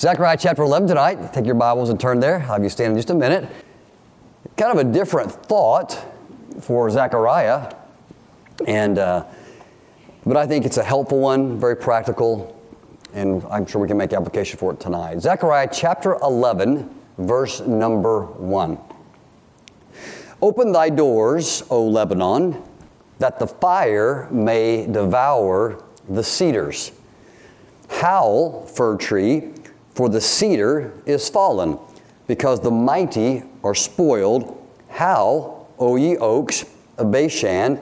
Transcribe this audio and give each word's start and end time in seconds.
Zechariah 0.00 0.38
chapter 0.40 0.62
11 0.62 0.88
tonight. 0.88 1.34
Take 1.34 1.44
your 1.44 1.56
Bibles 1.56 1.90
and 1.90 2.00
turn 2.00 2.20
there. 2.20 2.36
I'll 2.36 2.54
have 2.54 2.62
you 2.62 2.70
stand 2.70 2.92
in 2.92 2.96
just 2.96 3.10
a 3.10 3.14
minute. 3.14 3.46
Kind 4.56 4.72
of 4.72 4.86
a 4.86 4.90
different 4.90 5.30
thought 5.30 6.02
for 6.62 6.88
Zechariah, 6.88 7.74
and 8.66 8.98
uh, 8.98 9.26
but 10.24 10.38
I 10.38 10.46
think 10.46 10.64
it's 10.64 10.78
a 10.78 10.82
helpful 10.82 11.18
one, 11.18 11.60
very 11.60 11.76
practical, 11.76 12.58
and 13.12 13.44
I'm 13.50 13.66
sure 13.66 13.82
we 13.82 13.88
can 13.88 13.98
make 13.98 14.14
application 14.14 14.58
for 14.58 14.72
it 14.72 14.80
tonight. 14.80 15.20
Zechariah 15.20 15.68
chapter 15.70 16.14
11, 16.22 16.88
verse 17.18 17.60
number 17.60 18.22
1. 18.22 18.78
Open 20.40 20.72
thy 20.72 20.88
doors, 20.88 21.62
O 21.68 21.84
Lebanon, 21.86 22.62
that 23.18 23.38
the 23.38 23.46
fire 23.46 24.28
may 24.30 24.86
devour 24.86 25.84
the 26.08 26.24
cedars. 26.24 26.90
Howl, 27.90 28.64
fir 28.64 28.96
tree, 28.96 29.50
for 29.94 30.08
the 30.08 30.20
cedar 30.20 30.92
is 31.06 31.28
fallen, 31.28 31.78
because 32.26 32.60
the 32.60 32.70
mighty 32.70 33.42
are 33.64 33.74
spoiled. 33.74 34.56
Howl, 34.88 35.68
O 35.78 35.96
ye 35.96 36.16
oaks 36.16 36.64
of 36.98 37.10
Bashan, 37.10 37.80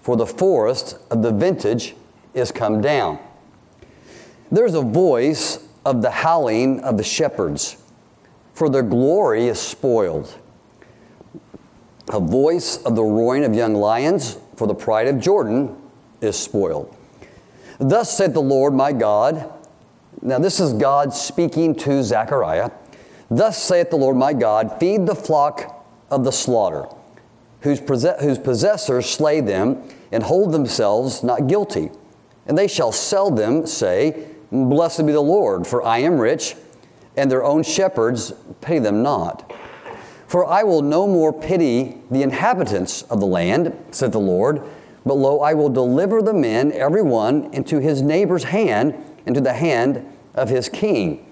for 0.00 0.16
the 0.16 0.26
forest 0.26 0.98
of 1.10 1.22
the 1.22 1.32
vintage 1.32 1.94
is 2.34 2.52
come 2.52 2.80
down. 2.80 3.18
There's 4.50 4.74
a 4.74 4.82
voice 4.82 5.66
of 5.84 6.02
the 6.02 6.10
howling 6.10 6.80
of 6.80 6.96
the 6.96 7.04
shepherds, 7.04 7.76
for 8.54 8.68
their 8.68 8.82
glory 8.82 9.46
is 9.46 9.60
spoiled. 9.60 10.38
A 12.12 12.20
voice 12.20 12.82
of 12.82 12.96
the 12.96 13.02
roaring 13.02 13.44
of 13.44 13.54
young 13.54 13.74
lions, 13.74 14.38
for 14.56 14.66
the 14.66 14.74
pride 14.74 15.06
of 15.06 15.20
Jordan 15.20 15.76
is 16.20 16.36
spoiled. 16.38 16.94
Thus 17.78 18.16
said 18.16 18.34
the 18.34 18.42
Lord 18.42 18.74
my 18.74 18.92
God. 18.92 19.50
Now, 20.24 20.38
this 20.38 20.60
is 20.60 20.72
God 20.72 21.12
speaking 21.12 21.74
to 21.76 22.02
Zechariah. 22.04 22.70
Thus 23.28 23.60
saith 23.60 23.90
the 23.90 23.96
Lord 23.96 24.16
my 24.16 24.32
God, 24.32 24.78
feed 24.78 25.04
the 25.04 25.16
flock 25.16 25.84
of 26.10 26.22
the 26.22 26.30
slaughter, 26.30 26.86
whose, 27.62 27.80
whose 28.20 28.38
possessors 28.38 29.06
slay 29.06 29.40
them 29.40 29.82
and 30.12 30.22
hold 30.22 30.52
themselves 30.52 31.24
not 31.24 31.48
guilty. 31.48 31.90
And 32.46 32.56
they 32.56 32.68
shall 32.68 32.92
sell 32.92 33.30
them, 33.32 33.66
say, 33.66 34.28
Blessed 34.52 35.06
be 35.06 35.12
the 35.12 35.20
Lord, 35.20 35.66
for 35.66 35.82
I 35.82 35.98
am 35.98 36.18
rich, 36.20 36.54
and 37.16 37.30
their 37.30 37.42
own 37.42 37.64
shepherds 37.64 38.32
pay 38.60 38.78
them 38.78 39.02
not. 39.02 39.52
For 40.28 40.46
I 40.46 40.62
will 40.62 40.82
no 40.82 41.08
more 41.08 41.32
pity 41.32 41.98
the 42.10 42.22
inhabitants 42.22 43.02
of 43.02 43.18
the 43.18 43.26
land, 43.26 43.76
said 43.90 44.12
the 44.12 44.20
Lord 44.20 44.62
but 45.04 45.14
lo, 45.14 45.40
I 45.40 45.54
will 45.54 45.68
deliver 45.68 46.22
the 46.22 46.34
men, 46.34 46.72
every 46.72 47.02
one, 47.02 47.52
into 47.52 47.80
his 47.80 48.02
neighbor's 48.02 48.44
hand, 48.44 48.94
into 49.26 49.40
the 49.40 49.52
hand 49.52 50.06
of 50.34 50.48
his 50.48 50.68
king. 50.68 51.26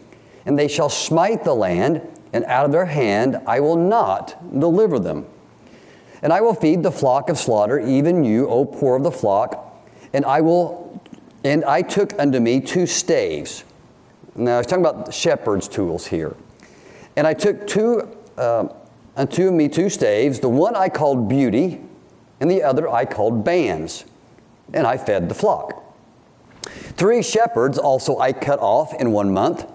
And 0.44 0.58
they 0.58 0.68
shall 0.68 0.88
smite 0.88 1.44
the 1.44 1.54
land, 1.54 2.02
and 2.32 2.44
out 2.44 2.64
of 2.64 2.72
their 2.72 2.86
hand 2.86 3.40
I 3.46 3.60
will 3.60 3.76
not 3.76 4.58
deliver 4.58 4.98
them. 4.98 5.26
And 6.22 6.32
I 6.32 6.40
will 6.40 6.54
feed 6.54 6.82
the 6.82 6.92
flock 6.92 7.30
of 7.30 7.38
slaughter, 7.38 7.78
even 7.78 8.24
you, 8.24 8.48
O 8.48 8.64
poor 8.64 8.96
of 8.96 9.02
the 9.02 9.10
flock, 9.10 9.86
and 10.12 10.24
I 10.24 10.40
will, 10.40 11.00
and 11.44 11.64
I 11.64 11.82
took 11.82 12.18
unto 12.18 12.40
me 12.40 12.60
two 12.60 12.86
staves. 12.86 13.64
Now, 14.34 14.58
was 14.58 14.66
talking 14.66 14.84
about 14.84 15.12
shepherd's 15.14 15.68
tools 15.68 16.06
here. 16.06 16.36
And 17.16 17.26
I 17.26 17.34
took 17.34 17.66
two, 17.66 18.16
uh, 18.36 18.68
unto 19.16 19.50
me 19.50 19.68
two 19.68 19.90
staves. 19.90 20.40
The 20.40 20.48
one 20.48 20.76
I 20.76 20.88
called 20.88 21.28
beauty, 21.28 21.80
and 22.40 22.50
the 22.50 22.62
other 22.62 22.88
I 22.88 23.04
called 23.04 23.44
bands, 23.44 24.04
and 24.72 24.86
I 24.86 24.96
fed 24.96 25.28
the 25.28 25.34
flock. 25.34 25.84
Three 26.62 27.22
shepherds 27.22 27.78
also 27.78 28.18
I 28.18 28.32
cut 28.32 28.58
off 28.60 28.94
in 28.94 29.12
one 29.12 29.32
month, 29.32 29.66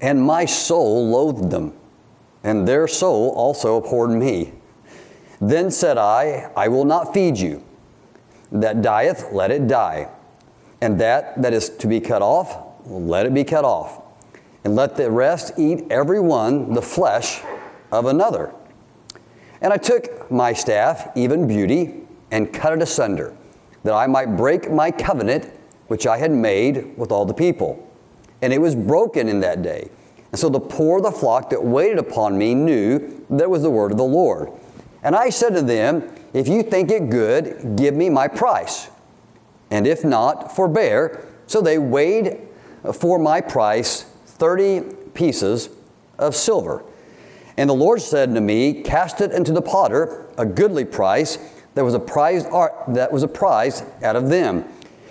and 0.00 0.22
my 0.22 0.44
soul 0.44 1.08
loathed 1.08 1.50
them, 1.50 1.72
and 2.42 2.66
their 2.66 2.88
soul 2.88 3.30
also 3.30 3.76
abhorred 3.76 4.10
me. 4.10 4.52
Then 5.40 5.70
said 5.70 5.96
I, 5.96 6.50
I 6.56 6.68
will 6.68 6.84
not 6.84 7.14
feed 7.14 7.38
you. 7.38 7.64
That 8.52 8.82
dieth, 8.82 9.32
let 9.32 9.50
it 9.50 9.68
die. 9.68 10.08
And 10.80 11.00
that 11.00 11.40
that 11.40 11.52
is 11.52 11.70
to 11.70 11.86
be 11.86 12.00
cut 12.00 12.22
off, 12.22 12.58
let 12.86 13.26
it 13.26 13.34
be 13.34 13.44
cut 13.44 13.64
off. 13.64 14.02
And 14.64 14.76
let 14.76 14.96
the 14.96 15.10
rest 15.10 15.52
eat 15.56 15.84
every 15.90 16.20
one 16.20 16.74
the 16.74 16.82
flesh 16.82 17.40
of 17.90 18.06
another. 18.06 18.52
And 19.62 19.72
I 19.72 19.76
took 19.76 20.30
my 20.30 20.52
staff, 20.52 21.10
even 21.14 21.46
beauty, 21.46 21.99
and 22.30 22.52
cut 22.52 22.72
it 22.72 22.82
asunder, 22.82 23.36
that 23.84 23.94
I 23.94 24.06
might 24.06 24.36
break 24.36 24.70
my 24.70 24.90
covenant 24.90 25.50
which 25.90 26.06
I 26.06 26.18
had 26.18 26.30
made 26.30 26.96
with 26.96 27.10
all 27.10 27.24
the 27.24 27.34
people. 27.34 27.84
And 28.42 28.52
it 28.52 28.60
was 28.60 28.76
broken 28.76 29.28
in 29.28 29.40
that 29.40 29.62
day. 29.62 29.90
And 30.30 30.38
so 30.38 30.48
the 30.48 30.60
poor 30.60 30.98
of 30.98 31.02
the 31.02 31.10
flock 31.10 31.50
that 31.50 31.64
waited 31.64 31.98
upon 31.98 32.38
me 32.38 32.54
knew 32.54 33.24
that 33.28 33.42
it 33.42 33.50
was 33.50 33.62
the 33.62 33.70
word 33.70 33.90
of 33.90 33.98
the 33.98 34.04
Lord. 34.04 34.52
And 35.02 35.16
I 35.16 35.30
said 35.30 35.54
to 35.54 35.62
them, 35.62 36.14
If 36.32 36.46
you 36.46 36.62
think 36.62 36.92
it 36.92 37.10
good, 37.10 37.76
give 37.76 37.94
me 37.94 38.08
my 38.08 38.28
price. 38.28 38.88
And 39.72 39.84
if 39.84 40.04
not, 40.04 40.54
forbear. 40.54 41.26
So 41.48 41.60
they 41.60 41.78
weighed 41.78 42.38
for 42.94 43.18
my 43.18 43.40
price 43.40 44.02
30 44.26 44.82
pieces 45.14 45.70
of 46.18 46.36
silver. 46.36 46.84
And 47.56 47.68
the 47.68 47.74
Lord 47.74 48.00
said 48.00 48.32
to 48.34 48.40
me, 48.40 48.82
Cast 48.82 49.20
it 49.20 49.32
into 49.32 49.52
the 49.52 49.62
potter, 49.62 50.28
a 50.38 50.46
goodly 50.46 50.84
price 50.84 51.38
that 51.74 51.84
was 51.84 51.94
a 51.94 52.00
prize 52.00 52.44
that 52.88 53.10
was 53.12 53.22
a 53.22 53.28
prize 53.28 53.82
out 54.02 54.16
of 54.16 54.28
them. 54.28 54.64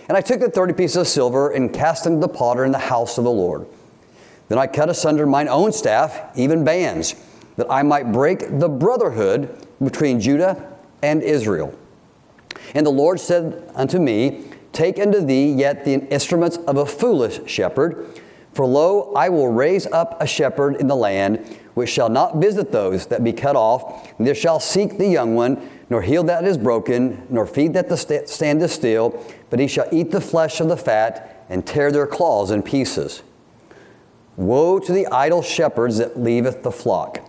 And 0.07 0.17
I 0.17 0.21
took 0.21 0.39
the 0.39 0.49
thirty 0.49 0.73
pieces 0.73 0.97
of 0.97 1.07
silver 1.07 1.51
and 1.51 1.73
cast 1.73 2.03
them 2.03 2.15
to 2.15 2.27
the 2.27 2.33
potter 2.33 2.65
in 2.65 2.71
the 2.71 2.79
house 2.79 3.17
of 3.17 3.23
the 3.23 3.31
Lord. 3.31 3.67
Then 4.47 4.57
I 4.57 4.65
cut 4.65 4.89
asunder 4.89 5.25
mine 5.25 5.47
own 5.47 5.71
staff, 5.71 6.35
even 6.35 6.63
bands, 6.63 7.15
that 7.55 7.67
I 7.69 7.83
might 7.83 8.11
break 8.11 8.59
the 8.59 8.67
brotherhood 8.67 9.55
between 9.83 10.19
Judah 10.19 10.75
and 11.03 11.21
Israel. 11.21 11.77
And 12.73 12.85
the 12.85 12.91
Lord 12.91 13.19
said 13.19 13.71
unto 13.75 13.99
me, 13.99 14.45
Take 14.71 14.99
unto 14.99 15.21
thee 15.21 15.51
yet 15.51 15.85
the 15.85 16.07
instruments 16.07 16.57
of 16.57 16.77
a 16.77 16.85
foolish 16.85 17.39
shepherd, 17.49 18.07
for 18.53 18.65
lo, 18.65 19.13
I 19.13 19.29
will 19.29 19.49
raise 19.49 19.85
up 19.87 20.21
a 20.21 20.27
shepherd 20.27 20.75
in 20.77 20.87
the 20.87 20.95
land, 20.95 21.57
which 21.75 21.89
shall 21.89 22.09
not 22.09 22.37
visit 22.37 22.71
those 22.71 23.05
that 23.07 23.23
be 23.23 23.33
cut 23.33 23.55
off, 23.55 24.13
neither 24.19 24.35
shall 24.35 24.59
seek 24.59 24.97
the 24.97 25.07
young 25.07 25.35
one, 25.35 25.69
nor 25.89 26.01
heal 26.01 26.23
that 26.23 26.45
is 26.45 26.57
broken, 26.57 27.25
nor 27.29 27.45
feed 27.45 27.73
that 27.73 27.89
the 27.89 27.97
stand 27.97 28.61
is 28.61 28.71
still, 28.71 29.23
but 29.49 29.59
he 29.59 29.67
shall 29.67 29.87
eat 29.91 30.11
the 30.11 30.21
flesh 30.21 30.59
of 30.59 30.67
the 30.67 30.77
fat 30.77 31.45
and 31.49 31.65
tear 31.65 31.91
their 31.91 32.05
claws 32.05 32.51
in 32.51 32.61
pieces. 32.61 33.23
Woe 34.37 34.79
to 34.79 34.93
the 34.93 35.07
idle 35.07 35.41
shepherds 35.41 35.97
that 35.97 36.19
leaveth 36.19 36.63
the 36.63 36.71
flock. 36.71 37.19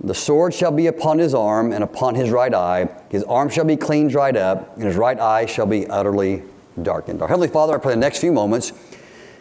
The 0.00 0.14
sword 0.14 0.52
shall 0.52 0.72
be 0.72 0.86
upon 0.86 1.18
his 1.18 1.34
arm 1.34 1.72
and 1.72 1.82
upon 1.82 2.14
his 2.14 2.30
right 2.30 2.52
eye. 2.52 2.88
His 3.08 3.22
arm 3.24 3.48
shall 3.48 3.64
be 3.64 3.76
clean 3.76 4.08
dried 4.08 4.36
up, 4.36 4.76
and 4.76 4.84
his 4.84 4.96
right 4.96 5.18
eye 5.18 5.46
shall 5.46 5.66
be 5.66 5.86
utterly 5.86 6.42
darkened. 6.80 7.22
Our 7.22 7.28
Heavenly 7.28 7.48
Father, 7.48 7.74
I 7.74 7.78
pray 7.78 7.94
the 7.94 8.00
next 8.00 8.18
few 8.18 8.32
moments 8.32 8.72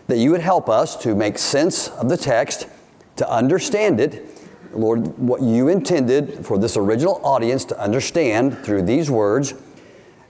that 0.07 0.17
you 0.17 0.31
would 0.31 0.41
help 0.41 0.69
us 0.69 0.95
to 0.97 1.15
make 1.15 1.37
sense 1.37 1.87
of 1.87 2.09
the 2.09 2.17
text, 2.17 2.67
to 3.15 3.29
understand 3.29 3.99
it, 3.99 4.30
Lord, 4.73 5.17
what 5.17 5.41
you 5.41 5.67
intended 5.67 6.45
for 6.45 6.57
this 6.57 6.77
original 6.77 7.19
audience 7.23 7.65
to 7.65 7.79
understand 7.79 8.57
through 8.59 8.83
these 8.83 9.11
words. 9.11 9.53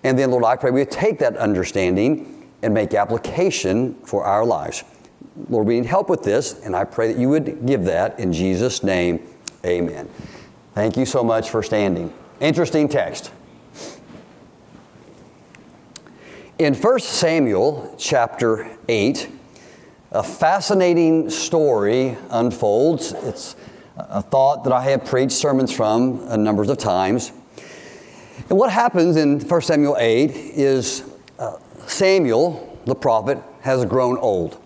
And 0.03 0.17
then, 0.17 0.31
Lord, 0.31 0.43
I 0.43 0.55
pray 0.55 0.71
we 0.71 0.85
take 0.85 1.19
that 1.19 1.37
understanding 1.37 2.49
and 2.61 2.73
make 2.73 2.93
application 2.93 3.95
for 4.05 4.23
our 4.23 4.45
lives. 4.45 4.83
Lord, 5.49 5.67
we 5.67 5.79
need 5.79 5.87
help 5.87 6.09
with 6.09 6.23
this, 6.23 6.59
and 6.65 6.75
I 6.75 6.83
pray 6.83 7.11
that 7.11 7.19
you 7.19 7.29
would 7.29 7.65
give 7.65 7.85
that 7.85 8.19
in 8.19 8.33
Jesus' 8.33 8.83
name. 8.83 9.25
Amen. 9.65 10.09
Thank 10.73 10.97
you 10.97 11.05
so 11.05 11.23
much 11.23 11.49
for 11.49 11.63
standing. 11.63 12.13
Interesting 12.39 12.87
text. 12.87 13.31
In 16.57 16.75
1 16.75 16.99
Samuel 16.99 17.95
chapter 17.97 18.77
8, 18.87 19.29
a 20.11 20.21
fascinating 20.21 21.29
story 21.29 22.17
unfolds. 22.29 23.13
It's 23.13 23.55
a 23.97 24.21
thought 24.21 24.63
that 24.63 24.73
I 24.73 24.83
have 24.83 25.05
preached 25.05 25.33
sermons 25.33 25.71
from 25.71 26.25
a 26.27 26.37
numbers 26.37 26.69
of 26.69 26.77
times. 26.77 27.31
And 28.49 28.57
what 28.57 28.71
happens 28.71 29.17
in 29.17 29.39
1 29.39 29.61
Samuel 29.61 29.97
8 29.99 30.31
is 30.31 31.03
uh, 31.39 31.57
Samuel, 31.87 32.79
the 32.85 32.95
prophet, 32.95 33.39
has 33.61 33.85
grown 33.85 34.17
old. 34.17 34.57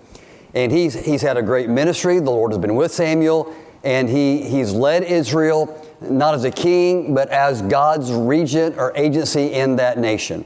And 0.53 0.71
he's, 0.71 0.93
he's 0.93 1.21
had 1.21 1.37
a 1.37 1.41
great 1.41 1.69
ministry. 1.69 2.19
The 2.19 2.31
Lord 2.31 2.51
has 2.51 2.59
been 2.59 2.75
with 2.75 2.91
Samuel, 2.91 3.53
and 3.83 4.09
he, 4.09 4.41
he's 4.41 4.71
led 4.71 5.03
Israel 5.03 5.81
not 6.01 6.33
as 6.33 6.43
a 6.43 6.51
king, 6.51 7.13
but 7.13 7.29
as 7.29 7.61
God's 7.63 8.11
regent 8.11 8.77
or 8.77 8.95
agency 8.95 9.53
in 9.53 9.75
that 9.77 9.97
nation. 9.97 10.45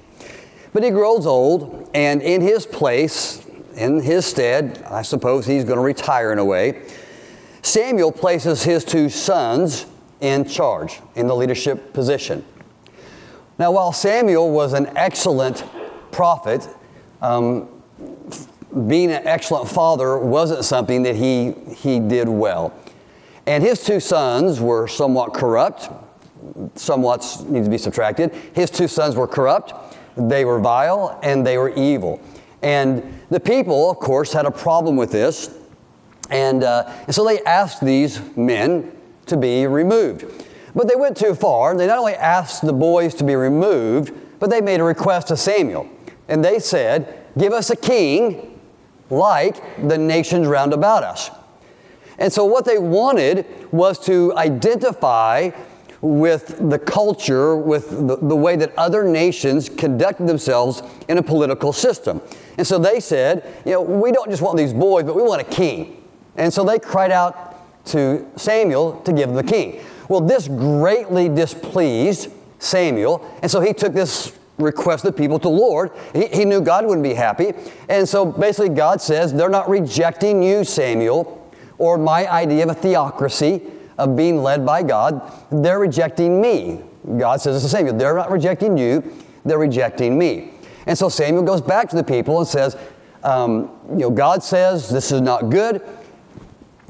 But 0.74 0.84
he 0.84 0.90
grows 0.90 1.26
old, 1.26 1.90
and 1.94 2.22
in 2.22 2.42
his 2.42 2.66
place, 2.66 3.46
in 3.76 4.02
his 4.02 4.26
stead, 4.26 4.84
I 4.90 5.02
suppose 5.02 5.46
he's 5.46 5.64
going 5.64 5.78
to 5.78 5.84
retire 5.84 6.32
in 6.32 6.40
a 6.40 6.46
way. 6.46 6.84
Samuel 7.70 8.12
places 8.12 8.64
his 8.64 8.84
two 8.84 9.10
sons 9.10 9.86
in 10.22 10.44
charge 10.44 11.00
in 11.16 11.28
the 11.28 11.36
leadership 11.36 11.94
position. 11.94 12.44
Now, 13.60 13.72
while 13.72 13.94
Samuel 13.94 14.52
was 14.52 14.74
an 14.74 14.92
excellent 14.98 15.64
prophet, 16.12 16.68
um, 17.22 17.70
being 18.88 19.12
an 19.12 19.28
excellent 19.28 19.70
father 19.70 20.18
wasn't 20.18 20.66
something 20.66 21.04
that 21.04 21.16
he, 21.16 21.52
he 21.76 22.00
did 22.00 22.28
well. 22.28 22.74
And 23.46 23.64
his 23.64 23.84
two 23.84 24.00
sons 24.00 24.60
were 24.60 24.88
somewhat 24.88 25.34
corrupt, 25.34 25.90
somewhat 26.76 27.20
needs 27.48 27.68
to 27.68 27.72
be 27.72 27.78
subtracted. 27.78 28.34
His 28.54 28.72
two 28.72 28.88
sons 28.88 29.16
were 29.16 29.28
corrupt, 29.28 29.74
they 30.16 30.44
were 30.44 30.60
vile, 30.60 31.20
and 31.22 31.46
they 31.46 31.58
were 31.58 31.70
evil. 31.70 32.20
And 32.64 33.20
the 33.30 33.40
people, 33.40 33.92
of 33.92 33.98
course, 33.98 34.34
had 34.34 34.46
a 34.46 34.52
problem 34.52 34.96
with 34.98 35.12
this. 35.12 35.56
And, 36.30 36.64
uh, 36.64 36.92
and 37.06 37.16
so 37.16 37.26
they 37.26 37.42
asked 37.44 37.84
these 37.84 38.22
men 38.38 38.92
to 39.26 39.38
be 39.38 39.66
removed. 39.68 40.26
But 40.76 40.88
they 40.88 40.96
went 40.96 41.18
too 41.18 41.34
far. 41.34 41.76
They 41.76 41.88
not 41.88 41.98
only 41.98 42.14
asked 42.14 42.66
the 42.66 42.74
boys 42.74 43.16
to 43.16 43.24
be 43.24 43.36
removed, 43.36 44.14
but 44.40 44.50
they 44.50 44.62
made 44.62 44.80
a 44.80 44.84
request 44.84 45.28
to 45.30 45.38
Samuel. 45.38 45.90
And 46.28 46.44
they 46.44 46.60
said, 46.60 47.16
Give 47.38 47.54
us 47.54 47.70
a 47.70 47.76
king 47.76 48.60
like 49.10 49.88
the 49.88 49.98
nations 49.98 50.48
round 50.48 50.74
about 50.74 51.04
us. 51.04 51.32
And 52.18 52.32
so, 52.32 52.46
what 52.46 52.66
they 52.66 52.78
wanted 52.78 53.46
was 53.72 53.98
to 54.06 54.34
identify 54.36 55.52
with 56.02 56.70
the 56.70 56.80
culture, 56.80 57.56
with 57.56 57.90
the, 58.08 58.18
the, 58.18 58.36
way 58.36 58.56
that 58.56 58.74
other 58.78 59.04
nations 59.04 59.68
conduct 59.68 60.26
themselves 60.26 60.82
in 61.10 61.18
a 61.18 61.24
political 61.24 61.74
system. 61.74 62.22
And 62.58 62.66
so 62.66 62.80
they 62.80 63.02
said, 63.02 63.62
you 63.66 63.74
know, 63.74 63.82
we 63.82 64.12
don't 64.14 64.30
just 64.30 64.42
want 64.42 64.58
these 64.58 64.74
boys, 64.74 65.04
but 65.04 65.16
we 65.16 65.22
want 65.22 65.42
a 65.42 65.46
king. 65.46 65.99
And 66.40 66.52
so 66.52 66.64
they 66.64 66.80
cried 66.80 67.12
out 67.12 67.86
to 67.88 68.26
Samuel 68.38 69.02
to 69.02 69.14
give 69.14 69.28
them 69.28 69.36
the 69.36 69.44
king. 69.44 69.82
Well, 70.08 70.22
this 70.22 70.48
greatly 70.48 71.30
displeased 71.30 72.32
Samuel, 72.58 73.30
and 73.42 73.52
so 73.52 73.60
he 73.60 73.74
took 73.74 73.94
this 73.94 74.38
request 74.58 75.06
of 75.06 75.16
the 75.16 75.22
people 75.22 75.40
to 75.40 75.50
Lord. 75.50 75.92
He, 76.14 76.28
he 76.28 76.46
knew 76.46 76.62
God 76.62 76.86
wouldn't 76.86 77.04
be 77.04 77.14
happy. 77.14 77.54
And 77.88 78.08
so 78.08 78.26
basically, 78.26 78.70
God 78.70 79.02
says, 79.02 79.34
They're 79.34 79.50
not 79.50 79.70
rejecting 79.70 80.42
you, 80.42 80.64
Samuel, 80.64 81.54
or 81.78 81.98
my 81.98 82.28
idea 82.28 82.64
of 82.64 82.70
a 82.70 82.74
theocracy 82.74 83.62
of 83.98 84.16
being 84.16 84.42
led 84.42 84.66
by 84.66 84.84
God. 84.84 85.22
They're 85.52 85.80
rejecting 85.80 86.42
me. 86.42 86.82
God 87.18 87.42
says 87.42 87.62
to 87.64 87.70
Samuel, 87.70 87.98
They're 87.98 88.16
not 88.16 88.32
rejecting 88.32 88.78
you, 88.78 89.04
they're 89.46 89.60
rejecting 89.60 90.18
me. 90.18 90.54
And 90.86 90.98
so 90.98 91.10
Samuel 91.10 91.44
goes 91.44 91.62
back 91.62 91.90
to 91.90 91.96
the 91.96 92.04
people 92.04 92.40
and 92.40 92.48
says, 92.48 92.78
um, 93.24 93.72
You 93.92 94.00
know, 94.00 94.12
God 94.12 94.44
says 94.44 94.90
this 94.90 95.12
is 95.12 95.22
not 95.22 95.50
good. 95.50 95.82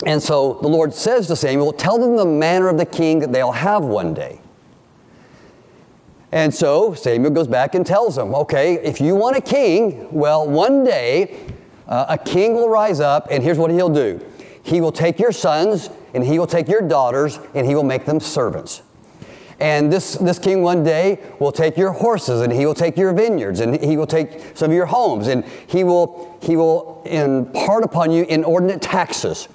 And 0.06 0.22
so 0.22 0.54
the 0.62 0.68
Lord 0.68 0.94
says 0.94 1.28
to 1.28 1.36
Samuel, 1.36 1.74
Tell 1.74 1.98
them 1.98 2.16
the 2.16 2.26
manner 2.26 2.70
of 2.70 2.78
the 2.78 2.86
king 2.86 3.20
that 3.20 3.32
they'll 3.32 3.52
have 3.52 3.84
one 3.84 4.14
day. 4.14 4.40
And 6.32 6.54
so 6.54 6.94
Samuel 6.94 7.32
goes 7.32 7.48
back 7.48 7.76
and 7.76 7.86
tells 7.86 8.16
them, 8.16 8.34
Okay, 8.34 8.76
if 8.76 9.02
you 9.02 9.16
want 9.16 9.36
a 9.36 9.42
king, 9.42 10.08
well, 10.12 10.48
one 10.48 10.84
day 10.84 11.48
uh, 11.88 12.06
a 12.10 12.18
king 12.18 12.54
will 12.54 12.70
rise 12.70 13.00
up, 13.00 13.28
and 13.32 13.44
here's 13.44 13.58
what 13.58 13.72
he'll 13.72 13.90
do 13.90 14.24
He 14.64 14.80
will 14.80 14.92
take 14.92 15.20
your 15.20 15.32
sons, 15.32 15.90
and 16.14 16.24
he 16.24 16.40
will 16.40 16.48
take 16.48 16.68
your 16.68 16.82
daughters, 16.82 17.40
and 17.54 17.68
he 17.68 17.76
will 17.76 17.84
make 17.84 18.06
them 18.06 18.20
servants. 18.20 18.84
And 19.60 19.92
this, 19.92 20.14
this 20.16 20.40
king 20.40 20.62
one 20.62 20.84
day 20.84 21.20
will 21.40 21.52
take 21.52 21.76
your 21.76 21.92
horses 21.92 22.40
and 22.40 22.54
he 22.54 22.66
will 22.66 22.74
take 22.74 22.96
your 22.96 23.12
vineyards 23.12 23.60
and 23.60 23.78
he 23.84 23.98
will 23.98 24.08
take 24.08 24.56
some 24.56 24.72
of 24.72 24.76
your 24.76 24.86
homes 24.86 25.28
and 25.28 25.44
he 25.68 25.84
will, 25.84 26.38
he 26.42 26.56
will 26.56 27.04
impart 27.06 27.84
upon 27.84 28.10
you 28.10 28.24
inordinate 28.24 28.82
taxes. 28.82 29.50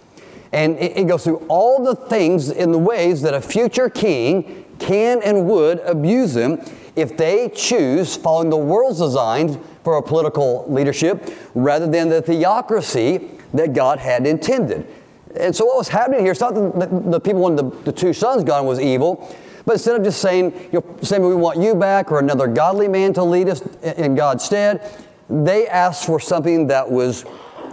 And 0.54 0.78
it, 0.78 0.96
it 0.96 1.08
goes 1.08 1.24
through 1.24 1.44
all 1.48 1.82
the 1.82 1.96
things 1.96 2.48
in 2.48 2.70
the 2.70 2.78
ways 2.78 3.22
that 3.22 3.34
a 3.34 3.40
future 3.40 3.90
king 3.90 4.64
can 4.78 5.20
and 5.22 5.46
would 5.48 5.80
abuse 5.80 6.32
them 6.32 6.64
if 6.94 7.16
they 7.16 7.48
choose 7.48 8.16
following 8.16 8.50
the 8.50 8.56
world's 8.56 9.00
design 9.00 9.60
for 9.82 9.96
a 9.96 10.02
political 10.02 10.64
leadership 10.68 11.28
rather 11.56 11.88
than 11.90 12.08
the 12.08 12.22
theocracy 12.22 13.30
that 13.52 13.72
God 13.72 13.98
had 13.98 14.28
intended. 14.28 14.86
And 15.34 15.54
so 15.54 15.66
what 15.66 15.76
was 15.76 15.88
happening 15.88 16.20
here, 16.20 16.30
it's 16.30 16.40
not 16.40 16.54
that 16.54 17.10
the 17.10 17.18
people 17.18 17.40
wanted 17.40 17.72
the, 17.72 17.90
the 17.90 17.92
two 17.92 18.12
sons 18.12 18.44
gone 18.44 18.64
was 18.64 18.78
evil, 18.78 19.28
but 19.66 19.72
instead 19.72 19.96
of 19.96 20.04
just 20.04 20.20
saying, 20.20 20.52
you 20.72 20.78
know, 20.80 20.96
saying 21.02 21.26
we 21.26 21.34
want 21.34 21.58
you 21.58 21.74
back 21.74 22.12
or 22.12 22.20
another 22.20 22.46
godly 22.46 22.86
man 22.86 23.12
to 23.14 23.24
lead 23.24 23.48
us 23.48 23.60
in 23.82 24.14
God's 24.14 24.44
stead, 24.44 24.88
they 25.28 25.66
asked 25.66 26.06
for 26.06 26.20
something 26.20 26.68
that 26.68 26.88
was 26.88 27.24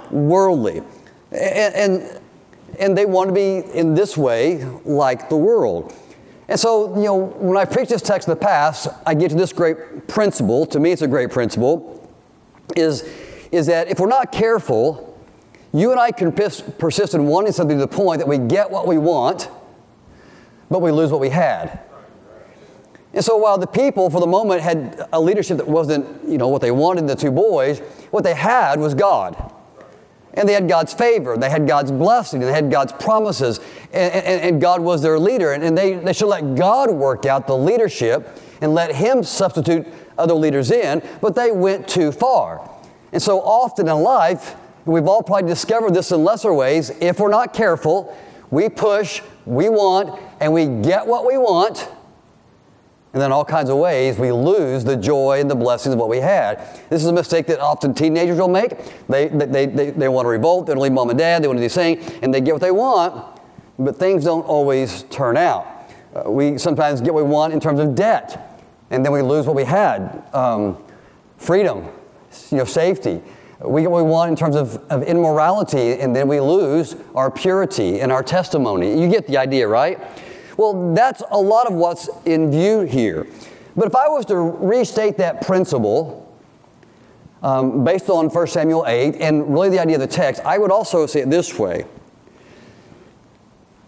worldly. 0.09 0.81
And, 1.31 1.75
and 1.75 2.20
and 2.81 2.97
they 2.97 3.05
want 3.05 3.29
to 3.29 3.33
be 3.33 3.57
in 3.77 3.93
this 3.93 4.17
way 4.17 4.65
like 4.83 5.29
the 5.29 5.37
world. 5.37 5.93
And 6.49 6.59
so, 6.59 6.95
you 6.97 7.03
know, 7.03 7.15
when 7.15 7.55
I 7.55 7.63
preach 7.63 7.87
this 7.87 8.01
text 8.01 8.27
in 8.27 8.33
the 8.33 8.39
past, 8.39 8.87
I 9.05 9.13
get 9.13 9.29
to 9.29 9.35
this 9.35 9.53
great 9.53 10.07
principle. 10.07 10.65
To 10.65 10.79
me, 10.79 10.91
it's 10.91 11.03
a 11.03 11.07
great 11.07 11.29
principle. 11.29 12.09
Is, 12.75 13.03
is 13.51 13.67
that 13.67 13.87
if 13.87 13.99
we're 13.99 14.07
not 14.07 14.31
careful, 14.31 15.17
you 15.71 15.91
and 15.91 15.99
I 15.99 16.11
can 16.11 16.31
persist 16.31 17.13
in 17.13 17.27
wanting 17.27 17.53
something 17.53 17.77
to 17.77 17.81
the 17.81 17.87
point 17.87 18.19
that 18.19 18.27
we 18.27 18.39
get 18.39 18.69
what 18.69 18.87
we 18.87 18.97
want, 18.97 19.47
but 20.69 20.81
we 20.81 20.91
lose 20.91 21.11
what 21.11 21.21
we 21.21 21.29
had. 21.29 21.79
And 23.13 23.23
so 23.23 23.37
while 23.37 23.57
the 23.57 23.67
people, 23.67 24.09
for 24.09 24.19
the 24.19 24.27
moment, 24.27 24.61
had 24.61 25.07
a 25.13 25.21
leadership 25.21 25.57
that 25.57 25.67
wasn't, 25.67 26.27
you 26.27 26.37
know, 26.37 26.47
what 26.47 26.61
they 26.61 26.71
wanted, 26.71 27.07
the 27.07 27.15
two 27.15 27.31
boys, 27.31 27.79
what 28.09 28.23
they 28.23 28.33
had 28.33 28.79
was 28.79 28.93
God. 28.95 29.50
And 30.33 30.47
they 30.47 30.53
had 30.53 30.69
God's 30.69 30.93
favor, 30.93 31.35
they 31.35 31.49
had 31.49 31.67
God's 31.67 31.91
blessing, 31.91 32.39
they 32.39 32.53
had 32.53 32.71
God's 32.71 32.93
promises, 32.93 33.59
and, 33.91 34.13
and, 34.13 34.41
and 34.41 34.61
God 34.61 34.81
was 34.81 35.01
their 35.01 35.19
leader. 35.19 35.51
And, 35.51 35.63
and 35.63 35.77
they, 35.77 35.95
they 35.95 36.13
should 36.13 36.27
let 36.27 36.55
God 36.55 36.89
work 36.91 37.25
out 37.25 37.47
the 37.47 37.57
leadership 37.57 38.39
and 38.61 38.73
let 38.73 38.95
Him 38.95 39.23
substitute 39.23 39.85
other 40.17 40.33
leaders 40.33 40.71
in, 40.71 41.01
but 41.19 41.35
they 41.35 41.51
went 41.51 41.87
too 41.87 42.11
far. 42.11 42.69
And 43.11 43.21
so 43.21 43.41
often 43.41 43.89
in 43.89 43.97
life, 43.97 44.55
we've 44.85 45.07
all 45.07 45.21
probably 45.21 45.49
discovered 45.49 45.93
this 45.93 46.11
in 46.11 46.23
lesser 46.23 46.53
ways, 46.53 46.91
if 47.01 47.19
we're 47.19 47.29
not 47.29 47.53
careful, 47.53 48.15
we 48.51 48.69
push, 48.69 49.21
we 49.45 49.69
want, 49.69 50.19
and 50.39 50.53
we 50.53 50.65
get 50.65 51.05
what 51.05 51.25
we 51.25 51.37
want 51.37 51.89
and 53.13 53.21
then 53.21 53.31
all 53.31 53.43
kinds 53.43 53.69
of 53.69 53.77
ways 53.77 54.17
we 54.17 54.31
lose 54.31 54.83
the 54.83 54.95
joy 54.95 55.39
and 55.41 55.51
the 55.51 55.55
blessings 55.55 55.93
of 55.93 55.99
what 55.99 56.09
we 56.09 56.17
had. 56.17 56.59
This 56.89 57.01
is 57.01 57.07
a 57.07 57.13
mistake 57.13 57.45
that 57.47 57.59
often 57.59 57.93
teenagers 57.93 58.39
will 58.39 58.47
make. 58.47 58.71
They, 59.07 59.27
they, 59.27 59.65
they, 59.65 59.89
they 59.91 60.07
want 60.07 60.25
to 60.25 60.29
revolt, 60.29 60.65
they 60.65 60.71
want 60.71 60.79
to 60.79 60.83
leave 60.83 60.91
mom 60.93 61.09
and 61.09 61.19
dad, 61.19 61.43
they 61.43 61.47
want 61.47 61.57
to 61.57 61.61
do 61.61 61.65
this 61.65 61.75
thing, 61.75 61.99
and 62.21 62.33
they 62.33 62.39
get 62.39 62.53
what 62.53 62.61
they 62.61 62.71
want, 62.71 63.41
but 63.77 63.97
things 63.97 64.23
don't 64.23 64.43
always 64.43 65.03
turn 65.03 65.35
out. 65.35 65.67
Uh, 66.15 66.29
we 66.29 66.57
sometimes 66.57 67.01
get 67.01 67.13
what 67.13 67.23
we 67.25 67.29
want 67.29 67.53
in 67.53 67.59
terms 67.59 67.79
of 67.79 67.95
debt, 67.95 68.61
and 68.89 69.05
then 69.05 69.11
we 69.11 69.21
lose 69.21 69.45
what 69.45 69.55
we 69.55 69.65
had. 69.65 70.23
Um, 70.33 70.77
freedom, 71.37 71.87
you 72.49 72.57
know, 72.57 72.65
safety. 72.65 73.21
We 73.59 73.81
get 73.81 73.91
what 73.91 74.03
we 74.03 74.09
want 74.09 74.29
in 74.29 74.35
terms 74.35 74.55
of, 74.55 74.77
of 74.89 75.03
immorality, 75.03 75.99
and 75.99 76.15
then 76.15 76.27
we 76.27 76.39
lose 76.39 76.95
our 77.13 77.29
purity 77.29 77.99
and 77.99 78.11
our 78.11 78.23
testimony. 78.23 78.99
You 78.99 79.09
get 79.09 79.27
the 79.27 79.37
idea, 79.37 79.67
right? 79.67 79.99
Well, 80.61 80.93
that's 80.93 81.23
a 81.31 81.39
lot 81.39 81.65
of 81.65 81.73
what's 81.73 82.07
in 82.23 82.51
view 82.51 82.81
here. 82.81 83.25
But 83.75 83.87
if 83.87 83.95
I 83.95 84.07
was 84.09 84.27
to 84.27 84.37
restate 84.37 85.17
that 85.17 85.41
principle 85.41 86.31
um, 87.41 87.83
based 87.83 88.11
on 88.11 88.29
1 88.29 88.45
Samuel 88.45 88.85
8 88.85 89.15
and 89.15 89.51
really 89.51 89.69
the 89.69 89.79
idea 89.79 89.95
of 89.95 90.01
the 90.01 90.05
text, 90.05 90.39
I 90.45 90.59
would 90.59 90.69
also 90.69 91.07
say 91.07 91.21
it 91.21 91.31
this 91.31 91.57
way 91.57 91.85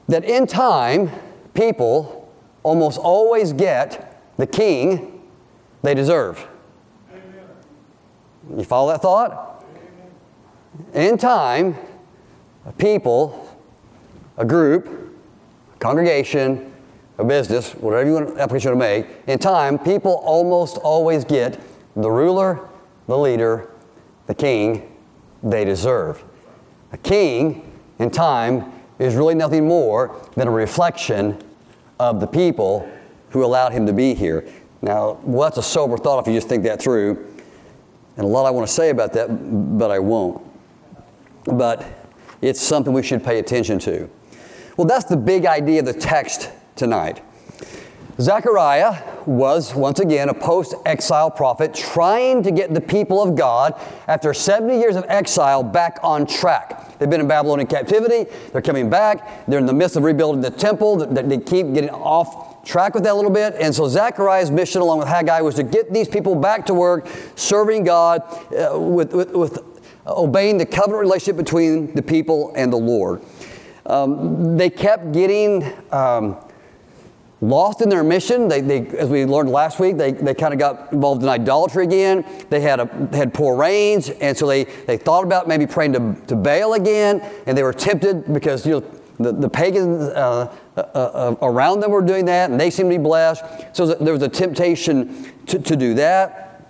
that 0.08 0.26
in 0.26 0.48
time, 0.48 1.12
people 1.54 2.34
almost 2.64 2.98
always 2.98 3.54
get 3.54 4.20
the 4.38 4.48
king 4.48 5.22
they 5.84 5.94
deserve. 5.94 6.44
Amen. 7.12 8.58
You 8.58 8.64
follow 8.64 8.92
that 8.92 9.04
thought? 9.04 9.64
Amen. 10.96 11.12
In 11.12 11.20
time, 11.20 11.76
a 12.66 12.72
people, 12.72 13.48
a 14.38 14.46
group, 14.46 15.03
congregation, 15.84 16.74
a 17.18 17.26
business, 17.26 17.74
whatever 17.74 18.08
you 18.08 18.14
want 18.14 18.34
to 18.34 18.42
application 18.42 18.72
to 18.72 18.78
make, 18.78 19.06
in 19.28 19.38
time, 19.38 19.78
people 19.78 20.14
almost 20.24 20.78
always 20.78 21.26
get 21.26 21.60
the 21.98 22.10
ruler, 22.10 22.70
the 23.08 23.18
leader, 23.18 23.70
the 24.28 24.34
king 24.34 24.90
they 25.44 25.66
deserve. 25.66 26.24
A 26.94 26.98
king, 26.98 27.70
in 28.00 28.10
time, 28.10 28.72
is 28.98 29.16
really 29.16 29.36
nothing 29.36 29.68
more 29.68 30.16
than 30.36 30.48
a 30.48 30.52
reflection 30.52 31.38
of 32.00 32.22
the 32.22 32.28
people 32.28 32.90
who 33.32 33.44
allowed 33.44 33.74
him 33.74 33.86
to 33.86 33.92
be 33.92 34.14
here. 34.14 34.48
Now, 34.82 35.20
well, 35.24 35.50
that's 35.50 35.58
a 35.58 35.64
sober 35.64 35.98
thought 35.98 36.20
if 36.20 36.28
you 36.28 36.34
just 36.34 36.48
think 36.48 36.64
that 36.64 36.82
through. 36.82 37.28
And 38.16 38.26
a 38.26 38.30
lot 38.30 38.46
I 38.46 38.52
want 38.52 38.66
to 38.66 38.74
say 38.74 38.90
about 38.90 39.12
that, 39.14 39.28
but 39.78 39.92
I 39.92 40.00
won't. 40.00 40.42
But 41.44 41.86
it's 42.42 42.62
something 42.62 42.94
we 42.94 43.04
should 43.04 43.22
pay 43.22 43.40
attention 43.40 43.80
to. 43.80 44.10
Well, 44.78 44.88
that's 44.88 45.06
the 45.06 45.18
big 45.18 45.46
idea 45.46 45.80
of 45.80 45.86
the 45.86 45.94
text 45.94 46.50
tonight. 46.76 47.22
Zechariah 48.20 49.02
was 49.26 49.74
once 49.74 50.00
again 50.00 50.30
a 50.30 50.34
post 50.34 50.76
exile 50.86 51.32
prophet 51.32 51.74
trying 51.74 52.44
to 52.44 52.52
get 52.52 52.74
the 52.74 52.82
people 52.82 53.22
of 53.22 53.36
God 53.36 53.80
after 54.08 54.34
70 54.34 54.78
years 54.78 54.96
of 54.96 55.06
exile 55.08 55.64
back 55.64 56.00
on 56.04 56.28
track. 56.28 56.98
They've 57.00 57.10
been 57.10 57.22
in 57.22 57.28
Babylonian 57.28 57.68
captivity, 57.68 58.30
they're 58.52 58.62
coming 58.62 58.90
back, 58.90 59.48
they're 59.48 59.60
in 59.60 59.66
the 59.66 59.74
midst 59.74 59.96
of 59.96 60.04
rebuilding 60.04 60.42
the 60.42 60.52
temple, 60.52 60.98
they 60.98 61.38
keep 61.40 61.74
getting 61.74 61.90
off 61.90 62.64
track 62.64 62.94
with 62.94 63.04
that 63.04 63.14
a 63.14 63.16
little 63.16 63.32
bit. 63.32 63.56
And 63.60 63.74
so 63.74 63.88
Zechariah's 63.88 64.52
mission, 64.52 64.82
along 64.82 65.00
with 65.00 65.08
Haggai, 65.08 65.42
was 65.42 65.56
to 65.56 65.64
get 65.64 65.92
these 65.92 66.08
people 66.08 66.36
back 66.36 66.68
to 66.68 66.74
work, 66.74 67.08
serving 67.36 67.84
God 67.84 68.22
uh, 68.54 68.80
with, 68.80 69.14
with, 69.14 69.32
with 69.32 69.60
obeying 70.06 70.58
the 70.58 70.66
covenant 70.66 71.02
relationship 71.02 71.38
between 71.38 71.94
the 71.96 72.02
people 72.02 72.54
and 72.56 72.72
the 72.72 72.78
Lord. 72.78 73.22
Um, 73.86 74.58
they 74.58 74.70
kept 74.70 75.12
getting 75.12 75.64
um, 75.92 76.38
lost 77.42 77.82
in 77.82 77.90
their 77.90 78.04
mission. 78.04 78.48
They, 78.48 78.62
they, 78.62 78.88
as 78.98 79.10
we 79.10 79.26
learned 79.26 79.50
last 79.50 79.80
week, 79.80 79.98
they, 79.98 80.14
they 80.14 80.34
kind 80.34 80.54
of 80.54 80.60
got 80.60 80.94
involved 80.94 81.24
in 81.24 81.30
idolatry 81.30 81.84
again. 81.84 82.26
They 82.50 82.62
had, 82.62 82.80
a, 82.80 82.86
had 83.16 83.34
poor 83.34 83.56
rains, 83.56 84.10
and 84.10 84.38
so 84.38 84.48
they, 84.48 84.64
they 84.64 84.98
thought 84.98 85.24
about 85.24 85.48
maybe 85.48 85.68
praying 85.68 85.94
to, 85.94 86.16
to 86.28 86.36
Baal 86.36 86.74
again, 86.74 87.22
and 87.46 87.58
they 87.58 87.64
were 87.64 87.74
tempted 87.74 88.34
because 88.34 88.66
you 88.66 88.80
know, 88.80 88.86
the, 89.20 89.32
the 89.34 89.50
pagans 89.50 90.02
uh, 90.02 90.56
uh, 90.76 90.80
uh, 90.80 91.36
around 91.42 91.82
them 91.82 91.92
were 91.92 92.02
doing 92.02 92.26
that, 92.26 92.50
and 92.50 92.60
they 92.60 92.70
seemed 92.70 92.90
to 92.90 92.98
be 92.98 93.04
blessed. 93.04 93.44
So 93.74 93.86
there 93.86 94.14
was 94.14 94.24
a 94.24 94.30
temptation 94.30 95.32
to, 95.48 95.60
to 95.60 95.76
do 95.76 95.94
that. 95.96 96.66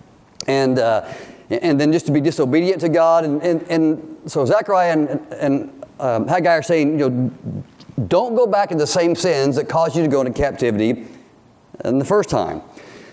And, 0.47 0.77
uh, 0.79 1.07
and 1.49 1.79
then 1.79 1.93
just 1.93 2.05
to 2.07 2.11
be 2.11 2.19
disobedient 2.19 2.81
to 2.81 2.89
God. 2.89 3.23
And, 3.23 3.41
and, 3.43 3.61
and 3.69 4.21
so 4.29 4.45
Zechariah 4.45 4.91
and, 4.91 5.33
and 5.33 5.82
um, 6.03 6.27
Haggai 6.27 6.57
are 6.57 6.63
saying, 6.63 6.99
you 6.99 7.09
know, 7.09 7.31
don't 8.07 8.35
go 8.35 8.45
back 8.45 8.71
into 8.71 8.83
the 8.83 8.87
same 8.87 9.15
sins 9.15 9.55
that 9.55 9.69
caused 9.69 9.95
you 9.95 10.03
to 10.03 10.09
go 10.09 10.19
into 10.21 10.33
captivity 10.33 11.05
in 11.85 11.97
the 11.97 12.05
first 12.05 12.29
time. 12.29 12.61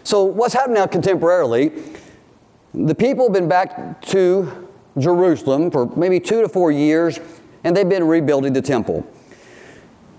So 0.02 0.24
what's 0.24 0.54
happening 0.54 0.74
now 0.74 0.86
contemporarily, 0.86 1.98
the 2.74 2.94
people 2.94 3.26
have 3.26 3.32
been 3.32 3.48
back 3.48 4.02
to 4.06 4.68
Jerusalem 4.98 5.70
for 5.70 5.86
maybe 5.96 6.18
two 6.18 6.40
to 6.42 6.48
four 6.48 6.72
years, 6.72 7.20
and 7.62 7.76
they've 7.76 7.88
been 7.88 8.04
rebuilding 8.04 8.54
the 8.54 8.62
temple. 8.62 9.06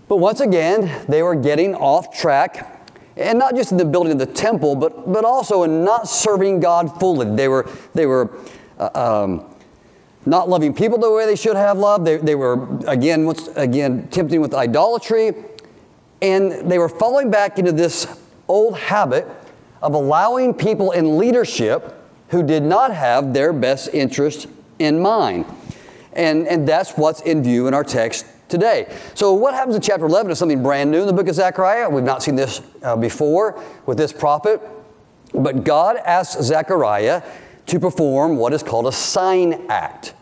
But 0.08 0.18
once 0.18 0.40
again, 0.40 1.06
they 1.10 1.24
were 1.24 1.36
getting 1.36 1.76
off 1.76 2.18
track 2.18 2.78
and 3.18 3.38
not 3.38 3.56
just 3.56 3.72
in 3.72 3.78
the 3.78 3.86
building 3.86 4.14
of 4.14 4.20
the 4.20 4.26
temple, 4.26 4.76
but, 4.76 5.12
but 5.12 5.26
also 5.26 5.64
in 5.64 5.84
not 5.84 6.08
serving 6.08 6.62
God 6.62 7.00
fully. 7.00 7.36
They 7.36 7.48
were, 7.48 7.70
they 7.94 8.06
were 8.06 8.38
uh, 8.80 8.90
um, 9.26 9.51
not 10.26 10.50
loving 10.50 10.74
people 10.74 10.98
the 10.98 11.12
way 11.12 11.26
they 11.26 11.36
should 11.36 11.56
have 11.56 11.78
loved. 11.78 12.06
They, 12.06 12.18
they 12.18 12.36
were, 12.36 12.80
again, 12.88 13.26
once 13.26 13.48
again, 13.56 14.08
tempting 14.10 14.42
with 14.42 14.54
idolatry. 14.54 15.34
And 16.22 16.70
they 16.70 16.78
were 16.78 16.90
falling 16.90 17.32
back 17.32 17.58
into 17.58 17.72
this 17.72 18.08
old 18.48 18.78
habit 18.78 19.28
of 19.82 19.94
allowing 19.94 20.54
people 20.54 20.92
in 20.92 21.18
leadership 21.18 21.98
who 22.30 22.44
did 22.44 22.64
not 22.64 22.94
have 22.94 23.34
their 23.34 23.52
best 23.52 23.90
interest 23.94 24.48
in 24.78 25.00
mind. 25.00 25.46
And, 26.14 26.48
and 26.48 26.68
that's 26.68 26.92
what's 26.92 27.22
in 27.22 27.44
view 27.44 27.68
in 27.68 27.74
our 27.74 27.84
text 27.84 28.26
today. 28.48 28.94
So, 29.16 29.34
what 29.34 29.54
happens 29.54 29.76
in 29.76 29.82
chapter 29.82 30.06
11 30.06 30.32
is 30.32 30.38
something 30.38 30.62
brand 30.62 30.92
new 30.92 31.02
in 31.02 31.08
the 31.08 31.14
book 31.14 31.28
of 31.28 31.36
Zechariah. 31.36 31.90
We've 31.90 32.04
not 32.04 32.22
seen 32.22 32.36
this 32.36 32.62
uh, 32.84 32.96
before 32.96 33.62
with 33.86 33.98
this 33.98 34.14
prophet. 34.14 34.62
But 35.34 35.64
God 35.64 35.96
asks 35.98 36.42
Zechariah 36.44 37.24
to 37.72 37.80
perform 37.80 38.36
what 38.36 38.52
is 38.52 38.62
called 38.62 38.86
a 38.86 38.92
sign 38.92 39.66
act. 39.70 40.14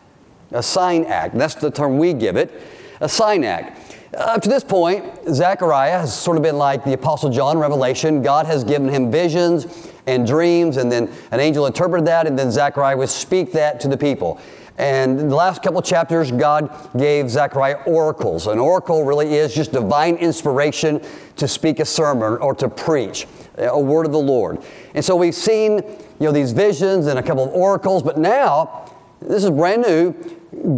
A 0.52 0.62
sign 0.62 1.04
act. 1.06 1.36
That's 1.36 1.56
the 1.56 1.68
term 1.68 1.98
we 1.98 2.12
give 2.12 2.36
it. 2.36 2.62
A 3.00 3.08
sign 3.08 3.42
act. 3.42 3.96
Up 4.16 4.40
to 4.42 4.48
this 4.48 4.62
point, 4.62 5.04
Zechariah 5.28 5.98
has 5.98 6.16
sort 6.16 6.36
of 6.36 6.44
been 6.44 6.58
like 6.58 6.84
the 6.84 6.92
Apostle 6.92 7.28
John 7.28 7.58
Revelation. 7.58 8.22
God 8.22 8.46
has 8.46 8.62
given 8.62 8.88
him 8.88 9.10
visions 9.10 9.90
and 10.06 10.24
dreams, 10.24 10.76
and 10.76 10.92
then 10.92 11.10
an 11.32 11.40
angel 11.40 11.66
interpreted 11.66 12.06
that, 12.06 12.28
and 12.28 12.38
then 12.38 12.52
Zechariah 12.52 12.96
would 12.96 13.08
speak 13.08 13.50
that 13.52 13.80
to 13.80 13.88
the 13.88 13.98
people. 13.98 14.40
And 14.78 15.18
the 15.18 15.34
last 15.34 15.60
couple 15.60 15.82
chapters, 15.82 16.30
God 16.30 16.70
gave 16.96 17.28
Zechariah 17.30 17.82
oracles. 17.84 18.46
An 18.46 18.60
oracle 18.60 19.04
really 19.04 19.34
is 19.34 19.52
just 19.52 19.72
divine 19.72 20.14
inspiration 20.16 21.02
to 21.34 21.48
speak 21.48 21.80
a 21.80 21.84
sermon 21.84 22.38
or 22.40 22.54
to 22.54 22.68
preach 22.68 23.26
a 23.68 23.78
word 23.78 24.06
of 24.06 24.12
the 24.12 24.18
Lord. 24.18 24.62
And 24.94 25.04
so 25.04 25.16
we've 25.16 25.34
seen, 25.34 25.78
you 25.78 26.26
know, 26.26 26.32
these 26.32 26.52
visions 26.52 27.06
and 27.06 27.18
a 27.18 27.22
couple 27.22 27.44
of 27.44 27.50
oracles, 27.50 28.02
but 28.02 28.18
now, 28.18 28.92
this 29.20 29.44
is 29.44 29.50
brand 29.50 29.82
new, 29.82 30.14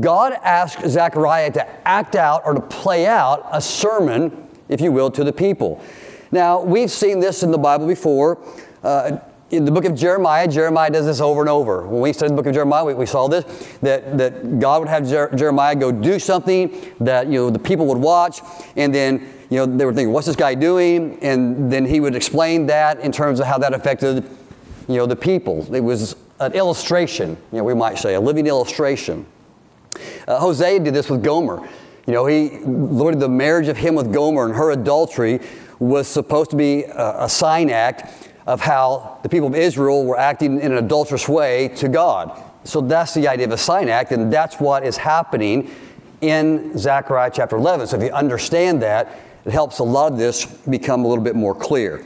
God 0.00 0.32
asked 0.42 0.86
Zechariah 0.86 1.50
to 1.52 1.88
act 1.88 2.14
out 2.16 2.42
or 2.44 2.54
to 2.54 2.60
play 2.60 3.06
out 3.06 3.46
a 3.52 3.60
sermon, 3.60 4.48
if 4.68 4.80
you 4.80 4.92
will, 4.92 5.10
to 5.12 5.24
the 5.24 5.32
people. 5.32 5.82
Now, 6.30 6.60
we've 6.62 6.90
seen 6.90 7.20
this 7.20 7.42
in 7.42 7.50
the 7.50 7.58
Bible 7.58 7.86
before. 7.86 8.38
Uh, 8.82 9.18
in 9.50 9.66
the 9.66 9.70
book 9.70 9.84
of 9.84 9.94
Jeremiah, 9.94 10.48
Jeremiah 10.48 10.90
does 10.90 11.04
this 11.04 11.20
over 11.20 11.42
and 11.42 11.50
over. 11.50 11.86
When 11.86 12.00
we 12.00 12.12
studied 12.14 12.32
the 12.32 12.36
book 12.36 12.46
of 12.46 12.54
Jeremiah, 12.54 12.86
we, 12.86 12.94
we 12.94 13.04
saw 13.04 13.28
this 13.28 13.44
that, 13.82 14.16
that 14.16 14.58
God 14.58 14.80
would 14.80 14.88
have 14.88 15.06
Jer- 15.06 15.30
Jeremiah 15.34 15.76
go 15.76 15.92
do 15.92 16.18
something 16.18 16.94
that 17.00 17.26
you 17.26 17.34
know 17.34 17.50
the 17.50 17.58
people 17.58 17.86
would 17.86 17.98
watch, 17.98 18.40
and 18.76 18.94
then 18.94 19.30
you 19.52 19.58
know 19.58 19.66
they 19.66 19.84
were 19.84 19.92
thinking, 19.92 20.12
"What's 20.12 20.26
this 20.26 20.36
guy 20.36 20.54
doing?" 20.54 21.18
And 21.20 21.70
then 21.70 21.84
he 21.84 22.00
would 22.00 22.14
explain 22.14 22.66
that 22.66 23.00
in 23.00 23.12
terms 23.12 23.38
of 23.38 23.46
how 23.46 23.58
that 23.58 23.74
affected 23.74 24.24
you 24.88 24.96
know 24.96 25.06
the 25.06 25.16
people. 25.16 25.74
It 25.74 25.80
was 25.80 26.16
an 26.40 26.52
illustration, 26.54 27.36
you 27.52 27.58
know, 27.58 27.64
we 27.64 27.74
might 27.74 27.98
say, 27.98 28.14
a 28.14 28.20
living 28.20 28.46
illustration. 28.46 29.26
Uh, 30.26 30.38
Hosea 30.38 30.80
did 30.80 30.94
this 30.94 31.08
with 31.08 31.22
Gomer. 31.22 31.68
You 32.06 32.12
know, 32.14 32.26
he, 32.26 32.58
Lord, 32.64 33.20
the 33.20 33.28
marriage 33.28 33.68
of 33.68 33.76
him 33.76 33.94
with 33.94 34.12
Gomer 34.12 34.46
and 34.46 34.54
her 34.54 34.72
adultery 34.72 35.40
was 35.78 36.08
supposed 36.08 36.50
to 36.50 36.56
be 36.56 36.84
a, 36.84 37.24
a 37.24 37.28
sign 37.28 37.70
act 37.70 38.30
of 38.46 38.60
how 38.60 39.18
the 39.22 39.28
people 39.28 39.48
of 39.48 39.54
Israel 39.54 40.04
were 40.04 40.18
acting 40.18 40.60
in 40.60 40.72
an 40.72 40.78
adulterous 40.78 41.28
way 41.28 41.68
to 41.76 41.88
God. 41.88 42.42
So 42.64 42.80
that's 42.80 43.14
the 43.14 43.28
idea 43.28 43.46
of 43.46 43.52
a 43.52 43.58
sign 43.58 43.88
act, 43.88 44.10
and 44.12 44.32
that's 44.32 44.56
what 44.56 44.84
is 44.84 44.96
happening 44.96 45.70
in 46.22 46.78
Zechariah 46.78 47.30
chapter 47.34 47.56
11. 47.56 47.88
So 47.88 47.98
if 47.98 48.02
you 48.02 48.10
understand 48.10 48.80
that, 48.82 49.18
it 49.44 49.52
helps 49.52 49.80
a 49.80 49.84
lot 49.84 50.12
of 50.12 50.18
this 50.18 50.46
become 50.46 51.04
a 51.04 51.08
little 51.08 51.22
bit 51.22 51.34
more 51.36 51.54
clear. 51.54 52.02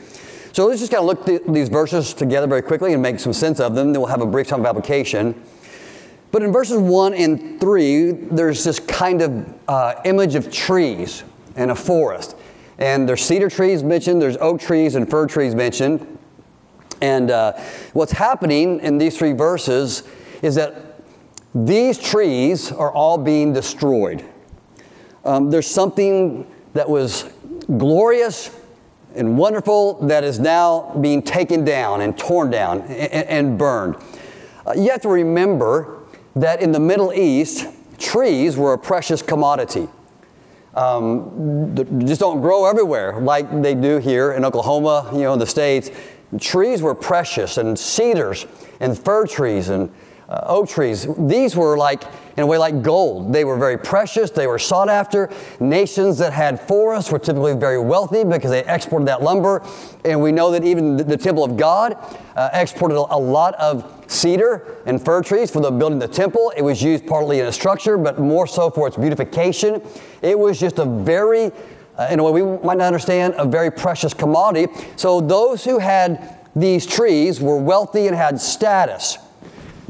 So 0.51 0.65
let's 0.65 0.79
just 0.79 0.91
kind 0.91 1.01
of 1.01 1.05
look 1.05 1.25
th- 1.25 1.43
these 1.47 1.69
verses 1.69 2.15
together 2.15 2.47
very 2.47 2.63
quickly 2.63 2.93
and 2.93 3.01
make 3.01 3.19
some 3.19 3.31
sense 3.31 3.59
of 3.59 3.75
them. 3.75 3.93
Then 3.93 4.01
we'll 4.01 4.09
have 4.09 4.21
a 4.21 4.25
brief 4.25 4.47
time 4.47 4.59
of 4.61 4.65
application. 4.65 5.39
But 6.31 6.41
in 6.41 6.51
verses 6.51 6.79
1 6.79 7.13
and 7.13 7.61
3, 7.61 8.11
there's 8.11 8.63
this 8.63 8.79
kind 8.79 9.21
of 9.21 9.53
uh, 9.67 10.01
image 10.03 10.33
of 10.33 10.51
trees 10.51 11.23
and 11.55 11.69
a 11.69 11.75
forest. 11.75 12.35
And 12.79 13.07
there's 13.07 13.23
cedar 13.23 13.49
trees 13.49 13.83
mentioned, 13.83 14.21
there's 14.21 14.37
oak 14.37 14.59
trees 14.59 14.95
and 14.95 15.09
fir 15.09 15.27
trees 15.27 15.53
mentioned. 15.53 16.17
And 17.01 17.29
uh, 17.29 17.53
what's 17.93 18.11
happening 18.11 18.79
in 18.79 18.97
these 18.97 19.17
three 19.17 19.33
verses 19.33 20.03
is 20.41 20.55
that 20.55 20.86
these 21.55 21.97
trees 21.97 22.71
are 22.71 22.91
all 22.91 23.17
being 23.17 23.53
destroyed. 23.53 24.23
Um, 25.25 25.49
there's 25.49 25.67
something 25.67 26.49
that 26.73 26.89
was 26.89 27.29
glorious 27.77 28.55
and 29.15 29.37
wonderful 29.37 29.95
that 30.07 30.23
is 30.23 30.39
now 30.39 30.95
being 31.01 31.21
taken 31.21 31.65
down 31.65 32.01
and 32.01 32.17
torn 32.17 32.51
down 32.51 32.81
and, 32.81 33.27
and 33.27 33.57
burned. 33.57 33.95
Uh, 34.65 34.73
you 34.73 34.91
have 34.91 35.01
to 35.01 35.09
remember 35.09 35.99
that 36.35 36.61
in 36.61 36.71
the 36.71 36.79
Middle 36.79 37.13
East, 37.13 37.67
trees 37.97 38.57
were 38.57 38.73
a 38.73 38.77
precious 38.77 39.21
commodity. 39.21 39.87
Um, 40.75 41.73
just 42.05 42.21
don't 42.21 42.39
grow 42.39 42.65
everywhere 42.65 43.19
like 43.19 43.63
they 43.63 43.73
do 43.73 43.97
here 43.97 44.33
in 44.33 44.45
Oklahoma, 44.45 45.09
you 45.11 45.21
know, 45.21 45.33
in 45.33 45.39
the 45.39 45.47
States 45.47 45.89
trees 46.39 46.81
were 46.81 46.95
precious, 46.95 47.57
and 47.57 47.77
cedars 47.77 48.45
and 48.79 48.97
fir 48.97 49.25
trees 49.25 49.69
and 49.69 49.91
uh, 50.29 50.41
oak 50.45 50.67
trees. 50.69 51.07
These 51.17 51.55
were 51.55 51.77
like, 51.77 52.03
in 52.35 52.43
a 52.43 52.45
way, 52.45 52.57
like 52.57 52.81
gold. 52.81 53.33
They 53.33 53.45
were 53.45 53.57
very 53.57 53.77
precious, 53.77 54.29
they 54.29 54.47
were 54.47 54.59
sought 54.59 54.89
after. 54.89 55.29
Nations 55.59 56.17
that 56.17 56.33
had 56.33 56.59
forests 56.59 57.11
were 57.11 57.19
typically 57.19 57.55
very 57.55 57.79
wealthy 57.79 58.23
because 58.23 58.51
they 58.51 58.65
exported 58.65 59.07
that 59.07 59.23
lumber. 59.23 59.63
And 60.03 60.21
we 60.21 60.31
know 60.31 60.51
that 60.51 60.63
even 60.63 60.97
the, 60.97 61.03
the 61.03 61.17
temple 61.17 61.43
of 61.43 61.57
God 61.57 61.97
uh, 62.35 62.49
exported 62.53 62.95
a, 62.95 63.15
a 63.15 63.19
lot 63.19 63.55
of 63.55 63.93
cedar 64.07 64.77
and 64.85 65.03
fir 65.03 65.21
trees 65.21 65.49
for 65.49 65.61
the 65.61 65.71
building 65.71 65.99
the 65.99 66.07
temple. 66.07 66.51
It 66.55 66.61
was 66.61 66.81
used 66.83 67.07
partly 67.07 67.39
in 67.39 67.47
a 67.47 67.51
structure, 67.51 67.97
but 67.97 68.19
more 68.19 68.47
so 68.47 68.69
for 68.69 68.87
its 68.87 68.97
beautification. 68.97 69.81
It 70.21 70.37
was 70.37 70.59
just 70.59 70.79
a 70.79 70.85
very 70.85 71.51
uh, 71.97 72.07
in 72.11 72.19
a 72.19 72.23
way 72.23 72.43
we 72.43 72.57
might 72.63 72.77
not 72.77 72.85
understand, 72.85 73.33
a 73.37 73.45
very 73.45 73.71
precious 73.71 74.13
commodity. 74.13 74.71
So 74.97 75.19
those 75.19 75.63
who 75.63 75.79
had 75.79 76.37
these 76.55 76.85
trees 76.85 77.41
were 77.41 77.57
wealthy 77.57 78.07
and 78.07 78.15
had 78.15 78.39
status. 78.39 79.17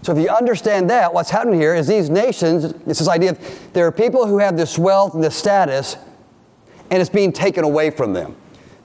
So 0.04 0.16
if 0.16 0.20
you 0.20 0.30
understand 0.30 0.90
that, 0.90 1.14
what's 1.14 1.30
happening 1.30 1.60
here 1.60 1.74
is 1.76 1.88
these 1.88 2.10
nations, 2.10 2.66
it's 2.66 3.00
this 3.00 3.08
idea 3.08 3.32
of 3.32 3.74
there 3.74 3.86
are 3.88 3.92
people 3.92 4.28
who 4.28 4.38
have 4.38 4.56
this 4.56 4.78
wealth 4.78 5.16
and 5.16 5.24
this 5.24 5.36
status, 5.36 5.98
and 6.90 7.02
it's 7.02 7.10
being 7.10 7.32
taken 7.32 7.64
away 7.64 7.90
from 7.90 8.14
them. 8.14 8.36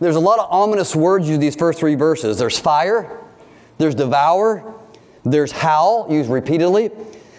There's 0.01 0.17
a 0.17 0.21
lot 0.21 0.41
of 0.41 0.49
ominous 0.51 0.97
words 0.97 1.29
used 1.29 1.41
these 1.41 1.55
first 1.55 1.79
three 1.79 1.95
verses. 1.95 2.39
There's 2.39 2.59
fire, 2.59 3.21
there's 3.79 3.95
devour, 3.95 4.75
there's 5.25 5.53
howl, 5.53 6.09
used 6.11 6.29
repeatedly, 6.29 6.91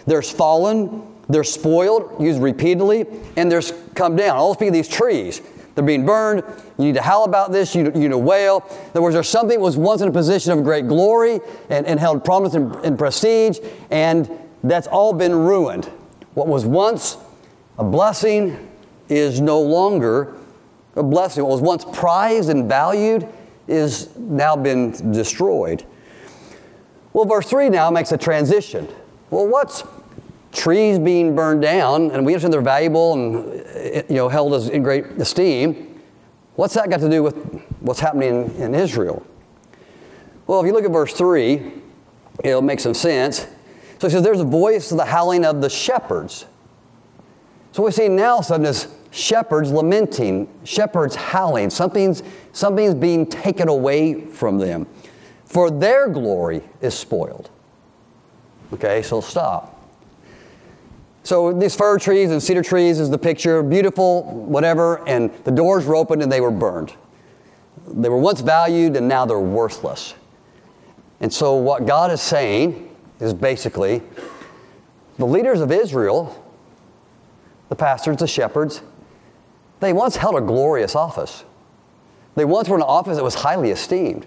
there's 0.05 0.31
fallen, 0.31 1.05
there's 1.27 1.51
spoiled, 1.51 2.21
used 2.21 2.41
repeatedly, 2.41 3.05
and 3.35 3.51
there's 3.51 3.73
come 3.95 4.15
down. 4.15 4.37
All 4.37 4.53
speak 4.53 4.69
of 4.69 4.73
these 4.73 4.87
trees. 4.87 5.41
They're 5.75 5.83
being 5.83 6.05
burned. 6.05 6.43
You 6.77 6.85
need 6.85 6.95
to 6.95 7.01
howl 7.01 7.23
about 7.25 7.51
this. 7.51 7.73
You, 7.73 7.85
you 7.85 7.91
need 7.91 8.11
to 8.11 8.17
wail. 8.17 8.65
In 8.69 8.89
other 8.91 9.01
words, 9.01 9.15
there's 9.15 9.29
something 9.29 9.57
that 9.57 9.63
was 9.63 9.77
once 9.77 10.01
in 10.01 10.07
a 10.07 10.11
position 10.11 10.51
of 10.51 10.63
great 10.63 10.87
glory 10.87 11.39
and, 11.69 11.85
and 11.85 11.99
held 11.99 12.23
prominence 12.23 12.53
and, 12.53 12.75
and 12.85 12.97
prestige, 12.97 13.59
and 13.89 14.29
that's 14.63 14.87
all 14.87 15.13
been 15.13 15.33
ruined. 15.33 15.85
What 16.35 16.47
was 16.47 16.65
once 16.65 17.17
a 17.77 17.83
blessing 17.83 18.69
is 19.09 19.41
no 19.41 19.61
longer 19.61 20.35
a 20.95 21.03
blessing. 21.03 21.43
What 21.43 21.51
was 21.51 21.61
once 21.61 21.85
prized 21.91 22.49
and 22.49 22.69
valued 22.69 23.27
is 23.67 24.15
now 24.17 24.55
been 24.55 25.11
destroyed. 25.11 25.85
Well, 27.13 27.25
verse 27.25 27.47
3 27.49 27.69
now 27.69 27.89
makes 27.91 28.11
a 28.11 28.17
transition. 28.17 28.87
Well, 29.29 29.47
what's, 29.47 29.83
trees 30.53 30.99
being 30.99 31.35
burned 31.35 31.61
down, 31.61 32.11
and 32.11 32.25
we 32.25 32.33
understand 32.33 32.53
they're 32.53 32.61
valuable 32.61 33.13
and 33.13 33.65
eh, 33.75 34.03
you 34.07 34.15
know 34.15 34.29
held 34.29 34.53
as 34.53 34.69
in 34.69 34.83
great 34.83 35.05
esteem. 35.17 35.99
What's 36.55 36.75
that 36.75 36.89
got 36.89 36.99
to 36.99 37.09
do 37.09 37.23
with 37.23 37.35
what's 37.79 37.99
happening 37.99 38.55
in, 38.57 38.75
Israel? 38.75 39.25
Well, 40.45 40.61
if 40.61 40.67
you 40.67 40.73
look 40.73 40.85
at 40.85 40.91
verse 40.91 41.13
3, 41.13 41.73
it'll 42.43 42.61
make 42.61 42.79
some 42.79 42.93
sense. 42.93 43.47
So 43.97 44.07
he 44.07 44.11
says, 44.11 44.21
There's 44.21 44.39
a 44.39 44.45
voice 44.45 44.91
of 44.91 44.97
the 44.97 45.05
howling 45.05 45.45
of 45.45 45.61
the 45.61 45.69
shepherds. 45.69 46.45
So 47.71 47.83
we 47.83 47.91
see 47.91 48.07
now 48.07 48.41
sudden 48.41 48.67
is 48.67 48.87
shepherds 49.09 49.71
lamenting, 49.71 50.47
shepherds 50.63 51.15
howling. 51.15 51.71
Something's, 51.71 52.21
something's 52.51 52.93
being 52.93 53.25
taken 53.25 53.67
away 53.67 54.21
from 54.21 54.59
them. 54.59 54.85
For 55.45 55.71
their 55.71 56.07
glory 56.07 56.61
is 56.81 56.93
spoiled. 56.93 57.49
Okay, 58.73 59.01
so 59.01 59.21
stop. 59.21 59.72
So 61.23 61.53
these 61.53 61.73
fir 61.73 61.97
trees 61.99 62.31
and 62.31 62.43
cedar 62.43 62.61
trees 62.61 62.99
is 62.99 63.09
the 63.09 63.17
picture, 63.17 63.63
beautiful, 63.63 64.23
whatever, 64.23 65.07
and 65.07 65.33
the 65.45 65.51
doors 65.51 65.85
were 65.85 65.95
opened 65.95 66.21
and 66.21 66.31
they 66.31 66.41
were 66.41 66.51
burned. 66.51 66.93
They 67.87 68.09
were 68.09 68.17
once 68.17 68.41
valued 68.41 68.97
and 68.97 69.07
now 69.07 69.25
they're 69.25 69.39
worthless. 69.39 70.15
And 71.21 71.33
so 71.33 71.55
what 71.55 71.85
God 71.85 72.11
is 72.11 72.21
saying 72.21 72.93
is 73.21 73.33
basically 73.33 74.01
the 75.17 75.25
leaders 75.25 75.61
of 75.61 75.71
Israel, 75.71 76.43
the 77.69 77.75
pastors, 77.75 78.17
the 78.17 78.27
shepherds, 78.27 78.81
they 79.79 79.93
once 79.93 80.17
held 80.17 80.35
a 80.35 80.41
glorious 80.41 80.95
office. 80.95 81.45
They 82.35 82.45
once 82.45 82.67
were 82.67 82.75
in 82.75 82.81
an 82.81 82.87
office 82.87 83.15
that 83.15 83.23
was 83.23 83.35
highly 83.35 83.69
esteemed. 83.71 84.25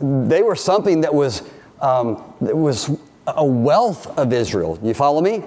They 0.00 0.42
were 0.42 0.54
something 0.54 1.00
that 1.00 1.12
was, 1.12 1.42
um, 1.80 2.22
that 2.40 2.56
was 2.56 2.96
a 3.26 3.44
wealth 3.44 4.06
of 4.18 4.32
Israel. 4.32 4.78
You 4.82 4.94
follow 4.94 5.20
me? 5.20 5.42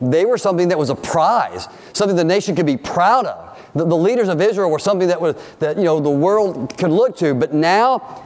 They 0.00 0.24
were 0.24 0.38
something 0.38 0.68
that 0.68 0.78
was 0.78 0.90
a 0.90 0.94
prize, 0.94 1.68
something 1.92 2.16
the 2.16 2.24
nation 2.24 2.54
could 2.54 2.66
be 2.66 2.76
proud 2.76 3.26
of. 3.26 3.58
The, 3.74 3.84
the 3.84 3.96
leaders 3.96 4.28
of 4.28 4.40
Israel 4.40 4.70
were 4.70 4.78
something 4.78 5.08
that, 5.08 5.20
was, 5.20 5.36
that 5.58 5.76
you 5.76 5.84
know, 5.84 6.00
the 6.00 6.10
world 6.10 6.76
could 6.76 6.90
look 6.90 7.16
to. 7.18 7.34
But 7.34 7.54
now, 7.54 8.24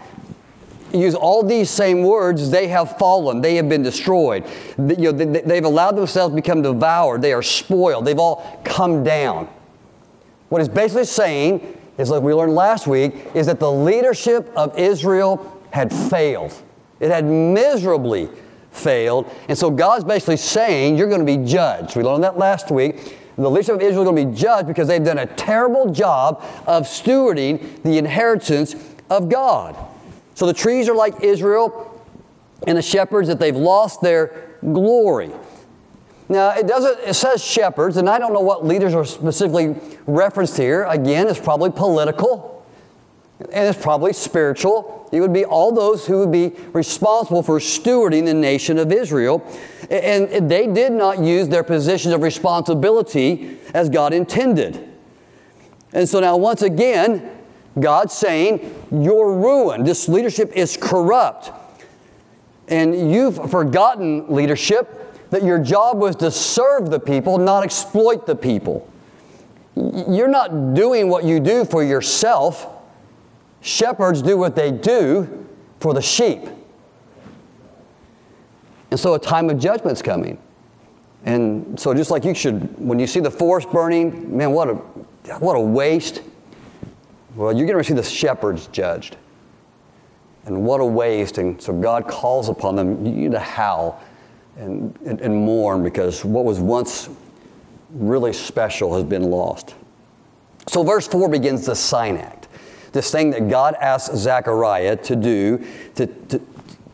use 0.92 1.14
all 1.14 1.42
these 1.42 1.70
same 1.70 2.02
words, 2.02 2.50
they 2.50 2.68
have 2.68 2.98
fallen. 2.98 3.40
They 3.40 3.56
have 3.56 3.68
been 3.68 3.82
destroyed. 3.82 4.44
You 4.78 5.12
know, 5.12 5.12
they, 5.12 5.54
have 5.54 5.64
allowed 5.64 5.96
themselves 5.96 6.32
to 6.32 6.36
become 6.36 6.62
devoured. 6.62 7.22
They 7.22 7.32
are 7.32 7.42
spoiled. 7.42 8.04
They've 8.04 8.18
all 8.18 8.60
come 8.64 9.04
down. 9.04 9.48
What 10.48 10.60
it's 10.60 10.68
basically 10.72 11.04
saying 11.04 11.78
is, 11.98 12.10
like 12.10 12.22
we 12.22 12.34
learned 12.34 12.54
last 12.54 12.86
week, 12.86 13.14
is 13.34 13.46
that 13.46 13.60
the 13.60 13.70
leadership 13.70 14.50
of 14.56 14.76
Israel 14.78 15.60
had 15.70 15.92
failed. 15.92 16.52
It 16.98 17.10
had 17.10 17.24
miserably 17.24 18.28
failed. 18.70 19.30
And 19.48 19.56
so 19.56 19.70
God's 19.70 20.04
basically 20.04 20.36
saying, 20.36 20.96
You're 20.96 21.08
going 21.08 21.24
to 21.24 21.38
be 21.38 21.44
judged. 21.44 21.96
We 21.96 22.02
learned 22.02 22.24
that 22.24 22.38
last 22.38 22.70
week. 22.70 23.18
The 23.36 23.50
leadership 23.50 23.76
of 23.76 23.80
Israel 23.80 24.02
is 24.02 24.10
going 24.10 24.26
to 24.26 24.30
be 24.32 24.38
judged 24.38 24.68
because 24.68 24.86
they've 24.86 25.02
done 25.02 25.18
a 25.18 25.26
terrible 25.26 25.90
job 25.90 26.44
of 26.66 26.84
stewarding 26.84 27.82
the 27.82 27.96
inheritance 27.96 28.74
of 29.08 29.30
God. 29.30 29.76
So 30.34 30.46
the 30.46 30.52
trees 30.52 30.88
are 30.88 30.94
like 30.94 31.22
Israel 31.22 31.86
and 32.66 32.76
the 32.76 32.82
shepherds 32.82 33.28
that 33.28 33.38
they've 33.38 33.56
lost 33.56 34.02
their 34.02 34.56
glory. 34.60 35.30
Now 36.28 36.50
it 36.50 36.66
doesn't 36.66 37.00
it 37.00 37.14
says 37.14 37.42
shepherds, 37.42 37.96
and 37.96 38.08
I 38.08 38.18
don't 38.18 38.32
know 38.32 38.40
what 38.40 38.64
leaders 38.64 38.94
are 38.94 39.04
specifically 39.04 39.74
referenced 40.06 40.56
here. 40.56 40.84
Again, 40.84 41.26
it's 41.26 41.40
probably 41.40 41.70
political 41.70 42.59
and 43.52 43.68
it's 43.68 43.82
probably 43.82 44.12
spiritual. 44.12 45.08
It 45.12 45.20
would 45.20 45.32
be 45.32 45.44
all 45.44 45.72
those 45.72 46.06
who 46.06 46.18
would 46.18 46.32
be 46.32 46.52
responsible 46.72 47.42
for 47.42 47.58
stewarding 47.58 48.26
the 48.26 48.34
nation 48.34 48.78
of 48.78 48.92
Israel. 48.92 49.44
And 49.90 50.48
they 50.48 50.66
did 50.66 50.92
not 50.92 51.18
use 51.18 51.48
their 51.48 51.64
positions 51.64 52.14
of 52.14 52.22
responsibility 52.22 53.58
as 53.74 53.88
God 53.88 54.12
intended. 54.12 54.88
And 55.92 56.08
so 56.08 56.20
now, 56.20 56.36
once 56.36 56.62
again, 56.62 57.28
God's 57.78 58.14
saying, 58.14 58.86
You're 58.90 59.34
ruined. 59.34 59.86
This 59.86 60.08
leadership 60.08 60.52
is 60.54 60.76
corrupt. 60.76 61.50
And 62.68 63.12
you've 63.12 63.50
forgotten, 63.50 64.32
leadership, 64.32 64.96
that 65.30 65.42
your 65.42 65.58
job 65.58 65.98
was 65.98 66.14
to 66.16 66.30
serve 66.30 66.90
the 66.90 67.00
people, 67.00 67.38
not 67.38 67.64
exploit 67.64 68.26
the 68.26 68.36
people. 68.36 68.88
You're 69.74 70.28
not 70.28 70.74
doing 70.74 71.08
what 71.08 71.24
you 71.24 71.40
do 71.40 71.64
for 71.64 71.82
yourself. 71.82 72.79
Shepherds 73.60 74.22
do 74.22 74.36
what 74.36 74.56
they 74.56 74.70
do 74.70 75.46
for 75.80 75.94
the 75.94 76.02
sheep. 76.02 76.40
And 78.90 78.98
so 78.98 79.14
a 79.14 79.18
time 79.18 79.50
of 79.50 79.58
judgment's 79.58 80.02
coming. 80.02 80.38
And 81.24 81.78
so 81.78 81.94
just 81.94 82.10
like 82.10 82.24
you 82.24 82.34
should, 82.34 82.78
when 82.78 82.98
you 82.98 83.06
see 83.06 83.20
the 83.20 83.30
forest 83.30 83.70
burning, 83.70 84.36
man, 84.36 84.52
what 84.52 84.70
a, 84.70 84.74
what 85.38 85.54
a 85.54 85.60
waste. 85.60 86.22
Well, 87.36 87.56
you're 87.56 87.66
going 87.66 87.78
to 87.78 87.84
see 87.84 87.94
the 87.94 88.02
shepherds 88.02 88.66
judged. 88.68 89.16
And 90.46 90.64
what 90.64 90.80
a 90.80 90.84
waste. 90.84 91.38
And 91.38 91.60
so 91.60 91.78
God 91.78 92.08
calls 92.08 92.48
upon 92.48 92.74
them 92.74 93.04
you 93.04 93.30
to 93.30 93.38
howl 93.38 94.02
and, 94.56 94.98
and, 95.04 95.20
and 95.20 95.34
mourn 95.36 95.84
because 95.84 96.24
what 96.24 96.44
was 96.44 96.58
once 96.58 97.10
really 97.90 98.32
special 98.32 98.94
has 98.94 99.04
been 99.04 99.24
lost. 99.24 99.74
So 100.68 100.82
verse 100.82 101.06
4 101.06 101.28
begins 101.28 101.66
the 101.66 101.76
sign 101.76 102.16
act 102.16 102.39
this 102.92 103.10
thing 103.10 103.30
that 103.30 103.48
God 103.48 103.74
asked 103.80 104.14
Zechariah 104.16 104.96
to 104.96 105.16
do 105.16 105.66
to, 105.94 106.06
to, 106.06 106.40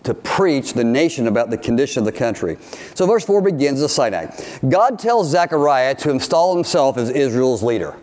to 0.05 0.15
preach 0.15 0.75
the 0.75 0.85
nation 0.85 1.27
about 1.27 1.51
the 1.51 1.59
condition 1.59 2.01
of 2.01 2.05
the 2.05 2.19
country. 2.19 2.59
So 2.95 3.07
verse 3.07 3.25
4 3.25 3.43
begins 3.43 3.81
the 3.81 3.89
sign 3.89 4.15
act. 4.15 4.61
God 4.69 4.99
tells 4.99 5.29
Zechariah 5.31 5.95
to 5.97 6.11
install 6.11 6.55
himself 6.55 6.97
as 6.97 7.11
Israel's 7.11 7.63
leader. 7.63 7.97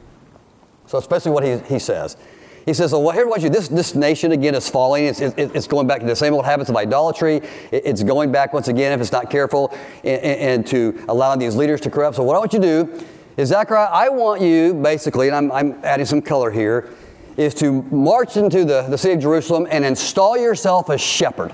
So 0.88 0.98
especially 0.98 1.32
what 1.32 1.44
he, 1.44 1.58
he 1.60 1.80
says. 1.80 2.18
He 2.66 2.74
says, 2.74 2.94
well, 2.94 3.12
here's 3.12 3.28
what 3.28 3.42
you, 3.42 3.50
this, 3.50 3.68
this 3.68 3.94
nation 3.94 4.32
again 4.32 4.56
is 4.56 4.70
falling. 4.70 5.06
It's, 5.06 5.20
it, 5.20 5.34
it's 5.38 5.68
going 5.68 5.86
back 5.86 6.00
to 6.00 6.06
the 6.06 6.16
same 6.16 6.34
old 6.34 6.46
habits 6.46 6.70
of 6.70 6.78
idolatry. 6.78 7.38
It, 7.72 7.86
it's 7.86 8.04
going 8.04 8.32
back 8.32 8.54
once 8.54 8.70
again, 8.70 8.94
if 8.94 9.02
it's 9.02 9.12
not 9.12 9.30
careful, 9.30 9.76
and, 10.04 10.22
and, 10.22 10.68
to 10.68 11.04
allow 11.10 11.36
these 11.36 11.56
leaders 11.56 11.82
to 11.82 11.90
corrupt. 11.90 12.16
So 12.16 12.24
what 12.24 12.36
I 12.36 12.40
want 12.40 12.54
you 12.54 12.62
to 12.62 12.86
do 12.86 13.06
is, 13.36 13.50
Zechariah, 13.50 13.90
I 13.92 14.10
want 14.10 14.42
you 14.42 14.74
basically, 14.74 15.28
and 15.28 15.36
I'm, 15.36 15.52
I'm 15.52 15.84
adding 15.84 16.06
some 16.06 16.22
color 16.22 16.52
here, 16.52 16.90
is 17.38 17.54
to 17.56 17.82
march 17.84 18.38
into 18.38 18.66
the, 18.66 18.84
the 18.84 18.98
city 18.98 19.16
of 19.16 19.22
Jerusalem 19.22 19.68
and 19.70 19.84
install 19.84 20.38
yourself 20.38 20.90
as 20.90 21.02
shepherd. 21.02 21.54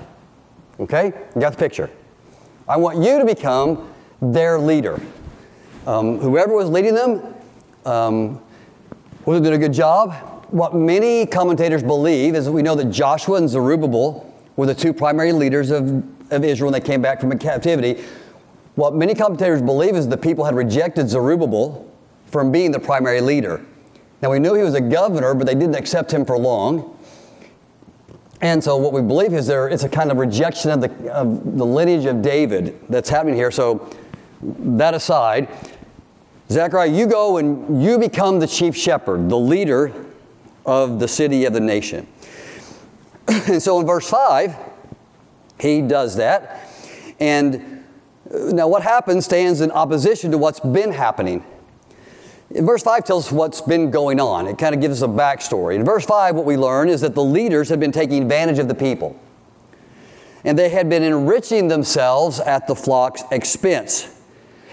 Okay? 0.78 1.12
You 1.34 1.40
got 1.40 1.52
the 1.52 1.58
picture. 1.58 1.90
I 2.68 2.76
want 2.76 2.98
you 2.98 3.18
to 3.18 3.24
become 3.24 3.92
their 4.20 4.58
leader. 4.58 5.00
Um, 5.86 6.18
whoever 6.18 6.54
was 6.54 6.68
leading 6.68 6.94
them 6.94 7.34
um, 7.84 8.40
was 9.24 9.40
doing 9.40 9.54
a 9.54 9.58
good 9.58 9.72
job. 9.72 10.12
What 10.50 10.74
many 10.74 11.26
commentators 11.26 11.82
believe 11.82 12.34
is 12.34 12.48
we 12.50 12.62
know 12.62 12.74
that 12.74 12.90
Joshua 12.90 13.36
and 13.36 13.48
Zerubbabel 13.48 14.26
were 14.56 14.66
the 14.66 14.74
two 14.74 14.92
primary 14.92 15.32
leaders 15.32 15.70
of, 15.70 16.04
of 16.32 16.44
Israel 16.44 16.70
when 16.70 16.80
they 16.80 16.86
came 16.86 17.00
back 17.00 17.20
from 17.20 17.36
captivity. 17.38 18.02
What 18.74 18.94
many 18.94 19.14
commentators 19.14 19.62
believe 19.62 19.94
is 19.94 20.08
the 20.08 20.16
people 20.16 20.44
had 20.44 20.54
rejected 20.54 21.08
Zerubbabel 21.08 21.90
from 22.26 22.52
being 22.52 22.70
the 22.70 22.78
primary 22.78 23.20
leader. 23.20 23.64
Now, 24.22 24.30
we 24.30 24.38
knew 24.38 24.54
he 24.54 24.62
was 24.62 24.74
a 24.74 24.80
governor, 24.80 25.34
but 25.34 25.46
they 25.46 25.54
didn't 25.54 25.76
accept 25.76 26.12
him 26.12 26.24
for 26.24 26.36
long. 26.38 26.98
And 28.42 28.62
so, 28.62 28.76
what 28.76 28.92
we 28.92 29.02
believe 29.02 29.32
is 29.34 29.46
there 29.46 29.68
it's 29.68 29.84
a 29.84 29.88
kind 29.88 30.10
of 30.10 30.18
rejection 30.18 30.70
of 30.70 30.80
the, 30.80 31.12
of 31.12 31.56
the 31.58 31.66
lineage 31.66 32.06
of 32.06 32.22
David 32.22 32.78
that's 32.88 33.08
happening 33.08 33.34
here. 33.34 33.50
So, 33.50 33.88
that 34.42 34.94
aside, 34.94 35.48
Zechariah, 36.50 36.90
you 36.90 37.06
go 37.06 37.36
and 37.36 37.82
you 37.82 37.98
become 37.98 38.38
the 38.38 38.46
chief 38.46 38.74
shepherd, 38.74 39.28
the 39.28 39.38
leader 39.38 39.92
of 40.64 40.98
the 40.98 41.08
city 41.08 41.44
of 41.44 41.52
the 41.52 41.60
nation. 41.60 42.06
and 43.28 43.62
so, 43.62 43.78
in 43.80 43.86
verse 43.86 44.08
5, 44.08 44.56
he 45.60 45.82
does 45.82 46.16
that. 46.16 46.68
And 47.18 47.84
uh, 48.32 48.38
now, 48.52 48.68
what 48.68 48.82
happens 48.82 49.26
stands 49.26 49.60
in 49.60 49.70
opposition 49.70 50.30
to 50.30 50.38
what's 50.38 50.60
been 50.60 50.92
happening. 50.92 51.44
Verse 52.52 52.82
5 52.82 53.04
tells 53.04 53.26
us 53.26 53.32
what's 53.32 53.60
been 53.60 53.90
going 53.90 54.18
on. 54.18 54.48
It 54.48 54.58
kind 54.58 54.74
of 54.74 54.80
gives 54.80 55.02
us 55.02 55.08
a 55.08 55.12
backstory. 55.12 55.76
In 55.76 55.84
verse 55.84 56.04
5, 56.04 56.34
what 56.34 56.44
we 56.44 56.56
learn 56.56 56.88
is 56.88 57.00
that 57.02 57.14
the 57.14 57.22
leaders 57.22 57.68
had 57.68 57.78
been 57.78 57.92
taking 57.92 58.22
advantage 58.22 58.58
of 58.58 58.66
the 58.66 58.74
people. 58.74 59.18
And 60.44 60.58
they 60.58 60.70
had 60.70 60.88
been 60.88 61.04
enriching 61.04 61.68
themselves 61.68 62.40
at 62.40 62.66
the 62.66 62.74
flock's 62.74 63.22
expense. 63.30 64.16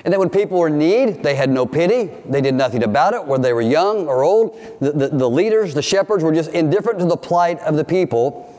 And 0.04 0.14
that 0.14 0.20
when 0.20 0.30
people 0.30 0.58
were 0.58 0.68
in 0.68 0.80
need, 0.80 1.22
they 1.22 1.36
had 1.36 1.52
no 1.52 1.66
pity. 1.66 2.10
They 2.26 2.42
did 2.42 2.56
nothing 2.56 2.84
about 2.84 3.14
it, 3.14 3.26
whether 3.26 3.44
they 3.44 3.54
were 3.54 3.62
young 3.62 4.08
or 4.08 4.24
old. 4.24 4.58
The, 4.80 4.92
the, 4.94 5.08
the 5.10 5.30
leaders, 5.30 5.74
the 5.74 5.82
shepherds, 5.82 6.24
were 6.24 6.34
just 6.34 6.50
indifferent 6.52 6.98
to 7.00 7.06
the 7.06 7.18
plight 7.18 7.60
of 7.60 7.76
the 7.76 7.84
people. 7.84 8.56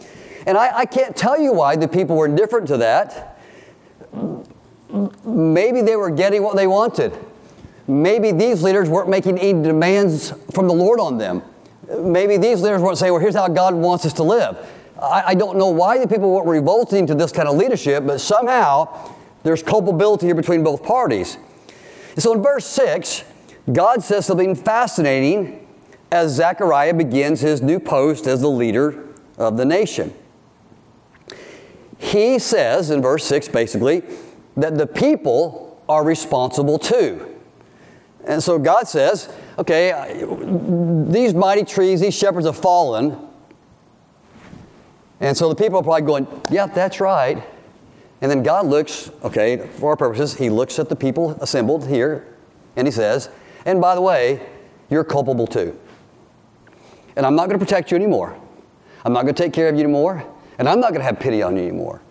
And 0.47 0.57
I, 0.57 0.79
I 0.79 0.87
can't 0.87 1.17
tell 1.17 1.41
you 1.41 1.53
why 1.53 1.75
the 1.75 1.89
people 1.89 2.17
were 2.17 2.27
indifferent 2.27 2.69
to 2.69 2.77
that. 2.77 3.41
Maybe 5.25 5.81
they 5.81 5.97
were 5.97 6.11
getting 6.11 6.43
what 6.43 6.55
they 6.55 6.67
wanted. 6.67 7.19
Maybe 7.89 8.33
these 8.33 8.63
leaders 8.63 8.89
weren't 8.91 9.09
making 9.09 9.39
any 9.39 9.63
demands 9.63 10.33
from 10.53 10.69
the 10.69 10.75
Lord 10.75 11.01
on 11.01 11.17
them. 11.17 11.43
Maybe 11.89 12.37
these 12.37 12.61
leaders 12.61 12.83
weren't 12.83 12.99
saying, 12.99 13.13
well, 13.13 13.21
here's 13.21 13.35
how 13.35 13.49
God 13.49 13.75
wants 13.75 14.05
us 14.05 14.13
to 14.15 14.23
live. 14.23 14.59
I, 15.01 15.23
I 15.29 15.35
don't 15.35 15.57
know 15.57 15.69
why 15.69 15.97
the 15.99 16.07
people 16.07 16.31
weren't 16.31 16.47
revolting 16.47 17.07
to 17.07 17.15
this 17.15 17.33
kind 17.33 17.49
of 17.49 17.57
leadership, 17.57 18.07
but 18.07 18.21
somehow 18.21 19.15
there's 19.43 19.63
culpability 19.63 20.27
here 20.27 20.35
between 20.35 20.63
both 20.63 20.83
parties. 20.83 21.39
And 22.13 22.23
So 22.23 22.35
in 22.35 22.43
verse 22.43 22.67
6, 22.67 23.25
God 23.73 24.03
says 24.05 24.27
something 24.27 24.55
fascinating 24.55 25.67
as 26.11 26.33
Zechariah 26.33 26.93
begins 26.95 27.41
his 27.41 27.63
new 27.63 27.81
post 27.81 28.27
as 28.27 28.43
the 28.43 28.51
leader 28.51 29.05
of 29.39 29.57
the 29.57 29.65
nation. 29.65 30.13
He 31.99 32.39
says 32.39 32.91
in 32.91 33.01
verse 33.01 33.25
6 33.25 33.49
basically 33.49 34.03
that 34.57 34.77
the 34.77 34.87
people 34.87 35.83
are 35.89 36.05
responsible 36.05 36.79
too. 36.79 37.28
And 38.29 38.43
so 38.43 38.59
God 38.59 38.87
says, 38.87 39.29
okay, 39.59 40.25
these 41.09 41.35
mighty 41.35 41.65
trees, 41.65 42.01
these 42.01 42.15
shepherds 42.15 42.47
have 42.47 42.57
fallen. 42.57 43.19
And 45.19 45.37
so 45.37 45.49
the 45.49 45.55
people 45.55 45.81
are 45.81 45.83
probably 45.83 46.03
going, 46.03 46.43
yeah, 46.51 46.67
that's 46.67 47.01
right. 47.01 47.43
And 48.21 48.31
then 48.31 48.43
God 48.43 48.67
looks, 48.67 49.11
okay, 49.25 49.57
for 49.79 49.91
our 49.91 49.97
purposes, 49.97 50.35
He 50.35 50.51
looks 50.51 50.79
at 50.79 50.89
the 50.89 50.97
people 50.97 51.33
assembled 51.41 51.89
here 51.89 52.27
and 52.77 52.87
He 52.87 52.93
says, 52.93 53.31
and 53.65 53.81
by 53.81 53.95
the 53.95 54.01
way, 54.01 54.47
you're 54.91 55.05
culpable 55.05 55.47
too. 55.47 55.79
And 57.17 57.25
I'm 57.25 57.35
not 57.35 57.49
going 57.49 57.59
to 57.59 57.65
protect 57.65 57.91
you 57.91 57.97
anymore. 57.97 58.39
I'm 59.05 59.13
not 59.13 59.23
going 59.23 59.35
to 59.35 59.43
take 59.43 59.53
care 59.53 59.69
of 59.69 59.75
you 59.75 59.83
anymore. 59.83 60.25
And 60.59 60.69
I'm 60.69 60.81
not 60.81 60.91
going 60.91 61.01
to 61.01 61.05
have 61.05 61.19
pity 61.19 61.43
on 61.43 61.57
you 61.57 61.63
anymore. 61.63 62.03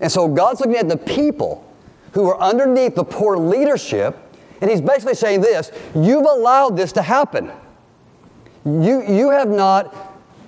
And 0.00 0.10
so 0.10 0.28
God's 0.28 0.60
looking 0.60 0.76
at 0.76 0.88
the 0.88 0.96
people 0.96 1.68
who 2.12 2.28
are 2.28 2.38
underneath 2.40 2.94
the 2.94 3.04
poor 3.04 3.36
leadership, 3.36 4.16
and 4.64 4.70
He's 4.70 4.80
basically 4.80 5.14
saying 5.14 5.42
this 5.42 5.70
you've 5.94 6.24
allowed 6.24 6.74
this 6.74 6.90
to 6.92 7.02
happen. 7.02 7.52
You, 8.64 9.04
you 9.06 9.28
have 9.28 9.50
not 9.50 9.94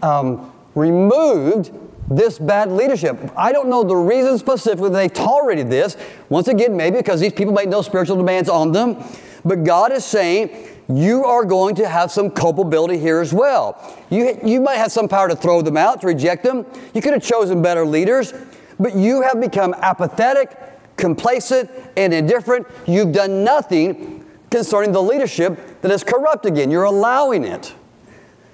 um, 0.01 0.51
removed 0.75 1.71
this 2.09 2.39
bad 2.39 2.73
leadership. 2.73 3.19
I 3.37 3.53
don't 3.53 3.69
know 3.69 3.85
the 3.85 3.95
reason 3.95 4.39
specifically 4.39 4.89
they 4.89 5.11
tolerated 5.11 5.69
this. 5.69 5.99
Once 6.31 6.49
again, 6.49 6.79
maybe 6.79 6.97
because 6.97 7.21
these 7.21 7.35
people 7.35 7.53
make 7.53 7.69
no 7.69 7.83
spiritual 7.83 8.17
demands 8.17 8.49
on 8.49 8.73
them. 8.73 9.05
But 9.45 9.65
God 9.65 9.93
is 9.93 10.03
saying, 10.07 10.67
you 10.89 11.27
are 11.27 11.45
going 11.45 11.75
to 11.75 11.87
have 11.87 12.11
some 12.11 12.31
culpability 12.31 12.97
here 12.97 13.21
as 13.21 13.35
well. 13.35 13.79
You, 14.09 14.41
you 14.43 14.63
might 14.63 14.77
have 14.77 14.93
some 14.93 15.09
power 15.09 15.29
to 15.29 15.37
throw 15.37 15.61
them 15.61 15.77
out, 15.77 16.01
to 16.01 16.07
reject 16.07 16.43
them. 16.43 16.65
You 16.95 17.03
could 17.03 17.13
have 17.13 17.23
chosen 17.23 17.61
better 17.61 17.85
leaders, 17.85 18.33
but 18.81 18.97
you 18.97 19.21
have 19.21 19.43
become 19.43 19.75
apathetic, 19.75 20.57
complacent, 20.97 21.71
and 21.97 22.13
indifferent. 22.13 22.67
You've 22.87 23.13
done 23.13 23.45
nothing 23.45 24.25
concerning 24.51 24.93
the 24.93 25.03
leadership 25.03 25.81
that 25.83 25.91
is 25.91 26.03
corrupt 26.03 26.47
again. 26.47 26.71
You're 26.71 26.85
allowing 26.85 27.45
it. 27.45 27.75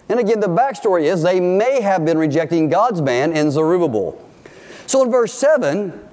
And 0.09 0.19
again, 0.19 0.41
the 0.41 0.49
backstory 0.49 1.05
is 1.05 1.23
they 1.23 1.41
may 1.41 1.81
have 1.81 2.05
been 2.05 2.19
rejecting 2.19 2.69
God's 2.69 3.01
man 3.01 3.33
in 3.37 3.51
Zerubbabel. 3.51 4.21
So 4.87 5.03
in 5.05 5.11
verse 5.11 5.33
7, 5.33 6.09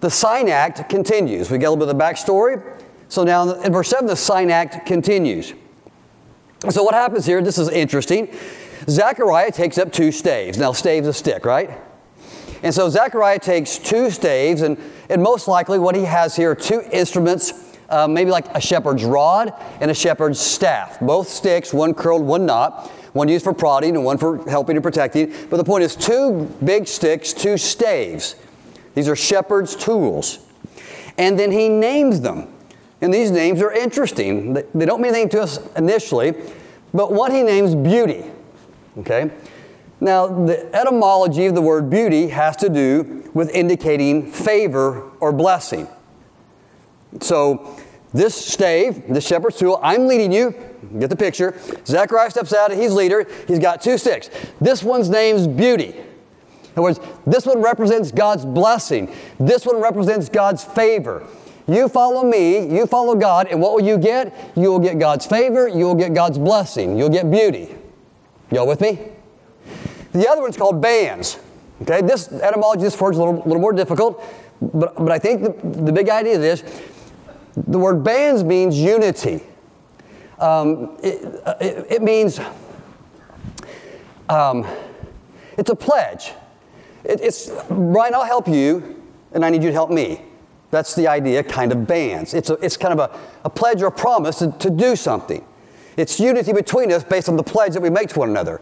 the 0.00 0.10
sign 0.10 0.48
act 0.48 0.88
continues. 0.88 1.50
We 1.50 1.58
get 1.58 1.66
a 1.66 1.70
little 1.70 1.86
bit 1.86 1.90
of 1.90 1.98
the 1.98 2.04
backstory. 2.04 2.62
So 3.08 3.24
now 3.24 3.50
in 3.62 3.72
verse 3.72 3.88
7, 3.88 4.06
the 4.06 4.16
sign 4.16 4.50
act 4.50 4.86
continues. 4.86 5.54
So 6.68 6.82
what 6.82 6.94
happens 6.94 7.24
here, 7.26 7.42
this 7.42 7.58
is 7.58 7.68
interesting. 7.68 8.32
Zechariah 8.88 9.50
takes 9.50 9.78
up 9.78 9.92
two 9.92 10.12
staves. 10.12 10.58
Now, 10.58 10.72
stave's 10.72 11.08
a 11.08 11.12
stick, 11.12 11.44
right? 11.44 11.70
And 12.62 12.74
so 12.74 12.88
Zechariah 12.88 13.38
takes 13.38 13.78
two 13.78 14.10
staves, 14.10 14.62
and, 14.62 14.76
and 15.08 15.22
most 15.22 15.48
likely 15.48 15.78
what 15.78 15.94
he 15.94 16.04
has 16.04 16.36
here 16.36 16.50
are 16.50 16.54
two 16.54 16.82
instruments, 16.92 17.76
uh, 17.88 18.06
maybe 18.06 18.30
like 18.30 18.46
a 18.54 18.60
shepherd's 18.60 19.04
rod 19.04 19.52
and 19.80 19.90
a 19.90 19.94
shepherd's 19.94 20.38
staff. 20.38 21.00
Both 21.00 21.28
sticks, 21.28 21.72
one 21.72 21.94
curled, 21.94 22.22
one 22.22 22.46
not, 22.46 22.88
one 23.12 23.28
used 23.28 23.44
for 23.44 23.52
prodding 23.52 23.96
and 23.96 24.04
one 24.04 24.18
for 24.18 24.48
helping 24.48 24.76
and 24.76 24.82
protecting. 24.82 25.32
But 25.48 25.56
the 25.56 25.64
point 25.64 25.84
is 25.84 25.96
two 25.96 26.54
big 26.64 26.86
sticks, 26.86 27.32
two 27.32 27.56
staves. 27.56 28.36
These 28.94 29.08
are 29.08 29.16
shepherd's 29.16 29.74
tools. 29.74 30.46
And 31.18 31.38
then 31.38 31.50
he 31.50 31.68
names 31.68 32.20
them. 32.20 32.52
And 33.00 33.12
these 33.12 33.30
names 33.30 33.62
are 33.62 33.72
interesting. 33.72 34.54
They 34.54 34.86
don't 34.86 35.00
mean 35.00 35.14
anything 35.14 35.30
to 35.30 35.42
us 35.42 35.58
initially, 35.76 36.34
but 36.92 37.12
one 37.12 37.30
he 37.30 37.42
names 37.42 37.74
beauty. 37.74 38.24
Okay? 38.98 39.30
Now, 40.00 40.26
the 40.26 40.74
etymology 40.74 41.46
of 41.46 41.54
the 41.54 41.60
word 41.60 41.90
beauty 41.90 42.28
has 42.28 42.56
to 42.56 42.68
do 42.68 43.30
with 43.34 43.50
indicating 43.50 44.30
favor 44.30 45.10
or 45.20 45.32
blessing. 45.32 45.86
So, 47.20 47.78
this 48.12 48.34
stave, 48.34 49.06
this 49.08 49.26
shepherd's 49.26 49.58
tool, 49.58 49.78
I'm 49.82 50.06
leading 50.06 50.32
you. 50.32 50.54
Get 50.98 51.10
the 51.10 51.16
picture. 51.16 51.56
Zechariah 51.86 52.30
steps 52.30 52.52
out, 52.52 52.72
he's 52.72 52.92
leader. 52.92 53.26
He's 53.46 53.58
got 53.58 53.80
two 53.82 53.98
sticks. 53.98 54.30
This 54.60 54.82
one's 54.82 55.08
name's 55.08 55.46
beauty. 55.46 55.94
In 55.94 56.72
other 56.72 56.82
words, 56.82 57.00
this 57.26 57.46
one 57.46 57.60
represents 57.60 58.10
God's 58.10 58.44
blessing. 58.44 59.14
This 59.38 59.66
one 59.66 59.80
represents 59.80 60.28
God's 60.28 60.64
favor. 60.64 61.26
You 61.68 61.88
follow 61.88 62.24
me, 62.24 62.74
you 62.74 62.86
follow 62.86 63.14
God, 63.14 63.46
and 63.48 63.60
what 63.60 63.72
will 63.72 63.84
you 63.84 63.98
get? 63.98 64.52
You 64.56 64.70
will 64.70 64.80
get 64.80 64.98
God's 64.98 65.26
favor, 65.26 65.68
you 65.68 65.84
will 65.84 65.94
get 65.94 66.14
God's 66.14 66.38
blessing, 66.38 66.96
you'll 66.98 67.10
get 67.10 67.30
beauty. 67.30 67.76
Y'all 68.50 68.66
with 68.66 68.80
me? 68.80 69.09
The 70.12 70.28
other 70.28 70.42
one's 70.42 70.56
called 70.56 70.80
bands. 70.80 71.38
Okay, 71.82 72.02
this 72.02 72.30
etymology, 72.32 72.82
this 72.82 73.00
word's 73.00 73.16
a 73.16 73.20
little, 73.24 73.42
little 73.42 73.60
more 73.60 73.72
difficult, 73.72 74.22
but, 74.60 74.94
but 74.96 75.10
I 75.10 75.18
think 75.18 75.42
the, 75.42 75.82
the 75.82 75.92
big 75.92 76.10
idea 76.10 76.38
is 76.38 76.62
the 77.56 77.78
word 77.78 78.04
bands 78.04 78.44
means 78.44 78.78
unity. 78.78 79.42
Um, 80.38 80.96
it, 81.02 81.42
it, 81.60 81.86
it, 81.90 82.02
means, 82.02 82.40
um, 84.28 84.66
it's 85.56 85.70
a 85.70 85.74
pledge. 85.74 86.32
It, 87.04 87.20
it's, 87.20 87.50
Brian, 87.68 88.14
I'll 88.14 88.24
help 88.24 88.48
you, 88.48 89.02
and 89.32 89.44
I 89.44 89.50
need 89.50 89.62
you 89.62 89.70
to 89.70 89.74
help 89.74 89.90
me. 89.90 90.22
That's 90.70 90.94
the 90.94 91.08
idea, 91.08 91.42
kind 91.42 91.72
of 91.72 91.86
bands. 91.86 92.34
It's, 92.34 92.50
a, 92.50 92.54
it's 92.54 92.76
kind 92.76 92.98
of 92.98 93.10
a, 93.10 93.18
a 93.44 93.50
pledge 93.50 93.82
or 93.82 93.86
a 93.86 93.92
promise 93.92 94.38
to, 94.38 94.52
to 94.52 94.70
do 94.70 94.96
something. 94.96 95.44
It's 95.96 96.20
unity 96.20 96.52
between 96.52 96.92
us 96.92 97.04
based 97.04 97.28
on 97.28 97.36
the 97.36 97.42
pledge 97.42 97.72
that 97.72 97.82
we 97.82 97.90
make 97.90 98.08
to 98.10 98.18
one 98.18 98.30
another. 98.30 98.60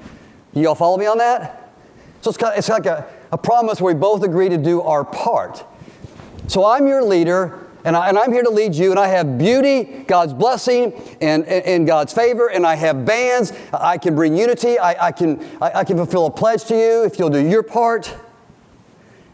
You 0.54 0.68
all 0.68 0.74
follow 0.74 0.96
me 0.96 1.06
on 1.06 1.18
that? 1.18 1.72
So 2.20 2.30
it's, 2.30 2.38
kind 2.38 2.52
of, 2.52 2.58
it's 2.58 2.68
like 2.68 2.86
a, 2.86 3.06
a 3.30 3.38
promise 3.38 3.80
where 3.80 3.94
we 3.94 4.00
both 4.00 4.22
agree 4.22 4.48
to 4.48 4.58
do 4.58 4.80
our 4.82 5.04
part. 5.04 5.64
So 6.48 6.64
I'm 6.64 6.86
your 6.86 7.02
leader, 7.02 7.66
and, 7.84 7.96
I, 7.96 8.08
am 8.08 8.32
here 8.32 8.42
to 8.42 8.50
lead 8.50 8.74
you, 8.74 8.90
and 8.90 8.98
I 8.98 9.08
have 9.08 9.38
beauty, 9.38 9.84
God's 10.06 10.32
blessing, 10.32 10.92
and, 11.20 11.44
and, 11.44 11.64
and, 11.64 11.86
God's 11.86 12.12
favor, 12.12 12.50
and 12.50 12.66
I 12.66 12.74
have 12.74 13.04
bands. 13.04 13.52
I 13.72 13.98
can 13.98 14.16
bring 14.16 14.36
unity. 14.36 14.78
I, 14.78 15.08
I 15.08 15.12
can, 15.12 15.44
I, 15.60 15.80
I, 15.80 15.84
can 15.84 15.96
fulfill 15.96 16.26
a 16.26 16.30
pledge 16.30 16.64
to 16.64 16.74
you 16.74 17.04
if 17.04 17.18
you'll 17.18 17.30
do 17.30 17.46
your 17.46 17.62
part. 17.62 18.14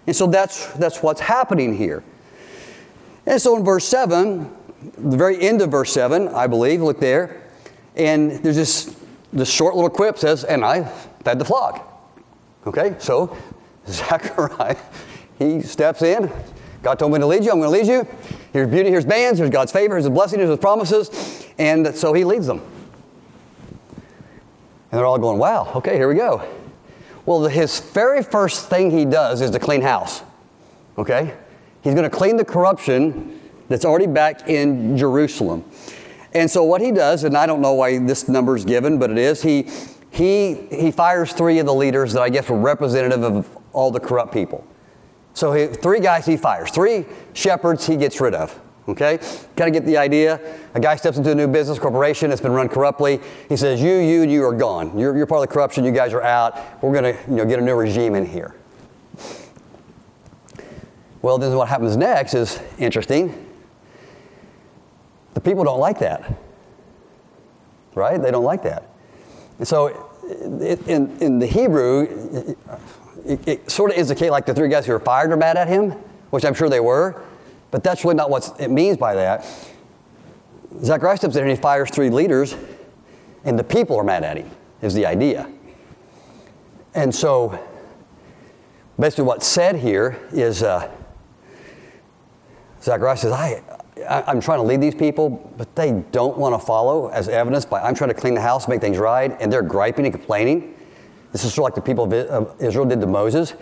And 0.06 0.14
so 0.14 0.26
that's, 0.26 0.66
that's 0.74 1.02
what's 1.02 1.20
happening 1.20 1.76
here. 1.76 2.04
And 3.26 3.40
so 3.40 3.56
in 3.56 3.64
verse 3.64 3.86
7, 3.86 4.52
the 4.98 5.16
very 5.16 5.40
end 5.40 5.62
of 5.62 5.70
verse 5.70 5.92
7, 5.92 6.28
I 6.28 6.46
believe, 6.46 6.82
look 6.82 7.00
there, 7.00 7.42
and 7.96 8.32
there's 8.42 8.56
this, 8.56 8.94
this 9.34 9.50
short 9.50 9.74
little 9.74 9.90
quip 9.90 10.16
says, 10.16 10.44
and 10.44 10.64
I 10.64 10.84
fed 11.24 11.38
the 11.38 11.44
flock. 11.44 11.90
Okay, 12.66 12.96
so 12.98 13.36
Zechariah, 13.88 14.76
he 15.38 15.60
steps 15.60 16.02
in. 16.02 16.32
God 16.82 16.98
told 16.98 17.12
me 17.12 17.18
to 17.18 17.26
lead 17.26 17.44
you, 17.44 17.50
I'm 17.50 17.60
going 17.60 17.72
to 17.72 17.78
lead 17.78 17.86
you. 17.86 18.06
Here's 18.52 18.70
beauty, 18.70 18.90
here's 18.90 19.04
bands, 19.04 19.38
here's 19.38 19.50
God's 19.50 19.72
favor, 19.72 19.94
here's 19.94 20.04
His 20.04 20.12
blessing, 20.12 20.38
here's 20.38 20.50
His 20.50 20.58
promises. 20.58 21.48
And 21.58 21.94
so 21.94 22.12
he 22.12 22.24
leads 22.24 22.46
them. 22.46 22.60
And 24.90 24.98
they're 24.98 25.06
all 25.06 25.18
going, 25.18 25.38
wow, 25.38 25.72
okay, 25.76 25.96
here 25.96 26.08
we 26.08 26.14
go. 26.14 26.46
Well, 27.26 27.46
his 27.46 27.80
very 27.80 28.22
first 28.22 28.68
thing 28.68 28.90
he 28.90 29.04
does 29.04 29.40
is 29.40 29.50
to 29.52 29.58
clean 29.58 29.80
house. 29.80 30.22
Okay? 30.98 31.34
He's 31.82 31.94
going 31.94 32.08
to 32.08 32.16
clean 32.16 32.36
the 32.36 32.44
corruption 32.44 33.40
that's 33.68 33.84
already 33.84 34.06
back 34.06 34.48
in 34.48 34.96
Jerusalem. 34.96 35.64
And 36.34 36.50
so 36.50 36.64
what 36.64 36.80
he 36.80 36.90
does, 36.90 37.24
and 37.24 37.36
I 37.36 37.46
don't 37.46 37.60
know 37.60 37.74
why 37.74 37.98
this 37.98 38.28
number 38.28 38.56
is 38.56 38.64
given, 38.64 38.98
but 38.98 39.10
it 39.10 39.18
is, 39.18 39.40
he, 39.40 39.70
he, 40.10 40.54
he 40.70 40.90
fires 40.90 41.32
three 41.32 41.58
of 41.60 41.66
the 41.66 41.74
leaders 41.74 42.12
that 42.12 42.22
I 42.22 42.28
guess 42.28 42.48
were 42.48 42.58
representative 42.58 43.22
of 43.22 43.58
all 43.72 43.90
the 43.90 44.00
corrupt 44.00 44.32
people. 44.32 44.66
So 45.32 45.52
he, 45.52 45.66
three 45.66 46.00
guys 46.00 46.26
he 46.26 46.36
fires, 46.36 46.70
three 46.70 47.04
shepherds 47.32 47.86
he 47.86 47.96
gets 47.96 48.20
rid 48.20 48.34
of. 48.34 48.60
Okay? 48.88 49.18
Kind 49.56 49.68
of 49.68 49.72
get 49.72 49.86
the 49.86 49.96
idea. 49.96 50.40
A 50.74 50.80
guy 50.80 50.96
steps 50.96 51.16
into 51.16 51.30
a 51.30 51.34
new 51.34 51.48
business 51.48 51.78
corporation 51.78 52.28
that's 52.28 52.42
been 52.42 52.52
run 52.52 52.68
corruptly. 52.68 53.20
He 53.48 53.56
says, 53.56 53.80
You, 53.80 53.94
you, 53.94 54.22
and 54.22 54.30
you 54.30 54.44
are 54.44 54.52
gone. 54.52 54.98
You're, 54.98 55.16
you're 55.16 55.26
part 55.26 55.42
of 55.42 55.48
the 55.48 55.54
corruption. 55.54 55.84
You 55.84 55.92
guys 55.92 56.12
are 56.12 56.22
out. 56.22 56.60
We're 56.82 56.92
going 56.92 57.14
to 57.14 57.30
you 57.30 57.36
know, 57.36 57.46
get 57.46 57.58
a 57.58 57.62
new 57.62 57.74
regime 57.74 58.14
in 58.14 58.26
here. 58.26 58.54
Well, 61.22 61.38
then 61.38 61.56
what 61.56 61.68
happens 61.68 61.96
next 61.96 62.34
is 62.34 62.60
interesting. 62.78 63.43
The 65.34 65.40
people 65.40 65.64
don't 65.64 65.80
like 65.80 65.98
that. 65.98 66.32
Right? 67.94 68.20
They 68.20 68.30
don't 68.30 68.44
like 68.44 68.62
that. 68.64 68.88
And 69.58 69.68
so 69.68 70.10
in, 70.86 71.16
in 71.20 71.38
the 71.38 71.46
Hebrew, 71.46 72.56
it, 73.24 73.48
it 73.48 73.70
sort 73.70 73.90
of 73.90 73.96
indicates 73.96 74.30
like 74.30 74.46
the 74.46 74.54
three 74.54 74.68
guys 74.68 74.86
who 74.86 74.92
were 74.92 75.00
fired 75.00 75.30
are 75.32 75.36
mad 75.36 75.56
at 75.56 75.68
him, 75.68 75.90
which 76.30 76.44
I'm 76.44 76.54
sure 76.54 76.68
they 76.68 76.80
were, 76.80 77.22
but 77.70 77.84
that's 77.84 78.04
really 78.04 78.16
not 78.16 78.30
what 78.30 78.50
it 78.58 78.70
means 78.70 78.96
by 78.96 79.14
that. 79.14 79.46
Zechariah 80.82 81.16
steps 81.16 81.36
in 81.36 81.42
and 81.42 81.50
he 81.50 81.56
fires 81.56 81.90
three 81.90 82.10
leaders, 82.10 82.56
and 83.44 83.58
the 83.58 83.64
people 83.64 83.96
are 83.96 84.04
mad 84.04 84.24
at 84.24 84.36
him, 84.36 84.50
is 84.82 84.94
the 84.94 85.06
idea. 85.06 85.48
And 86.94 87.14
so 87.14 87.58
basically 88.98 89.24
what's 89.24 89.46
said 89.46 89.76
here 89.76 90.18
is 90.32 90.62
uh, 90.62 90.90
Zacharias 92.82 93.22
says, 93.22 93.32
I, 93.32 93.62
I, 93.96 94.30
am 94.30 94.40
trying 94.40 94.58
to 94.58 94.64
lead 94.64 94.80
these 94.80 94.94
people, 94.94 95.52
but 95.56 95.74
they 95.76 95.92
don't 96.10 96.36
want 96.36 96.58
to 96.60 96.64
follow, 96.64 97.08
as 97.08 97.28
evidenced 97.28 97.70
by 97.70 97.80
I'm 97.80 97.94
trying 97.94 98.08
to 98.08 98.14
clean 98.14 98.34
the 98.34 98.40
house, 98.40 98.66
make 98.66 98.80
things 98.80 98.98
right, 98.98 99.36
and 99.40 99.52
they're 99.52 99.62
griping 99.62 100.04
and 100.04 100.14
complaining. 100.14 100.74
This 101.32 101.44
is 101.44 101.54
sort 101.54 101.70
of 101.70 101.76
like 101.76 101.84
the 101.84 101.88
people 101.88 102.12
of 102.12 102.60
Israel 102.60 102.84
did 102.84 103.00
to 103.00 103.06
Moses. 103.06 103.54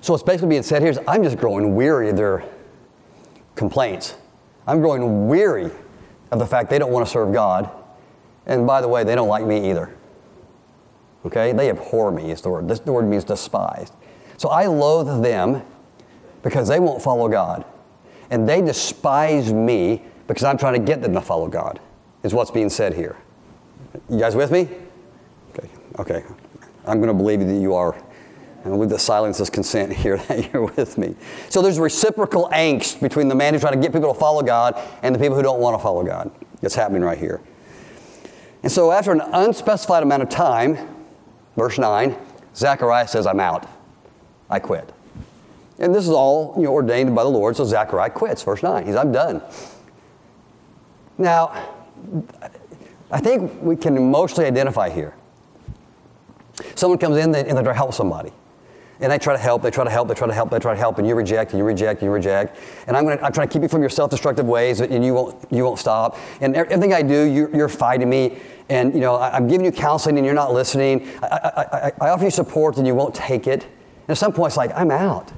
So 0.00 0.12
what's 0.12 0.22
basically 0.22 0.50
being 0.50 0.62
said 0.62 0.82
here 0.82 0.90
is 0.90 1.00
I'm 1.08 1.22
just 1.22 1.36
growing 1.36 1.74
weary 1.74 2.10
of 2.10 2.16
their 2.16 2.44
complaints. 3.54 4.16
I'm 4.66 4.80
growing 4.80 5.28
weary 5.28 5.70
of 6.30 6.38
the 6.38 6.46
fact 6.46 6.70
they 6.70 6.78
don't 6.78 6.92
want 6.92 7.06
to 7.06 7.10
serve 7.10 7.32
God. 7.32 7.70
And 8.46 8.66
by 8.66 8.80
the 8.80 8.88
way, 8.88 9.04
they 9.04 9.14
don't 9.14 9.28
like 9.28 9.44
me 9.44 9.70
either. 9.70 9.94
Okay? 11.24 11.52
They 11.52 11.70
abhor 11.70 12.12
me, 12.12 12.30
is 12.30 12.40
the 12.40 12.50
word. 12.50 12.68
This 12.68 12.84
word 12.84 13.06
means 13.06 13.24
despised. 13.24 13.92
So 14.36 14.48
I 14.48 14.66
loathe 14.66 15.22
them 15.22 15.62
because 16.42 16.68
they 16.68 16.78
won't 16.78 17.02
follow 17.02 17.28
God. 17.28 17.64
And 18.30 18.48
they 18.48 18.60
despise 18.60 19.52
me 19.52 20.02
because 20.26 20.44
I'm 20.44 20.58
trying 20.58 20.74
to 20.74 20.80
get 20.80 21.02
them 21.02 21.14
to 21.14 21.20
follow 21.20 21.48
God, 21.48 21.80
is 22.22 22.34
what's 22.34 22.50
being 22.50 22.70
said 22.70 22.94
here. 22.94 23.16
You 24.10 24.18
guys 24.18 24.34
with 24.34 24.50
me? 24.50 24.68
Okay, 25.50 25.70
okay. 25.98 26.24
I'm 26.86 26.98
going 27.00 27.08
to 27.08 27.14
believe 27.14 27.40
that 27.40 27.60
you 27.60 27.74
are. 27.74 27.96
And 28.64 28.78
with 28.80 28.90
the 28.90 28.98
silence 28.98 29.38
is 29.38 29.48
consent 29.48 29.92
here 29.96 30.16
that 30.16 30.52
you're 30.52 30.64
with 30.64 30.98
me. 30.98 31.14
So 31.48 31.62
there's 31.62 31.78
reciprocal 31.78 32.48
angst 32.52 33.00
between 33.00 33.28
the 33.28 33.34
man 33.34 33.54
who's 33.54 33.62
trying 33.62 33.74
to 33.74 33.80
get 33.80 33.92
people 33.92 34.12
to 34.12 34.18
follow 34.18 34.42
God 34.42 34.80
and 35.02 35.14
the 35.14 35.18
people 35.18 35.36
who 35.36 35.42
don't 35.42 35.60
want 35.60 35.78
to 35.78 35.82
follow 35.82 36.02
God. 36.02 36.30
It's 36.62 36.74
happening 36.74 37.02
right 37.02 37.18
here. 37.18 37.40
And 38.62 38.72
so 38.72 38.90
after 38.90 39.12
an 39.12 39.20
unspecified 39.20 40.02
amount 40.02 40.24
of 40.24 40.28
time, 40.28 40.88
verse 41.56 41.78
9, 41.78 42.16
Zechariah 42.56 43.06
says, 43.06 43.26
I'm 43.26 43.38
out. 43.38 43.68
I 44.50 44.58
quit. 44.58 44.92
And 45.78 45.94
this 45.94 46.04
is 46.04 46.10
all 46.10 46.54
you 46.56 46.64
know, 46.64 46.72
ordained 46.72 47.14
by 47.14 47.22
the 47.22 47.28
Lord, 47.28 47.56
so 47.56 47.64
Zechariah 47.64 48.10
quits, 48.10 48.42
verse 48.42 48.62
9. 48.62 48.86
He's, 48.86 48.96
I'm 48.96 49.12
done. 49.12 49.42
Now, 51.18 51.74
I 53.10 53.20
think 53.20 53.62
we 53.62 53.76
can 53.76 53.96
emotionally 53.96 54.46
identify 54.46 54.88
here. 54.90 55.14
Someone 56.74 56.98
comes 56.98 57.16
in 57.16 57.34
and 57.34 57.34
they 57.34 57.52
try 57.52 57.62
to 57.62 57.74
help 57.74 57.92
somebody. 57.92 58.32
And 58.98 59.12
they 59.12 59.18
try 59.18 59.34
to 59.34 59.38
help, 59.38 59.60
they 59.60 59.70
try 59.70 59.84
to 59.84 59.90
help, 59.90 60.08
they 60.08 60.14
try 60.14 60.26
to 60.26 60.32
help, 60.32 60.50
they 60.50 60.58
try 60.58 60.72
to 60.72 60.80
help, 60.80 60.96
and 60.96 61.06
you 61.06 61.14
reject, 61.14 61.50
and 61.50 61.58
you 61.58 61.66
reject, 61.66 62.00
and 62.00 62.08
you 62.08 62.10
reject. 62.10 62.58
And 62.86 62.96
I'm, 62.96 63.04
gonna, 63.04 63.20
I'm 63.20 63.30
trying 63.30 63.46
to 63.46 63.52
keep 63.52 63.60
you 63.60 63.68
from 63.68 63.82
your 63.82 63.90
self-destructive 63.90 64.46
ways, 64.46 64.80
and 64.80 65.04
you 65.04 65.12
won't, 65.12 65.52
you 65.52 65.64
won't 65.64 65.78
stop. 65.78 66.16
And 66.40 66.56
everything 66.56 66.94
I 66.94 67.02
do, 67.02 67.24
you, 67.24 67.50
you're 67.52 67.68
fighting 67.68 68.08
me. 68.08 68.38
And 68.70 68.94
you 68.94 69.00
know, 69.00 69.16
I, 69.16 69.36
am 69.36 69.48
giving 69.48 69.66
you 69.66 69.70
counseling, 69.70 70.16
and 70.16 70.24
you're 70.24 70.34
not 70.34 70.54
listening. 70.54 71.10
I, 71.22 71.26
I, 71.26 71.60
I, 71.60 71.92
I 72.00 72.08
offer 72.08 72.24
you 72.24 72.30
support, 72.30 72.78
and 72.78 72.86
you 72.86 72.94
won't 72.94 73.14
take 73.14 73.46
it. 73.46 73.64
And 73.64 74.10
at 74.10 74.16
some 74.16 74.32
point, 74.32 74.52
it's 74.52 74.56
like, 74.56 74.70
I'm 74.74 74.90
out 74.90 75.30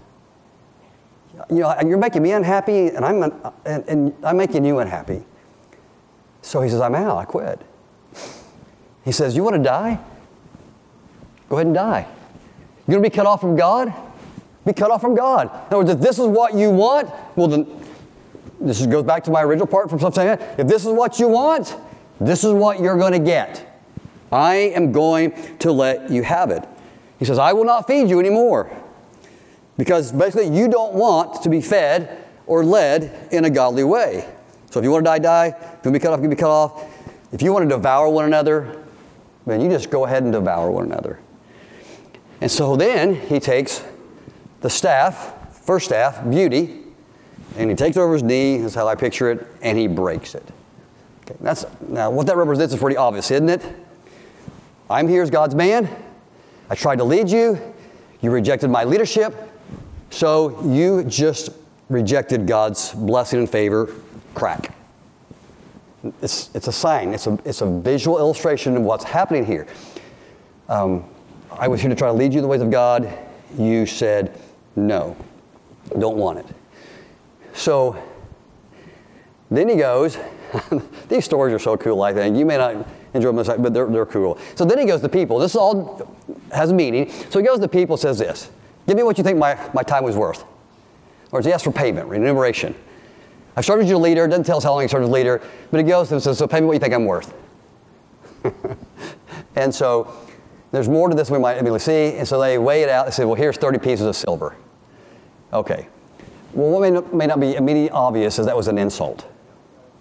you 1.50 1.61
know, 1.61 1.74
you're 1.84 1.98
making 1.98 2.22
me 2.22 2.32
unhappy 2.32 2.88
and 2.88 3.04
I'm, 3.04 3.22
and, 3.64 3.88
and 3.88 4.14
I'm 4.24 4.37
making 4.37 4.64
you 4.64 4.78
unhappy. 4.78 5.24
So 6.42 6.62
he 6.62 6.70
says, 6.70 6.80
I'm 6.80 6.94
out, 6.94 7.16
I 7.16 7.24
quit. 7.24 7.61
He 9.04 9.12
says, 9.12 9.34
You 9.34 9.42
want 9.42 9.56
to 9.56 9.62
die? 9.62 9.98
Go 11.48 11.56
ahead 11.56 11.66
and 11.66 11.74
die. 11.74 12.06
You're 12.87 12.94
going 12.94 13.04
to 13.04 13.11
be 13.11 13.14
cut 13.14 13.26
off 13.26 13.40
from 13.40 13.56
God? 13.56 13.92
Be 14.66 14.72
cut 14.72 14.90
off 14.90 15.00
from 15.00 15.14
God. 15.14 15.46
In 15.46 15.66
other 15.66 15.78
words, 15.78 15.90
if 15.90 16.00
this 16.00 16.18
is 16.18 16.26
what 16.26 16.54
you 16.54 16.70
want, 16.70 17.11
well, 17.37 17.48
then 17.48 17.66
this 18.61 18.84
goes 18.87 19.04
back 19.04 19.24
to 19.24 19.30
my 19.30 19.42
original 19.42 19.66
part 19.66 19.88
from 19.88 19.98
something. 19.98 20.26
If 20.26 20.66
this 20.66 20.84
is 20.84 20.92
what 20.92 21.18
you 21.18 21.28
want, 21.28 21.76
this 22.20 22.44
is 22.44 22.52
what 22.52 22.80
you're 22.80 22.98
going 22.98 23.12
to 23.12 23.18
get. 23.18 23.64
I 24.30 24.54
am 24.54 24.92
going 24.92 25.32
to 25.61 25.72
let 25.72 26.11
you 26.11 26.22
have 26.22 26.50
it. 26.50 26.66
He 27.18 27.24
says, 27.24 27.38
I 27.38 27.52
will 27.52 27.64
not 27.64 27.87
feed 27.87 28.11
you 28.11 28.20
anymore. 28.20 28.70
Because 29.78 30.12
basically, 30.12 30.54
you 30.54 30.68
don't 30.68 30.92
want 30.92 31.42
to 31.42 31.48
be 31.48 31.62
fed 31.62 32.24
or 32.46 32.64
led 32.64 33.28
in 33.32 33.46
a 33.46 33.50
godly 33.50 33.84
way. 33.84 34.28
So 34.70 34.80
if 34.80 34.84
you 34.84 34.90
want 34.90 35.06
to 35.06 35.08
die, 35.08 35.18
die. 35.18 35.46
If 35.46 35.54
you 35.56 35.64
want 35.64 35.82
to 35.82 35.90
be 35.92 35.98
cut 36.00 36.12
off, 36.12 36.18
you 36.18 36.22
can 36.22 36.30
be 36.30 36.36
cut 36.36 36.50
off. 36.50 36.84
If 37.32 37.40
you 37.40 37.52
want 37.52 37.68
to 37.68 37.74
devour 37.74 38.10
one 38.10 38.26
another, 38.26 38.84
then 39.46 39.60
you 39.60 39.70
just 39.70 39.88
go 39.88 40.04
ahead 40.04 40.24
and 40.24 40.32
devour 40.32 40.70
one 40.70 40.84
another. 40.84 41.20
And 42.40 42.50
so 42.50 42.76
then 42.76 43.14
he 43.14 43.40
takes 43.40 43.84
the 44.60 44.70
staff, 44.70 45.56
first 45.64 45.86
staff, 45.86 46.28
beauty, 46.28 46.80
and 47.56 47.70
he 47.70 47.76
takes 47.76 47.96
it 47.96 48.00
over 48.00 48.12
his 48.12 48.22
knee, 48.22 48.58
that's 48.58 48.74
how 48.74 48.86
I 48.86 48.94
picture 48.94 49.30
it, 49.30 49.46
and 49.62 49.78
he 49.78 49.86
breaks 49.86 50.34
it. 50.34 50.44
Okay, 51.22 51.36
that's, 51.40 51.64
now, 51.88 52.10
what 52.10 52.26
that 52.26 52.36
represents 52.36 52.74
is 52.74 52.80
pretty 52.80 52.96
obvious, 52.96 53.30
isn't 53.30 53.48
it? 53.48 53.62
I'm 54.90 55.08
here 55.08 55.22
as 55.22 55.30
God's 55.30 55.54
man. 55.54 55.88
I 56.70 56.74
tried 56.74 56.96
to 56.96 57.04
lead 57.04 57.30
you. 57.30 57.58
You 58.20 58.30
rejected 58.30 58.70
my 58.70 58.84
leadership. 58.84 59.34
So 60.11 60.62
you 60.64 61.05
just 61.05 61.51
rejected 61.88 62.47
God's 62.47 62.92
blessing 62.92 63.40
and 63.40 63.51
favor, 63.51 63.94
crack. 64.35 64.75
It's, 66.23 66.51
it's 66.55 66.68
a 66.68 66.73
sign, 66.73 67.12
it's 67.12 67.27
a, 67.27 67.38
it's 67.44 67.61
a 67.61 67.81
visual 67.81 68.18
illustration 68.18 68.77
of 68.77 68.83
what's 68.83 69.05
happening 69.05 69.44
here. 69.44 69.66
Um, 70.68 71.05
I 71.51 71.68
was 71.68 71.81
here 71.81 71.90
to 71.90 71.97
try 71.97 72.09
to 72.09 72.14
lead 72.14 72.33
you 72.33 72.38
in 72.38 72.42
the 72.42 72.49
ways 72.49 72.61
of 72.61 72.71
God. 72.71 73.12
You 73.59 73.87
said, 73.87 74.38
no, 74.77 75.16
don't 75.99 76.16
want 76.16 76.38
it. 76.38 76.47
So 77.53 78.01
then 79.51 79.68
he 79.68 79.77
goes, 79.77 80.18
these 81.09 81.25
stories 81.25 81.55
are 81.55 81.59
so 81.59 81.77
cool, 81.77 82.03
I 82.03 82.12
think. 82.12 82.37
You 82.37 82.47
may 82.47 82.59
not 82.59 82.87
enjoy 83.14 83.33
them, 83.33 83.62
but 83.62 83.75
they're, 83.75 83.87
they're 83.87 84.07
cool. 84.07 84.38
So 84.55 84.64
then 84.64 84.79
he 84.79 84.85
goes 84.85 85.01
to 85.01 85.09
people. 85.09 85.38
This 85.38 85.57
all 85.57 86.16
has 86.53 86.73
meaning. 86.73 87.11
So 87.31 87.40
he 87.40 87.44
goes 87.47 87.59
to 87.61 87.68
people, 87.68 87.97
says 87.97 88.18
this 88.18 88.51
Give 88.88 88.96
me 88.96 89.03
what 89.03 89.18
you 89.18 89.22
think 89.22 89.38
my, 89.38 89.59
my 89.74 89.83
time 89.83 90.03
was 90.03 90.16
worth. 90.16 90.44
Or 91.31 91.42
he 91.42 91.53
asks 91.53 91.64
for 91.64 91.70
payment, 91.70 92.09
remuneration. 92.09 92.74
I've 93.55 93.64
started 93.64 93.87
you 93.87 93.96
a 93.96 93.98
leader, 93.98 94.27
doesn't 94.27 94.44
tell 94.44 94.57
us 94.57 94.64
how 94.64 94.72
long 94.72 94.81
he 94.81 94.88
started 94.88 95.05
as 95.05 95.12
leader, 95.12 95.42
but 95.70 95.77
he 95.77 95.85
goes 95.85 96.11
and 96.11 96.22
says, 96.22 96.38
So 96.38 96.48
pay 96.48 96.61
me 96.61 96.66
what 96.66 96.72
you 96.72 96.79
think 96.79 96.94
I'm 96.94 97.05
worth. 97.05 97.35
and 99.57 99.74
so 99.74 100.11
there's 100.72 100.88
more 100.88 101.11
to 101.11 101.14
this 101.14 101.31
we 101.31 101.38
might 101.38 101.59
immediately 101.59 101.81
see. 101.81 102.16
And 102.16 102.27
so 102.27 102.40
they 102.40 102.57
weigh 102.57 102.83
it 102.83 102.88
out. 102.88 103.05
They 103.05 103.12
say, 103.12 103.27
Well, 103.27 103.35
here's 103.35 103.59
30 103.59 103.79
pieces 103.79 104.07
of 104.07 104.16
silver. 104.16 104.57
Okay. 105.53 105.87
Well, 106.55 106.70
what 106.70 106.81
may 106.81 106.90
not, 106.90 107.12
may 107.12 107.27
not 107.27 107.40
be 107.40 107.57
immediately 107.57 107.90
obvious 107.90 108.38
is 108.38 108.46
that 108.46 108.57
was 108.57 108.68
an 108.68 108.79
insult. 108.79 109.31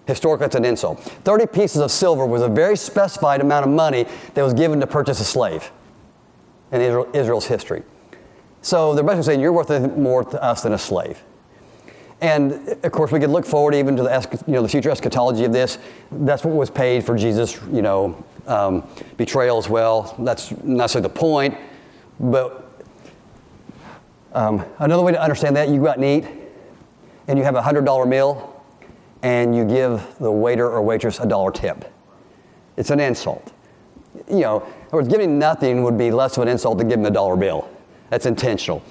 Historically, 0.06 0.46
it's 0.46 0.54
an 0.54 0.64
insult. 0.64 0.98
30 1.02 1.46
pieces 1.48 1.82
of 1.82 1.90
silver 1.90 2.24
was 2.24 2.40
a 2.40 2.48
very 2.48 2.76
specified 2.76 3.42
amount 3.42 3.66
of 3.66 3.70
money 3.70 4.06
that 4.32 4.42
was 4.42 4.54
given 4.54 4.80
to 4.80 4.86
purchase 4.86 5.20
a 5.20 5.24
slave 5.24 5.70
in 6.72 6.80
Israel, 6.80 7.06
Israel's 7.12 7.46
history. 7.46 7.82
So 8.68 8.94
they're 8.94 9.02
basically 9.02 9.22
saying 9.22 9.40
you're 9.40 9.50
worth 9.50 9.70
more 9.96 10.22
to 10.24 10.42
us 10.42 10.64
than 10.64 10.74
a 10.74 10.78
slave. 10.78 11.22
And 12.20 12.52
of 12.84 12.92
course, 12.92 13.10
we 13.10 13.18
could 13.18 13.30
look 13.30 13.46
forward 13.46 13.74
even 13.74 13.96
to 13.96 14.02
the, 14.02 14.42
you 14.46 14.52
know, 14.52 14.60
the 14.60 14.68
future 14.68 14.90
eschatology 14.90 15.44
of 15.44 15.54
this. 15.54 15.78
That's 16.12 16.44
what 16.44 16.54
was 16.54 16.68
paid 16.68 17.02
for 17.02 17.16
Jesus' 17.16 17.58
you 17.72 17.80
know, 17.80 18.22
um, 18.46 18.86
betrayal 19.16 19.56
as 19.56 19.70
well. 19.70 20.14
That's 20.18 20.50
not 20.50 20.64
necessarily 20.64 21.08
the 21.08 21.14
point, 21.14 21.56
but 22.20 22.84
um, 24.34 24.62
another 24.80 25.02
way 25.02 25.12
to 25.12 25.22
understand 25.22 25.56
that, 25.56 25.70
you 25.70 25.80
go 25.80 25.88
out 25.88 25.96
and 25.96 26.04
eat, 26.04 26.28
and 27.26 27.38
you 27.38 27.46
have 27.46 27.54
a 27.54 27.62
$100 27.62 28.06
meal, 28.06 28.62
and 29.22 29.56
you 29.56 29.64
give 29.64 30.06
the 30.18 30.30
waiter 30.30 30.68
or 30.68 30.82
waitress 30.82 31.20
a 31.20 31.26
dollar 31.26 31.52
tip. 31.52 31.90
It's 32.76 32.90
an 32.90 33.00
insult. 33.00 33.50
You 34.28 34.40
know, 34.40 34.56
in 34.60 34.86
other 34.88 34.96
words, 34.98 35.08
giving 35.08 35.38
nothing 35.38 35.82
would 35.84 35.96
be 35.96 36.10
less 36.10 36.36
of 36.36 36.42
an 36.42 36.48
insult 36.48 36.76
than 36.76 36.88
giving 36.88 37.06
a 37.06 37.10
dollar 37.10 37.34
bill. 37.34 37.66
That's 38.10 38.26
intentional. 38.26 38.82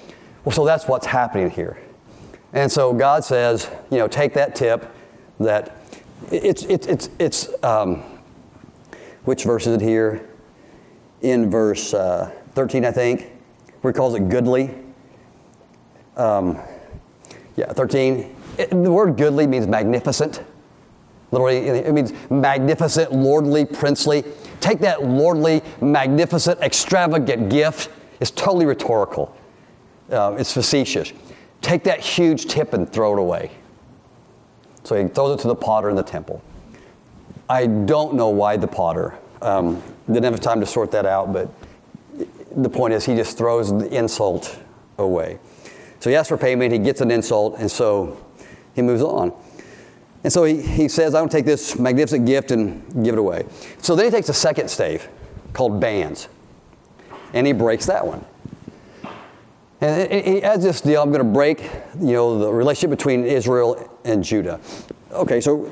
Well, 0.44 0.54
so 0.54 0.64
that's 0.64 0.86
what's 0.86 1.06
happening 1.06 1.50
here. 1.50 1.78
And 2.52 2.70
so 2.70 2.92
God 2.92 3.24
says, 3.24 3.70
you 3.90 3.98
know, 3.98 4.08
take 4.08 4.34
that 4.34 4.54
tip 4.54 4.94
that 5.40 5.76
it's, 6.30 6.62
it's, 6.64 6.86
it's, 6.86 7.10
it's 7.18 7.64
um, 7.64 8.02
which 9.24 9.44
verse 9.44 9.66
is 9.66 9.74
it 9.74 9.80
here? 9.80 10.28
In 11.20 11.50
verse 11.50 11.92
uh, 11.94 12.30
13, 12.54 12.84
I 12.84 12.90
think, 12.90 13.30
where 13.80 13.92
he 13.92 13.96
calls 13.96 14.14
it 14.14 14.28
goodly. 14.28 14.74
Um, 16.16 16.58
yeah, 17.56 17.72
13. 17.72 18.36
It, 18.56 18.70
the 18.70 18.90
word 18.90 19.16
goodly 19.16 19.46
means 19.46 19.66
magnificent. 19.66 20.42
Literally, 21.30 21.58
it 21.58 21.92
means 21.92 22.12
magnificent, 22.30 23.12
lordly, 23.12 23.66
princely. 23.66 24.24
Take 24.60 24.78
that 24.78 25.04
lordly, 25.04 25.62
magnificent, 25.80 26.60
extravagant 26.60 27.50
gift 27.50 27.90
it's 28.20 28.30
totally 28.30 28.66
rhetorical. 28.66 29.36
Uh, 30.10 30.36
it's 30.38 30.52
facetious. 30.52 31.12
Take 31.60 31.84
that 31.84 32.00
huge 32.00 32.46
tip 32.46 32.72
and 32.72 32.90
throw 32.90 33.12
it 33.12 33.18
away. 33.18 33.50
So 34.84 34.96
he 35.00 35.08
throws 35.08 35.38
it 35.38 35.42
to 35.42 35.48
the 35.48 35.54
potter 35.54 35.90
in 35.90 35.96
the 35.96 36.02
temple. 36.02 36.42
I 37.48 37.66
don't 37.66 38.14
know 38.14 38.28
why 38.28 38.56
the 38.56 38.68
potter. 38.68 39.18
Um, 39.42 39.82
didn't 40.06 40.32
have 40.32 40.40
time 40.40 40.60
to 40.60 40.66
sort 40.66 40.90
that 40.92 41.06
out, 41.06 41.32
but 41.32 41.50
the 42.56 42.68
point 42.68 42.94
is 42.94 43.04
he 43.04 43.14
just 43.14 43.36
throws 43.38 43.70
the 43.70 43.88
insult 43.94 44.58
away. 44.98 45.38
So 46.00 46.10
he 46.10 46.16
asks 46.16 46.28
for 46.28 46.36
payment, 46.36 46.72
he 46.72 46.78
gets 46.78 47.00
an 47.00 47.10
insult, 47.10 47.58
and 47.58 47.70
so 47.70 48.24
he 48.74 48.82
moves 48.82 49.02
on. 49.02 49.32
And 50.24 50.32
so 50.32 50.44
he, 50.44 50.60
he 50.60 50.88
says, 50.88 51.14
I 51.14 51.20
don't 51.20 51.30
take 51.30 51.44
this 51.44 51.78
magnificent 51.78 52.26
gift 52.26 52.50
and 52.50 53.04
give 53.04 53.14
it 53.14 53.18
away. 53.18 53.46
So 53.80 53.94
then 53.94 54.06
he 54.06 54.10
takes 54.10 54.28
a 54.28 54.34
second 54.34 54.68
stave 54.68 55.08
called 55.52 55.80
bands 55.80 56.28
and 57.32 57.46
he 57.46 57.52
breaks 57.52 57.86
that 57.86 58.06
one. 58.06 58.24
And 59.80 60.42
has 60.42 60.62
this 60.62 60.80
deal, 60.80 61.02
I'm 61.02 61.10
going 61.10 61.24
to 61.24 61.32
break, 61.32 61.62
you 62.00 62.12
know, 62.12 62.38
the 62.38 62.52
relationship 62.52 62.90
between 62.90 63.24
Israel 63.24 63.88
and 64.04 64.24
Judah. 64.24 64.60
okay, 65.12 65.40
so 65.40 65.70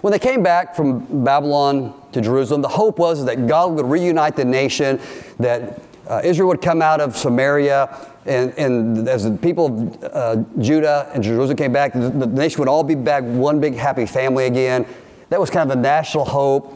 when 0.00 0.10
they 0.12 0.18
came 0.18 0.42
back 0.42 0.74
from 0.74 1.24
Babylon 1.24 1.94
to 2.12 2.20
Jerusalem, 2.20 2.62
the 2.62 2.68
hope 2.68 2.98
was 2.98 3.24
that 3.26 3.46
God 3.46 3.72
would 3.72 3.86
reunite 3.86 4.36
the 4.36 4.44
nation, 4.44 5.00
that 5.38 5.82
uh, 6.08 6.20
Israel 6.24 6.48
would 6.48 6.62
come 6.62 6.80
out 6.80 7.00
of 7.00 7.16
Samaria, 7.16 7.94
and, 8.24 8.52
and 8.56 9.08
as 9.08 9.24
the 9.24 9.36
people 9.36 9.66
of 9.66 10.04
uh, 10.04 10.44
Judah 10.60 11.10
and 11.12 11.22
Jerusalem 11.22 11.56
came 11.56 11.72
back, 11.72 11.92
the, 11.92 12.10
the 12.10 12.26
nation 12.26 12.58
would 12.60 12.68
all 12.68 12.84
be 12.84 12.94
back 12.94 13.22
one 13.24 13.60
big 13.60 13.74
happy 13.74 14.06
family 14.06 14.46
again. 14.46 14.86
That 15.28 15.40
was 15.40 15.50
kind 15.50 15.70
of 15.70 15.76
the 15.76 15.82
national 15.82 16.24
hope. 16.24 16.72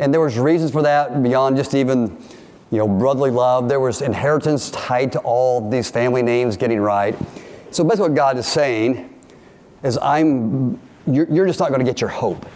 And 0.00 0.12
there 0.12 0.20
was 0.20 0.38
reasons 0.38 0.70
for 0.70 0.82
that 0.82 1.22
beyond 1.22 1.58
just 1.58 1.74
even, 1.74 2.16
you 2.70 2.78
know, 2.78 2.88
brotherly 2.88 3.30
love. 3.30 3.68
There 3.68 3.80
was 3.80 4.00
inheritance 4.00 4.70
tied 4.70 5.12
to 5.12 5.20
all 5.20 5.68
these 5.68 5.90
family 5.90 6.22
names 6.22 6.56
getting 6.56 6.80
right. 6.80 7.14
So 7.70 7.84
basically 7.84 8.08
what 8.08 8.14
God 8.14 8.38
is 8.38 8.46
saying 8.46 9.14
is 9.82 9.98
I'm, 9.98 10.80
you're, 11.06 11.30
you're 11.30 11.46
just 11.46 11.60
not 11.60 11.68
going 11.68 11.80
to 11.80 11.84
get 11.84 12.00
your 12.00 12.08
hope. 12.08 12.46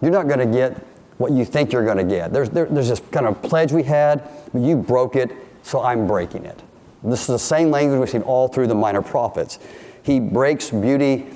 You're 0.00 0.10
not 0.10 0.26
going 0.26 0.38
to 0.38 0.46
get 0.46 0.86
what 1.18 1.32
you 1.32 1.44
think 1.44 1.70
you're 1.70 1.84
going 1.84 1.98
to 1.98 2.04
get. 2.04 2.32
There's, 2.32 2.48
there, 2.48 2.64
there's 2.64 2.88
this 2.88 3.02
kind 3.10 3.26
of 3.26 3.42
pledge 3.42 3.70
we 3.70 3.82
had, 3.82 4.26
you 4.54 4.76
broke 4.76 5.16
it, 5.16 5.30
so 5.62 5.82
I'm 5.82 6.06
breaking 6.06 6.46
it. 6.46 6.62
This 7.02 7.20
is 7.20 7.26
the 7.26 7.38
same 7.38 7.70
language 7.70 8.00
we've 8.00 8.08
seen 8.08 8.22
all 8.22 8.48
through 8.48 8.68
the 8.68 8.74
minor 8.74 9.02
prophets. 9.02 9.58
He 10.02 10.18
breaks 10.18 10.70
beauty, 10.70 11.26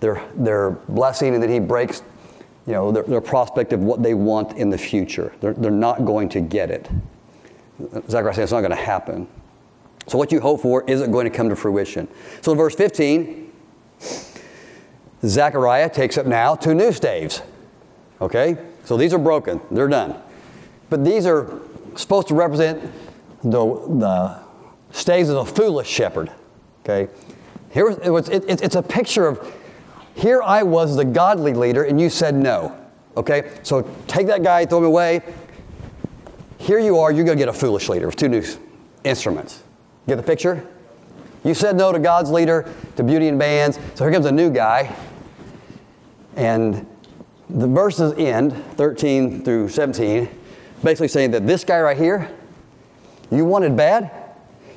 their, 0.00 0.22
their 0.36 0.70
blessing, 0.70 1.34
and 1.34 1.42
then 1.42 1.50
he 1.50 1.58
breaks 1.58 2.02
you 2.66 2.72
know, 2.72 2.90
their, 2.90 3.04
their 3.04 3.20
prospect 3.20 3.72
of 3.72 3.80
what 3.80 4.02
they 4.02 4.14
want 4.14 4.56
in 4.56 4.70
the 4.70 4.78
future. 4.78 5.32
They're, 5.40 5.54
they're 5.54 5.70
not 5.70 6.04
going 6.04 6.28
to 6.30 6.40
get 6.40 6.70
it. 6.70 6.88
Zechariah 8.08 8.34
says 8.34 8.44
it's 8.44 8.52
not 8.52 8.60
going 8.60 8.70
to 8.70 8.76
happen. 8.76 9.28
So 10.08 10.18
what 10.18 10.32
you 10.32 10.40
hope 10.40 10.60
for 10.60 10.84
isn't 10.88 11.10
going 11.10 11.24
to 11.24 11.30
come 11.30 11.48
to 11.48 11.56
fruition. 11.56 12.08
So 12.40 12.52
in 12.52 12.58
verse 12.58 12.74
15, 12.74 13.52
Zechariah 15.24 15.90
takes 15.90 16.18
up 16.18 16.26
now 16.26 16.54
two 16.54 16.74
new 16.74 16.92
staves. 16.92 17.42
Okay? 18.20 18.56
So 18.84 18.96
these 18.96 19.12
are 19.12 19.18
broken. 19.18 19.60
They're 19.70 19.88
done. 19.88 20.20
But 20.90 21.04
these 21.04 21.26
are 21.26 21.60
supposed 21.96 22.28
to 22.28 22.34
represent 22.34 22.92
the, 23.42 23.64
the 23.64 24.38
staves 24.90 25.28
of 25.28 25.46
the 25.46 25.52
foolish 25.52 25.88
shepherd. 25.88 26.30
Okay? 26.84 27.12
Here, 27.70 27.88
it 27.88 28.10
was, 28.10 28.28
it, 28.28 28.44
it's 28.48 28.76
a 28.76 28.82
picture 28.82 29.26
of 29.26 29.54
here 30.16 30.42
I 30.42 30.62
was 30.62 30.96
the 30.96 31.04
godly 31.04 31.52
leader, 31.52 31.84
and 31.84 32.00
you 32.00 32.08
said 32.08 32.34
no. 32.34 32.74
Okay? 33.18 33.52
So 33.62 33.82
take 34.06 34.26
that 34.28 34.42
guy, 34.42 34.64
throw 34.64 34.78
him 34.78 34.84
away. 34.84 35.20
Here 36.56 36.78
you 36.78 36.98
are, 36.98 37.12
you're 37.12 37.24
going 37.24 37.36
to 37.36 37.44
get 37.44 37.54
a 37.54 37.58
foolish 37.58 37.90
leader 37.90 38.06
with 38.06 38.16
two 38.16 38.28
new 38.28 38.42
instruments. 39.04 39.62
Get 40.08 40.16
the 40.16 40.22
picture? 40.22 40.66
You 41.44 41.52
said 41.52 41.76
no 41.76 41.92
to 41.92 41.98
God's 41.98 42.30
leader, 42.30 42.72
to 42.96 43.02
beauty 43.02 43.28
and 43.28 43.38
bands. 43.38 43.78
So 43.94 44.04
here 44.04 44.12
comes 44.12 44.24
a 44.24 44.32
new 44.32 44.48
guy. 44.48 44.96
And 46.34 46.86
the 47.50 47.68
verses 47.68 48.14
end, 48.16 48.54
13 48.76 49.44
through 49.44 49.68
17, 49.68 50.30
basically 50.82 51.08
saying 51.08 51.32
that 51.32 51.46
this 51.46 51.62
guy 51.62 51.80
right 51.80 51.96
here, 51.96 52.30
you 53.30 53.44
wanted 53.44 53.76
bad, 53.76 54.10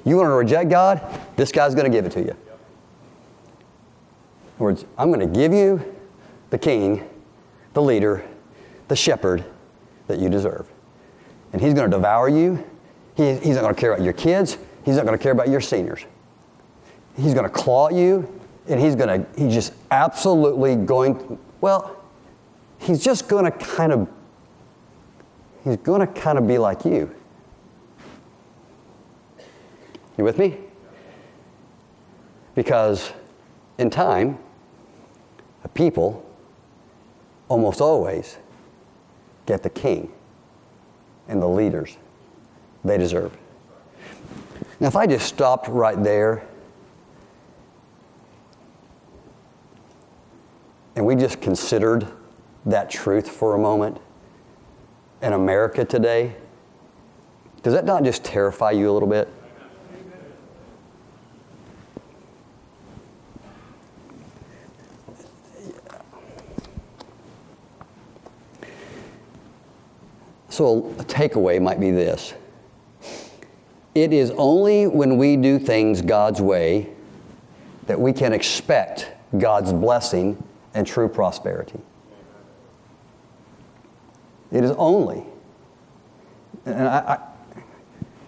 you 0.03 0.17
want 0.17 0.27
to 0.27 0.33
reject 0.33 0.69
God, 0.69 1.01
this 1.37 1.51
guy's 1.53 1.75
going 1.75 1.89
to 1.89 1.97
give 1.97 2.05
it 2.05 2.11
to 2.11 2.23
you 2.23 2.35
words, 4.59 4.85
I'm 4.97 5.11
going 5.11 5.21
to 5.21 5.39
give 5.39 5.53
you 5.53 5.95
the 6.49 6.57
king, 6.57 7.07
the 7.73 7.81
leader, 7.81 8.23
the 8.87 8.95
shepherd 8.95 9.45
that 10.07 10.19
you 10.19 10.29
deserve. 10.29 10.67
And 11.53 11.61
he's 11.61 11.73
going 11.73 11.89
to 11.89 11.95
devour 11.95 12.29
you. 12.29 12.63
He, 13.15 13.35
he's 13.35 13.55
not 13.55 13.61
going 13.61 13.75
to 13.75 13.79
care 13.79 13.93
about 13.93 14.03
your 14.03 14.13
kids. 14.13 14.57
He's 14.83 14.95
not 14.95 15.05
going 15.05 15.17
to 15.17 15.21
care 15.21 15.31
about 15.31 15.49
your 15.49 15.61
seniors. 15.61 16.05
He's 17.15 17.33
going 17.33 17.45
to 17.45 17.49
claw 17.49 17.87
at 17.87 17.93
you, 17.93 18.27
and 18.67 18.79
he's 18.79 18.95
going 18.95 19.23
to, 19.23 19.39
he's 19.39 19.53
just 19.53 19.73
absolutely 19.91 20.75
going, 20.75 21.37
well, 21.61 22.01
he's 22.79 23.03
just 23.03 23.27
going 23.27 23.45
to 23.45 23.51
kind 23.51 23.91
of, 23.91 24.09
he's 25.63 25.77
going 25.77 26.01
to 26.01 26.07
kind 26.07 26.37
of 26.37 26.47
be 26.47 26.57
like 26.57 26.85
you. 26.85 27.13
You 30.17 30.23
with 30.23 30.37
me? 30.37 30.57
Because 32.55 33.13
in 33.77 33.89
time, 33.89 34.37
people 35.67 36.25
almost 37.47 37.81
always 37.81 38.37
get 39.45 39.63
the 39.63 39.69
king 39.69 40.11
and 41.27 41.41
the 41.41 41.47
leaders 41.47 41.97
they 42.83 42.97
deserve. 42.97 43.35
Now, 44.79 44.87
if 44.87 44.95
I 44.95 45.05
just 45.05 45.27
stopped 45.27 45.67
right 45.67 46.01
there 46.01 46.47
and 50.95 51.05
we 51.05 51.15
just 51.15 51.41
considered 51.41 52.07
that 52.65 52.89
truth 52.89 53.29
for 53.29 53.55
a 53.55 53.57
moment 53.57 53.99
in 55.21 55.33
America 55.33 55.83
today, 55.83 56.35
does 57.63 57.73
that 57.73 57.85
not 57.85 58.03
just 58.03 58.23
terrify 58.23 58.71
you 58.71 58.89
a 58.89 58.93
little 58.93 59.09
bit? 59.09 59.27
So, 70.59 70.93
a 70.99 71.05
takeaway 71.05 71.61
might 71.61 71.79
be 71.79 71.89
this 71.89 72.33
it 73.95 74.11
is 74.11 74.31
only 74.31 74.87
when 74.87 75.17
we 75.17 75.37
do 75.37 75.57
things 75.57 76.01
God's 76.01 76.41
way 76.41 76.89
that 77.87 77.97
we 77.97 78.11
can 78.11 78.33
expect 78.33 79.09
God's 79.37 79.71
blessing 79.71 80.43
and 80.73 80.85
true 80.85 81.07
prosperity. 81.07 81.79
It 84.51 84.65
is 84.65 84.71
only, 84.71 85.23
and 86.65 86.89
I, 86.89 86.97
I, 86.97 87.19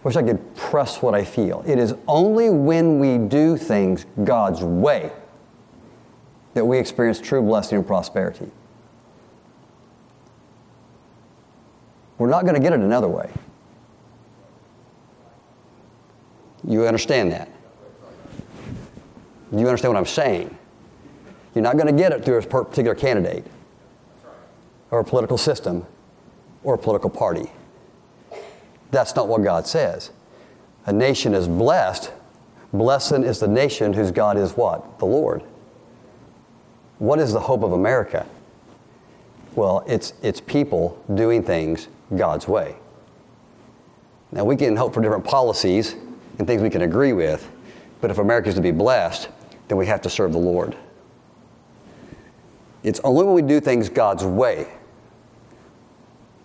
wish 0.02 0.16
I 0.16 0.24
could 0.24 0.56
press 0.56 1.02
what 1.02 1.14
I 1.14 1.26
feel. 1.26 1.66
It 1.68 1.80
is 1.80 1.94
only 2.08 2.50
when 2.50 2.98
we 2.98 3.18
do 3.18 3.58
things 3.58 4.06
God's 4.24 4.64
way 4.64 5.12
that 6.54 6.64
we 6.64 6.78
experience 6.78 7.20
true 7.20 7.42
blessing 7.42 7.80
and 7.80 7.86
prosperity. 7.86 8.50
We're 12.22 12.30
not 12.30 12.44
going 12.44 12.54
to 12.54 12.62
get 12.62 12.72
it 12.72 12.82
another 12.82 13.08
way. 13.08 13.32
You 16.64 16.86
understand 16.86 17.32
that? 17.32 17.50
You 19.52 19.68
understand 19.68 19.96
what 19.96 20.00
I'm 20.00 20.06
saying? 20.06 20.56
You're 21.56 21.64
not 21.64 21.78
going 21.78 21.88
to 21.88 22.00
get 22.00 22.12
it 22.12 22.24
through 22.24 22.38
a 22.38 22.44
particular 22.44 22.94
candidate 22.94 23.44
or 24.92 25.00
a 25.00 25.04
political 25.04 25.36
system 25.36 25.84
or 26.64 26.76
a 26.76 26.78
political 26.78 27.10
party. 27.10 27.52
That's 28.92 29.16
not 29.16 29.28
what 29.28 29.42
God 29.42 29.66
says. 29.66 30.12
A 30.86 30.94
nation 30.94 31.34
is 31.34 31.48
blessed. 31.48 32.12
Blessed 32.72 33.14
is 33.14 33.40
the 33.40 33.48
nation 33.48 33.94
whose 33.94 34.12
God 34.12 34.38
is 34.38 34.52
what? 34.52 35.00
The 35.00 35.08
Lord. 35.08 35.42
What 37.00 37.18
is 37.18 37.34
the 37.34 37.40
hope 37.40 37.64
of 37.64 37.72
America? 37.72 38.28
Well, 39.56 39.84
it's, 39.88 40.14
it's 40.22 40.40
people 40.40 41.04
doing 41.16 41.42
things 41.42 41.88
God's 42.16 42.48
way. 42.48 42.76
Now, 44.32 44.46
we 44.46 44.56
can 44.56 44.76
hope 44.76 44.94
for 44.94 45.02
different 45.02 45.26
policies 45.26 45.96
and 46.38 46.48
things 46.48 46.62
we 46.62 46.70
can 46.70 46.82
agree 46.82 47.14
with, 47.14 47.50
but 48.00 48.10
if 48.12 48.18
America 48.18 48.50
is 48.50 48.56
to 48.56 48.62
be 48.62 48.72
blessed, 48.72 49.30
then 49.68 49.78
we 49.78 49.86
have 49.88 50.02
to 50.02 50.10
serve 50.10 50.32
the 50.32 50.38
Lord. 50.38 50.76
It's 52.84 53.00
only 53.04 53.26
when 53.26 53.36
we 53.36 53.42
do 53.42 53.60
things 53.60 53.90
God's 53.90 54.24
way, 54.24 54.68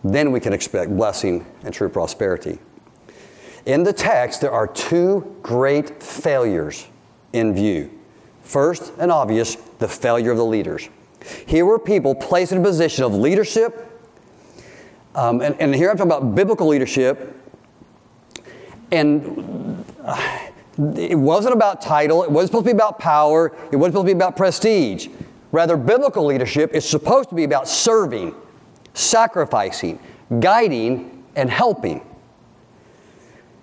then 0.05 0.33
we 0.33 0.41
can 0.41 0.53
expect 0.53 0.95
blessing 0.97 1.47
and 1.65 1.73
true 1.73 1.89
prosperity. 1.89 2.59
In 3.65 3.83
the 3.83 3.93
text, 3.93 4.41
there 4.41 4.53
are 4.53 4.67
two 4.67 5.37
great 5.43 6.03
failures 6.03 6.87
in 7.33 7.55
view. 7.55 7.91
First 8.43 8.93
and 8.99 9.11
obvious, 9.11 9.57
the 9.79 9.89
failure 9.89 10.31
of 10.31 10.37
the 10.37 10.45
leaders. 10.45 10.89
Here 11.47 11.67
were 11.67 11.79
people 11.79 12.15
placed 12.15 12.53
in 12.53 12.59
a 12.59 12.63
position 12.63 13.03
of 13.03 13.13
leadership 13.15 13.86
um, 15.17 15.41
and, 15.41 15.59
and 15.61 15.75
here 15.75 15.91
I'm 15.91 15.97
talking 15.97 16.13
about 16.13 16.35
biblical 16.35 16.69
leadership. 16.69 17.35
And 18.93 19.85
uh, 20.05 20.39
it 20.95 21.19
wasn't 21.19 21.55
about 21.55 21.81
title, 21.81 22.23
it 22.23 22.31
wasn't 22.31 22.51
supposed 22.51 22.67
to 22.67 22.73
be 22.73 22.77
about 22.77 22.99
power, 22.99 23.47
it 23.73 23.77
wasn't 23.77 23.95
supposed 23.95 24.09
to 24.09 24.15
be 24.15 24.19
about 24.19 24.37
prestige. 24.37 25.09
Rather, 25.51 25.77
biblical 25.77 26.27
leadership 26.27 26.75
is 26.75 26.89
supposed 26.89 27.31
to 27.31 27.35
be 27.35 27.45
about 27.45 27.67
serving, 27.67 28.35
sacrificing, 28.95 29.99
guiding, 30.39 31.25
and 31.35 31.51
helping. 31.51 32.03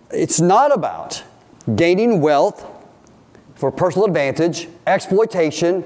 It's 0.10 0.42
not 0.42 0.74
about 0.74 1.24
gaining 1.76 2.20
wealth 2.20 2.66
for 3.56 3.72
personal 3.72 4.08
advantage, 4.08 4.68
exploitation, 4.88 5.84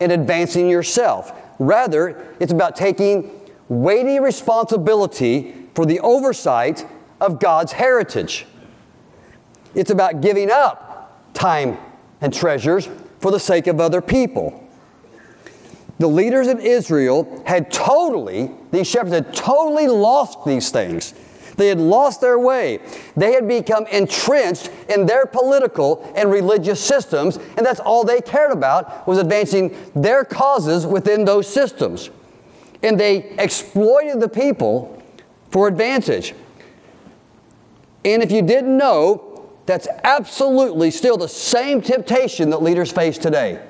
and 0.00 0.12
advancing 0.12 0.68
yourself. 0.70 1.32
Rather, 1.58 2.34
it's 2.38 2.52
about 2.52 2.76
taking 2.76 3.37
weighty 3.68 4.18
responsibility 4.18 5.54
for 5.74 5.86
the 5.86 6.00
oversight 6.00 6.86
of 7.20 7.40
God's 7.40 7.72
heritage. 7.72 8.46
It's 9.74 9.90
about 9.90 10.20
giving 10.20 10.50
up 10.50 11.32
time 11.34 11.78
and 12.20 12.32
treasures 12.32 12.88
for 13.20 13.30
the 13.30 13.40
sake 13.40 13.66
of 13.66 13.80
other 13.80 14.00
people. 14.00 14.64
the 15.98 16.06
leaders 16.06 16.46
in 16.46 16.60
Israel 16.60 17.42
had 17.44 17.72
totally, 17.72 18.50
these 18.70 18.86
shepherds 18.86 19.12
had 19.14 19.34
totally 19.34 19.88
lost 19.88 20.44
these 20.44 20.70
things. 20.70 21.12
They 21.56 21.66
had 21.66 21.80
lost 21.80 22.20
their 22.20 22.38
way. 22.38 22.78
They 23.16 23.32
had 23.32 23.48
become 23.48 23.84
entrenched 23.88 24.70
in 24.88 25.06
their 25.06 25.26
political 25.26 26.08
and 26.14 26.30
religious 26.30 26.80
systems, 26.80 27.36
and 27.56 27.66
that's 27.66 27.80
all 27.80 28.04
they 28.04 28.20
cared 28.20 28.52
about 28.52 29.08
was 29.08 29.18
advancing 29.18 29.76
their 29.96 30.24
causes 30.24 30.86
within 30.86 31.24
those 31.24 31.52
systems. 31.52 32.10
And 32.82 32.98
they 32.98 33.30
exploited 33.38 34.20
the 34.20 34.28
people 34.28 35.02
for 35.50 35.68
advantage. 35.68 36.34
And 38.04 38.22
if 38.22 38.30
you 38.30 38.42
didn't 38.42 38.76
know, 38.76 39.52
that's 39.66 39.88
absolutely 40.04 40.90
still 40.90 41.16
the 41.16 41.28
same 41.28 41.82
temptation 41.82 42.50
that 42.50 42.62
leaders 42.62 42.92
face 42.92 43.18
today 43.18 43.60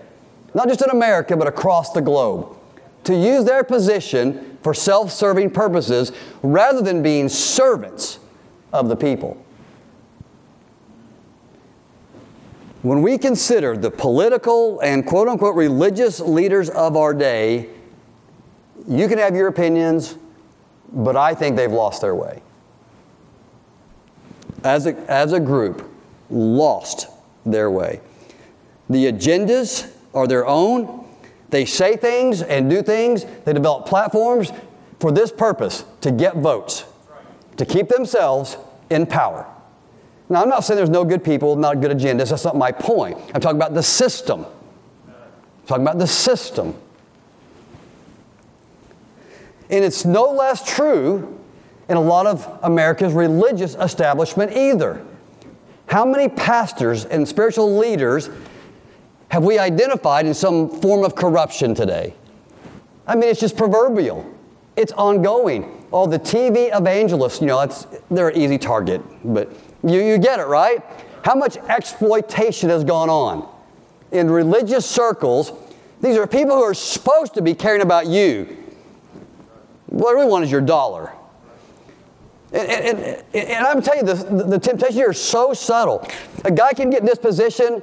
not 0.55 0.69
just 0.69 0.83
in 0.83 0.91
America, 0.91 1.37
but 1.37 1.47
across 1.47 1.93
the 1.93 2.01
globe, 2.01 2.57
to 3.05 3.15
use 3.15 3.45
their 3.45 3.65
position 3.65 4.59
for 4.63 4.75
self 4.75 5.13
serving 5.13 5.51
purposes 5.51 6.13
rather 6.43 6.83
than 6.83 7.03
being 7.03 7.29
servants 7.29 8.19
of 8.73 8.89
the 8.89 8.97
people. 8.97 9.43
When 12.83 13.03
we 13.03 13.19
consider 13.19 13.77
the 13.77 13.91
political 13.91 14.81
and 14.81 15.07
quote 15.07 15.29
unquote 15.29 15.57
religious 15.57 16.21
leaders 16.21 16.71
of 16.71 16.97
our 16.97 17.13
day, 17.13 17.69
you 18.89 19.07
can 19.07 19.19
have 19.19 19.37
your 19.37 19.49
opinions, 19.49 20.17
but 20.91 21.15
I 21.15 21.35
think 21.35 21.57
they've 21.57 21.71
lost 21.71 22.01
their 22.01 22.15
way. 22.15 22.43
As 24.65 24.87
a, 24.87 24.95
as 25.11 25.33
a 25.33 25.41
group, 25.41 25.89
lost 26.31 27.09
their 27.45 27.71
way. 27.71 28.01
The 28.89 29.13
agendas 29.13 29.93
are 30.15 30.27
their 30.27 30.47
own. 30.47 31.07
They 31.51 31.65
say 31.65 31.97
things 31.97 32.43
and 32.43 32.69
do 32.69 32.83
things. 32.83 33.25
They 33.45 33.53
develop 33.53 33.87
platforms 33.87 34.51
for 35.01 35.13
this 35.13 35.31
purpose 35.31 35.85
to 36.01 36.11
get 36.11 36.37
votes, 36.37 36.85
to 37.59 37.67
keep 37.67 37.89
themselves 37.89 38.57
in 38.91 39.07
power. 39.07 39.47
Now, 40.31 40.43
I'm 40.43 40.49
not 40.49 40.65
saying 40.65 40.77
there's 40.77 40.91
no 40.91 41.05
good 41.05 41.23
people, 41.23 41.57
not 41.57 41.81
good 41.81 41.91
agendas. 41.91 42.31
That's 42.31 42.45
not 42.45 42.57
my 42.57 42.73
point. 42.73 43.19
I'm 43.35 43.41
talking 43.41 43.57
about 43.59 43.75
the 43.75 43.83
system. 43.83 44.45
I'm 45.07 45.67
talking 45.67 45.83
about 45.83 45.99
the 45.99 46.07
system. 46.07 46.75
And 49.71 49.85
it's 49.85 50.05
no 50.05 50.31
less 50.31 50.65
true 50.65 51.39
in 51.89 51.97
a 51.97 52.01
lot 52.01 52.27
of 52.27 52.59
America's 52.63 53.13
religious 53.13 53.75
establishment 53.75 54.53
either. 54.57 55.05
How 55.87 56.05
many 56.05 56.29
pastors 56.29 57.05
and 57.07 57.27
spiritual 57.27 57.79
leaders 57.79 58.29
have 59.31 59.45
we 59.45 59.59
identified 59.59 60.27
in 60.27 60.35
some 60.35 60.69
form 60.81 61.05
of 61.05 61.15
corruption 61.15 61.75
today? 61.75 62.15
I 63.07 63.15
mean, 63.15 63.31
it's 63.31 63.41
just 63.41 63.57
proverbial. 63.57 64.31
It's 64.77 64.93
ongoing. 64.93 65.87
All 65.91 66.07
the 66.07 66.19
TV 66.19 66.77
evangelists, 66.79 67.41
you 67.41 67.47
know, 67.47 67.67
they're 68.11 68.29
an 68.29 68.37
easy 68.37 68.59
target, 68.59 69.03
but 69.25 69.51
you, 69.83 70.01
you 70.01 70.19
get 70.19 70.41
it, 70.41 70.47
right? 70.47 70.83
How 71.25 71.35
much 71.35 71.57
exploitation 71.57 72.69
has 72.69 72.85
gone 72.85 73.09
on 73.09 73.49
in 74.13 74.31
religious 74.31 74.85
circles? 74.85 75.53
These 76.03 76.17
are 76.17 76.27
people 76.27 76.57
who 76.57 76.63
are 76.63 76.75
supposed 76.75 77.35
to 77.35 77.43
be 77.43 77.55
caring 77.55 77.81
about 77.81 78.07
you. 78.07 78.57
What 79.89 80.11
they 80.11 80.15
really 80.15 80.31
want 80.31 80.45
is 80.45 80.51
your 80.51 80.61
dollar. 80.61 81.13
And, 82.53 82.71
and, 82.71 82.99
and, 82.99 83.25
and 83.35 83.67
I'm 83.67 83.83
telling 83.83 84.07
you, 84.07 84.15
the, 84.15 84.45
the 84.45 84.59
temptation 84.59 84.95
here 84.95 85.11
is 85.11 85.21
so 85.21 85.53
subtle. 85.53 86.07
A 86.45 86.51
guy 86.51 86.73
can 86.73 86.89
get 86.89 87.01
in 87.01 87.07
this 87.07 87.19
position 87.19 87.83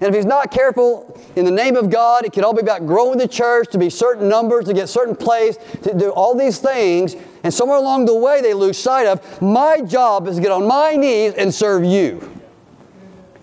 and 0.00 0.08
if 0.08 0.14
he's 0.14 0.24
not 0.24 0.50
careful, 0.50 1.14
in 1.36 1.44
the 1.44 1.50
name 1.50 1.76
of 1.76 1.90
God, 1.90 2.24
it 2.24 2.32
can 2.32 2.42
all 2.42 2.54
be 2.54 2.62
about 2.62 2.86
growing 2.86 3.18
the 3.18 3.28
church 3.28 3.68
to 3.72 3.78
be 3.78 3.90
certain 3.90 4.30
numbers, 4.30 4.64
to 4.64 4.72
get 4.72 4.88
certain 4.88 5.14
place, 5.14 5.58
to 5.82 5.92
do 5.92 6.08
all 6.10 6.34
these 6.34 6.58
things. 6.58 7.16
And 7.44 7.52
somewhere 7.52 7.76
along 7.76 8.06
the 8.06 8.14
way, 8.14 8.40
they 8.40 8.54
lose 8.54 8.78
sight 8.78 9.06
of 9.06 9.42
my 9.42 9.82
job 9.82 10.26
is 10.26 10.36
to 10.36 10.42
get 10.42 10.52
on 10.52 10.66
my 10.66 10.96
knees 10.96 11.34
and 11.34 11.52
serve 11.52 11.84
you. 11.84 12.18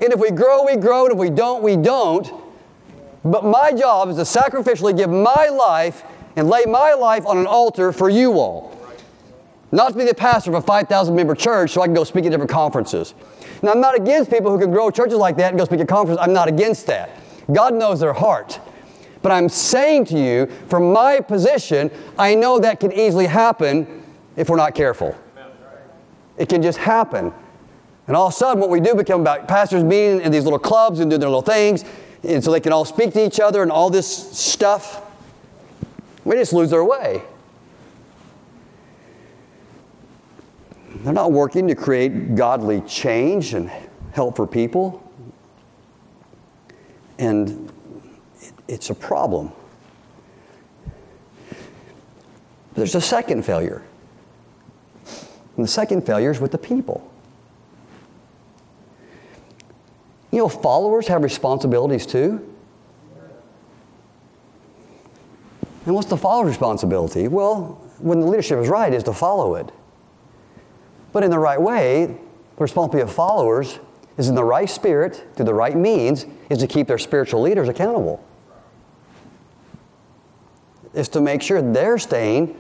And 0.02 0.12
if 0.12 0.20
we 0.20 0.32
grow, 0.32 0.66
we 0.66 0.78
grow. 0.78 1.06
And 1.06 1.14
if 1.14 1.20
we 1.20 1.30
don't, 1.30 1.62
we 1.62 1.76
don't. 1.76 2.28
But 3.24 3.46
my 3.46 3.72
job 3.72 4.10
is 4.10 4.16
to 4.16 4.24
sacrificially 4.24 4.98
give 4.98 5.12
my 5.12 5.50
life 5.50 6.04
and 6.38 6.48
lay 6.48 6.64
my 6.66 6.94
life 6.94 7.26
on 7.26 7.38
an 7.38 7.48
altar 7.48 7.92
for 7.92 8.10
you 8.10 8.34
all. 8.40 8.74
Not 9.72 9.92
to 9.92 9.98
be 9.98 10.06
the 10.06 10.14
pastor 10.14 10.52
of 10.52 10.56
a 10.56 10.62
5,000 10.62 11.14
member 11.14 11.36
church 11.36 11.72
so 11.72 11.82
I 11.82 11.88
can 11.88 11.94
go 11.94 12.06
speak 12.06 12.26
at 12.26 12.32
different 12.32 12.52
conferences. 12.52 13.14
Now, 13.62 13.72
I'm 13.72 13.82
not 13.82 13.96
against 13.96 14.30
people 14.30 14.52
who 14.52 14.60
can 14.60 14.72
grow 14.72 14.92
churches 14.92 15.18
like 15.18 15.36
that 15.38 15.50
and 15.50 15.60
go 15.60 15.66
speak 15.66 15.82
at 15.82 15.88
conferences. 15.88 16.24
I'm 16.24 16.32
not 16.32 16.48
against 16.48 16.88
that. 16.88 17.10
God 17.52 17.74
knows 17.74 18.00
their 18.00 18.14
heart. 18.14 18.62
But 19.24 19.32
I'm 19.32 19.50
saying 19.50 20.06
to 20.06 20.18
you, 20.18 20.46
from 20.68 20.94
my 20.94 21.20
position, 21.20 21.90
I 22.18 22.36
know 22.36 22.60
that 22.60 22.80
can 22.80 22.94
easily 22.94 23.26
happen 23.26 24.04
if 24.36 24.48
we're 24.48 24.58
not 24.58 24.76
careful. 24.76 25.16
It 26.38 26.50
can 26.50 26.62
just 26.62 26.78
happen. 26.78 27.34
And 28.06 28.16
all 28.16 28.28
of 28.28 28.34
a 28.34 28.38
sudden, 28.38 28.62
what 28.62 28.70
we 28.70 28.80
do 28.80 28.94
become 28.94 29.22
about 29.22 29.48
pastors 29.48 29.84
meeting 29.84 30.22
in 30.22 30.32
these 30.32 30.44
little 30.44 30.60
clubs 30.60 31.00
and 31.00 31.10
doing 31.10 31.20
their 31.20 31.30
little 31.30 31.42
things, 31.42 31.84
and 32.24 32.44
so 32.44 32.52
they 32.52 32.60
can 32.60 32.72
all 32.72 32.86
speak 32.86 33.12
to 33.14 33.26
each 33.26 33.40
other 33.40 33.64
and 33.64 33.72
all 33.72 33.90
this 33.90 34.08
stuff. 34.08 35.04
We 36.28 36.36
just 36.36 36.52
lose 36.52 36.74
our 36.74 36.84
way. 36.84 37.22
They're 40.98 41.14
not 41.14 41.32
working 41.32 41.70
to 41.70 41.76
create 41.76 42.36
godly 42.36 42.82
change 42.82 43.54
and 43.54 43.72
help 44.12 44.36
for 44.36 44.46
people. 44.46 45.02
And 47.18 47.72
it's 48.68 48.90
a 48.90 48.94
problem. 48.94 49.54
There's 52.74 52.96
a 52.96 53.02
second 53.02 53.46
failure. 53.46 53.82
And 55.56 55.64
the 55.64 55.70
second 55.70 56.06
failure 56.06 56.32
is 56.32 56.42
with 56.42 56.52
the 56.52 56.58
people. 56.58 57.10
You 60.32 60.40
know, 60.40 60.50
followers 60.50 61.08
have 61.08 61.24
responsibilities 61.24 62.06
too. 62.06 62.57
And 65.88 65.96
what's 65.96 66.10
the 66.10 66.18
follower's 66.18 66.50
responsibility? 66.50 67.30
Well, 67.30 67.82
when 68.00 68.20
the 68.20 68.28
leadership 68.28 68.60
is 68.60 68.68
right, 68.68 68.94
is 68.94 69.04
to 69.04 69.14
follow 69.14 69.56
it. 69.56 69.72
But 71.14 71.24
in 71.24 71.32
the 71.32 71.40
right 71.40 71.60
way, 71.60 72.08
the 72.08 72.62
responsibility 72.62 73.10
of 73.10 73.16
followers 73.16 73.80
is 74.18 74.28
in 74.28 74.36
the 74.36 74.44
right 74.44 74.70
spirit, 74.70 75.26
through 75.36 75.46
the 75.46 75.54
right 75.54 75.78
means, 75.78 76.26
is 76.50 76.58
to 76.58 76.68
keep 76.68 76.88
their 76.88 76.98
spiritual 76.98 77.42
leaders 77.42 77.70
accountable. 77.70 78.22
Is 80.94 81.08
to 81.10 81.22
make 81.22 81.42
sure 81.42 81.62
they're 81.62 81.98
staying, 81.98 82.60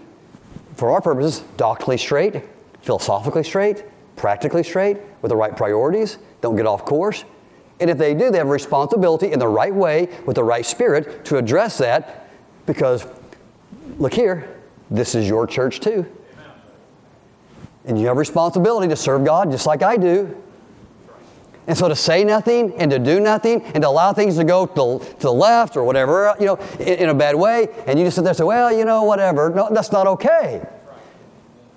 for 0.75 0.91
our 0.91 1.01
purposes, 1.01 1.43
doctrinally 1.57 1.97
straight, 1.97 2.43
philosophically 2.81 3.43
straight, 3.43 3.83
practically 4.15 4.63
straight, 4.63 4.99
with 5.21 5.31
the 5.31 5.35
right 5.35 5.55
priorities, 5.55 6.17
don't 6.39 6.55
get 6.55 6.65
off 6.65 6.85
course. 6.85 7.25
And 7.81 7.89
if 7.89 7.97
they 7.97 8.13
do, 8.13 8.31
they 8.31 8.37
have 8.37 8.47
a 8.47 8.51
responsibility 8.51 9.33
in 9.33 9.39
the 9.39 9.49
right 9.49 9.75
way, 9.75 10.07
with 10.25 10.35
the 10.37 10.45
right 10.45 10.65
spirit, 10.65 11.25
to 11.25 11.37
address 11.37 11.77
that, 11.79 12.29
because 12.65 13.05
look 13.97 14.13
here, 14.13 14.61
this 14.89 15.15
is 15.15 15.27
your 15.27 15.47
church 15.47 15.79
too. 15.79 16.05
And 17.85 17.99
you 17.99 18.07
have 18.07 18.17
responsibility 18.17 18.87
to 18.89 18.95
serve 18.95 19.23
God 19.23 19.51
just 19.51 19.65
like 19.65 19.81
I 19.81 19.97
do. 19.97 20.35
And 21.67 21.77
so 21.77 21.89
to 21.89 21.95
say 21.95 22.23
nothing 22.23 22.73
and 22.77 22.89
to 22.91 22.99
do 22.99 23.19
nothing 23.19 23.61
and 23.61 23.81
to 23.81 23.89
allow 23.89 24.13
things 24.13 24.37
to 24.37 24.45
go 24.45 24.65
to, 24.65 25.05
to 25.05 25.19
the 25.19 25.33
left 25.33 25.75
or 25.75 25.83
whatever, 25.83 26.33
you 26.39 26.45
know, 26.45 26.55
in, 26.79 26.99
in, 26.99 27.09
a 27.09 27.13
bad 27.13 27.35
way, 27.35 27.67
and 27.85 27.99
you 27.99 28.05
just 28.05 28.15
sit 28.15 28.21
there 28.23 28.31
and 28.31 28.37
say, 28.37 28.45
well, 28.45 28.71
you 28.71 28.85
know, 28.85 29.03
whatever. 29.03 29.49
No, 29.49 29.67
that's 29.71 29.91
not 29.91 30.07
okay. 30.07 30.65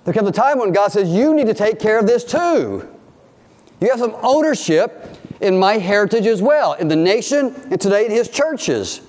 There 0.05 0.13
comes 0.13 0.29
a 0.29 0.31
time 0.31 0.59
when 0.59 0.71
God 0.71 0.93
says, 0.93 1.09
you 1.09 1.33
need 1.33 1.47
to 1.47 1.53
take 1.53 1.77
care 1.77 1.99
of 1.99 2.07
this 2.07 2.23
too. 2.23 2.87
You 3.81 3.89
have 3.89 3.99
some 3.99 4.15
ownership 4.21 5.17
in 5.41 5.57
my 5.57 5.77
heritage 5.77 6.25
as 6.25 6.41
well, 6.41 6.73
in 6.73 6.87
the 6.87 6.95
nation 6.95 7.53
and 7.69 7.79
today 7.81 8.05
in 8.05 8.11
His 8.11 8.29
churches. 8.29 9.01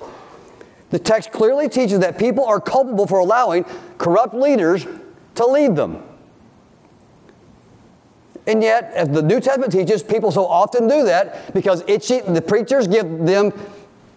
The 0.92 0.98
text 0.98 1.32
clearly 1.32 1.70
teaches 1.70 2.00
that 2.00 2.18
people 2.18 2.44
are 2.44 2.60
culpable 2.60 3.06
for 3.06 3.18
allowing 3.18 3.64
corrupt 3.96 4.34
leaders 4.34 4.86
to 5.36 5.46
lead 5.46 5.74
them. 5.74 6.02
And 8.46 8.62
yet, 8.62 8.92
as 8.94 9.08
the 9.08 9.22
New 9.22 9.40
Testament 9.40 9.72
teaches, 9.72 10.02
people 10.02 10.30
so 10.30 10.46
often 10.46 10.86
do 10.88 11.04
that 11.04 11.54
because 11.54 11.82
itchy, 11.86 12.20
the 12.20 12.42
preachers 12.42 12.86
give 12.86 13.06
them 13.20 13.54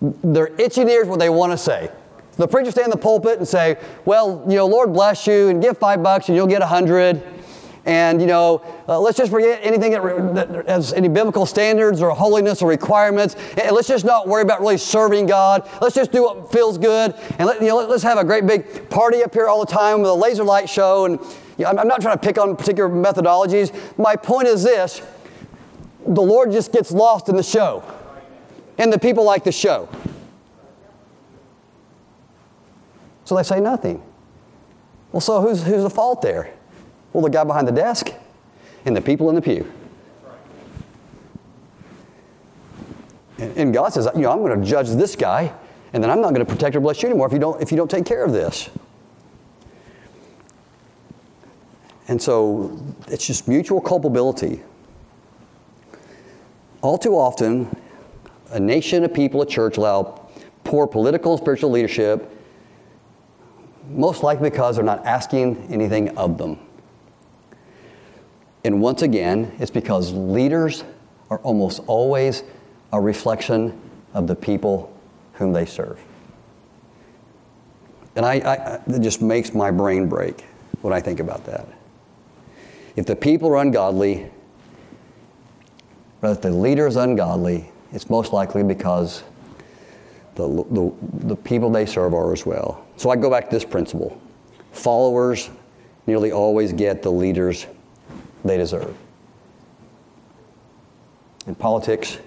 their 0.02 0.48
itching 0.60 0.90
ears 0.90 1.08
what 1.08 1.20
they 1.20 1.30
want 1.30 1.54
to 1.54 1.58
say. 1.58 1.90
The 2.34 2.48
preacher 2.48 2.72
stand 2.72 2.88
in 2.88 2.92
the 2.92 2.98
pulpit 2.98 3.38
and 3.38 3.48
say, 3.48 3.78
well, 4.04 4.44
you 4.46 4.58
know, 4.58 4.66
Lord 4.66 4.92
bless 4.92 5.26
you 5.28 5.48
and 5.48 5.62
give 5.62 5.78
five 5.78 6.04
bucks 6.04 6.28
and 6.28 6.36
you'll 6.36 6.46
get 6.46 6.62
a 6.62 6.68
hundred. 6.68 7.24
And, 7.86 8.20
you 8.20 8.28
know, 8.28 8.64
uh, 8.88 9.00
let's 9.00 9.18
just 9.18 9.32
forget 9.32 9.60
anything 9.62 9.92
that, 9.92 10.36
that, 10.36 10.68
has 10.68 10.92
any 10.94 11.08
biblical 11.08 11.46
standards 11.46 12.02
or 12.02 12.10
holiness 12.12 12.62
or 12.62 12.70
requirements. 12.70 13.36
And 13.58 13.76
let's 13.76 13.88
just 13.88 14.06
not 14.06 14.28
worry 14.28 14.42
about 14.42 14.60
really 14.60 14.78
serving 14.78 15.28
God. 15.28 15.70
Let's 15.82 15.96
just 15.96 16.12
do 16.12 16.24
what 16.24 16.52
feels 16.52 16.78
good. 16.78 17.14
And 17.38 17.48
let, 17.48 17.62
you 17.62 17.68
know, 17.68 17.78
let's 17.78 18.04
have 18.04 18.18
a 18.18 18.24
great 18.24 18.48
big 18.48 18.90
party 18.90 19.24
up 19.24 19.34
here 19.34 19.48
all 19.48 19.64
the 19.64 19.72
time 19.72 20.02
with 20.02 20.10
a 20.10 20.16
laser 20.16 20.44
light 20.44 20.68
show 20.68 21.06
and 21.06 21.20
I'm 21.64 21.88
not 21.88 22.02
trying 22.02 22.18
to 22.18 22.22
pick 22.22 22.38
on 22.38 22.56
particular 22.56 22.90
methodologies. 22.90 23.74
My 23.98 24.16
point 24.16 24.48
is 24.48 24.64
this 24.64 25.02
the 26.06 26.22
Lord 26.22 26.52
just 26.52 26.72
gets 26.72 26.92
lost 26.92 27.30
in 27.30 27.36
the 27.36 27.44
show, 27.44 27.84
and 28.78 28.92
the 28.92 29.00
people 29.00 29.24
like 29.24 29.44
the 29.44 29.52
show. 29.52 29.90
So 33.24 33.36
they 33.36 33.44
say 33.44 33.60
nothing. 33.60 34.04
Well, 35.12 35.22
so 35.22 35.42
who's, 35.42 35.64
who's 35.64 35.82
the 35.82 35.90
fault 35.90 36.22
there? 36.22 36.54
Well, 37.16 37.24
the 37.24 37.30
guy 37.30 37.46
behind 37.46 37.66
the 37.66 37.72
desk 37.72 38.12
and 38.84 38.94
the 38.94 39.00
people 39.00 39.30
in 39.30 39.36
the 39.36 39.42
pew. 39.42 39.72
And, 43.38 43.74
God 43.74 43.94
says, 43.94 44.10
you 44.14 44.24
know, 44.24 44.32
I'm 44.34 44.40
going 44.40 44.60
to 44.60 44.68
judge 44.68 44.90
this 44.90 45.16
guy, 45.16 45.54
and 45.94 46.04
then 46.04 46.12
I'm 46.12 46.20
not 46.20 46.34
going 46.34 46.46
to 46.46 46.52
protect 46.54 46.76
or 46.76 46.82
bless 46.82 47.02
you 47.02 47.08
anymore 47.08 47.28
if 47.28 47.32
you 47.32 47.40
don't, 47.40 47.62
if 47.62 47.72
you 47.72 47.78
don't 47.78 47.90
take 47.90 48.06
care 48.06 48.26
of 48.26 48.34
this. 48.34 48.70
And 52.10 52.22
so 52.22 52.78
it's 53.08 53.26
just 53.26 53.48
mutual 53.48 53.80
culpability. 53.80 54.62
All 56.82 56.98
too 56.98 57.14
often, 57.14 57.74
a 58.52 58.60
nation, 58.60 59.06
a 59.06 59.10
people, 59.10 59.42
a 59.42 59.46
church 59.46 59.78
allow 59.78 60.28
poor 60.66 60.86
political 60.86 61.32
and 61.32 61.42
spiritual 61.42 61.72
leadership, 61.72 62.30
most 63.90 64.22
likely 64.22 64.50
because 64.50 64.76
they're 64.76 64.84
not 64.84 65.06
asking 65.06 65.66
anything 65.72 66.10
of 66.18 66.38
them. 66.38 66.60
And 68.66 68.82
once 68.82 69.04
again, 69.04 69.56
it's 69.60 69.70
because 69.70 70.12
leaders 70.12 70.84
are 71.30 71.38
almost 71.40 71.82
always 71.86 72.44
a 72.92 73.00
reflection 73.00 73.80
of 74.16 74.26
the 74.26 74.36
people 74.36 74.92
whom 75.34 75.54
they 75.54 75.68
serve. 75.68 76.02
And 78.16 78.26
I, 78.26 78.34
I, 78.34 78.80
it 78.88 79.02
just 79.02 79.22
makes 79.22 79.54
my 79.54 79.70
brain 79.70 80.10
break 80.10 80.46
when 80.82 80.94
I 80.94 81.00
think 81.00 81.20
about 81.20 81.46
that. 81.46 81.68
If 82.96 83.06
the 83.06 83.16
people 83.16 83.50
are 83.50 83.58
ungodly, 83.58 84.32
but 86.20 86.32
if 86.32 86.42
the 86.42 86.50
leader 86.50 86.88
is 86.88 86.96
ungodly, 86.96 87.70
it's 87.92 88.10
most 88.10 88.34
likely 88.34 88.64
because 88.64 89.24
the, 90.34 90.48
the, 90.72 90.92
the 91.28 91.36
people 91.36 91.70
they 91.70 91.86
serve 91.86 92.16
are 92.16 92.34
as 92.34 92.48
well. 92.48 92.84
So 92.98 93.12
I 93.12 93.16
go 93.16 93.30
back 93.30 93.46
to 93.46 93.56
this 93.56 93.66
principle 93.66 94.20
followers 94.72 95.52
nearly 96.08 96.32
always 96.32 96.74
get 96.74 97.02
the 97.02 97.12
leaders 97.12 97.68
they 98.46 98.58
deserve. 98.58 98.96
In 101.48 101.56
politics 101.56 102.20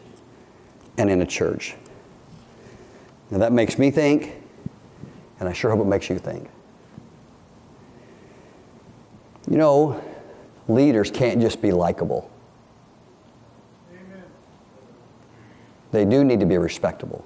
and 0.99 1.09
in 1.09 1.23
a 1.23 1.27
church. 1.27 1.77
Now 3.31 3.39
that 3.39 3.53
makes 3.53 3.79
me 3.79 3.91
think, 3.91 4.35
and 5.41 5.49
I 5.49 5.53
sure 5.53 5.71
hope 5.71 5.81
it 5.81 5.89
makes 5.89 6.11
you 6.11 6.19
think. 6.19 6.49
You 9.49 9.57
know, 9.57 10.03
leaders 10.67 11.11
can't 11.11 11.41
just 11.41 11.63
be 11.63 11.73
likable. 11.73 12.31
They 15.91 16.05
do 16.05 16.23
need 16.23 16.41
to 16.41 16.47
be 16.47 16.59
respectable. 16.59 17.25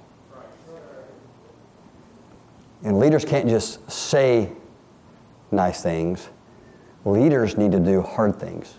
And 2.83 2.99
leaders 2.99 3.25
can't 3.25 3.49
just 3.49 3.89
say 3.91 4.51
nice 5.51 5.81
things. 5.81 6.29
Leaders 7.05 7.57
need 7.57 7.71
to 7.73 7.79
do 7.79 8.01
hard 8.01 8.39
things, 8.39 8.75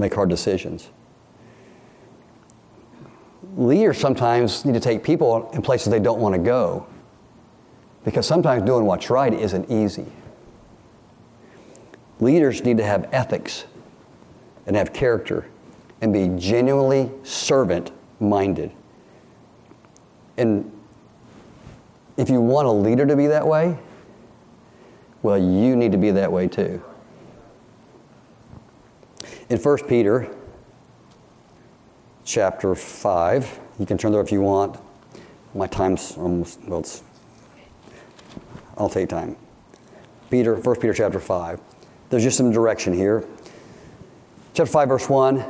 make 0.00 0.14
hard 0.14 0.28
decisions. 0.28 0.90
Leaders 3.56 3.98
sometimes 3.98 4.64
need 4.64 4.74
to 4.74 4.80
take 4.80 5.02
people 5.02 5.50
in 5.52 5.62
places 5.62 5.90
they 5.90 6.00
don't 6.00 6.20
want 6.20 6.34
to 6.34 6.40
go 6.40 6.86
because 8.04 8.26
sometimes 8.26 8.62
doing 8.64 8.84
what's 8.84 9.10
right 9.10 9.32
isn't 9.32 9.70
easy. 9.70 10.06
Leaders 12.20 12.64
need 12.64 12.76
to 12.76 12.84
have 12.84 13.08
ethics 13.12 13.64
and 14.66 14.76
have 14.76 14.92
character 14.92 15.46
and 16.00 16.12
be 16.12 16.28
genuinely 16.38 17.10
servant 17.22 17.90
minded. 18.20 18.70
And 20.36 20.70
if 22.16 22.30
you 22.30 22.40
want 22.40 22.68
a 22.68 22.72
leader 22.72 23.06
to 23.06 23.16
be 23.16 23.26
that 23.26 23.46
way, 23.46 23.78
well, 25.22 25.38
you 25.38 25.76
need 25.76 25.92
to 25.92 25.98
be 25.98 26.10
that 26.12 26.30
way 26.30 26.48
too. 26.48 26.82
In 29.48 29.58
1 29.58 29.78
Peter 29.86 30.28
chapter 32.24 32.74
5, 32.74 33.60
you 33.78 33.86
can 33.86 33.96
turn 33.96 34.12
there 34.12 34.20
if 34.20 34.32
you 34.32 34.40
want. 34.40 34.78
My 35.54 35.66
time's 35.66 36.16
almost, 36.16 36.60
well, 36.66 36.80
it's, 36.80 37.02
I'll 38.76 38.88
take 38.88 39.08
time. 39.08 39.36
Peter, 40.30 40.56
1 40.56 40.76
Peter 40.76 40.92
chapter 40.92 41.20
5. 41.20 41.60
There's 42.10 42.22
just 42.22 42.36
some 42.36 42.50
direction 42.50 42.92
here. 42.92 43.24
Chapter 44.54 44.70
5, 44.70 44.88
verse 44.88 45.08
1. 45.08 45.44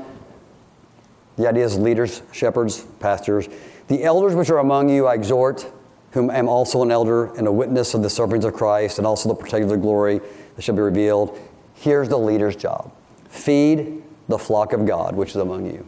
The 1.36 1.48
idea 1.48 1.64
is 1.64 1.78
leaders, 1.78 2.22
shepherds, 2.32 2.84
pastors. 3.00 3.48
The 3.88 4.04
elders 4.04 4.34
which 4.34 4.50
are 4.50 4.58
among 4.58 4.88
you 4.88 5.06
I 5.06 5.14
exhort, 5.14 5.70
whom 6.12 6.30
am 6.30 6.48
also 6.48 6.82
an 6.82 6.90
elder 6.90 7.34
and 7.34 7.46
a 7.46 7.52
witness 7.52 7.94
of 7.94 8.02
the 8.02 8.10
sufferings 8.10 8.44
of 8.44 8.54
Christ 8.54 8.98
and 8.98 9.06
also 9.06 9.28
the 9.28 9.34
protector 9.34 9.64
of 9.64 9.70
the 9.70 9.76
glory 9.76 10.20
that 10.54 10.62
shall 10.62 10.74
be 10.74 10.82
revealed. 10.82 11.38
Here's 11.74 12.08
the 12.08 12.18
leader's 12.18 12.56
job 12.56 12.90
feed 13.36 14.02
the 14.28 14.38
flock 14.38 14.72
of 14.72 14.86
God 14.86 15.14
which 15.14 15.30
is 15.30 15.36
among 15.36 15.66
you, 15.66 15.86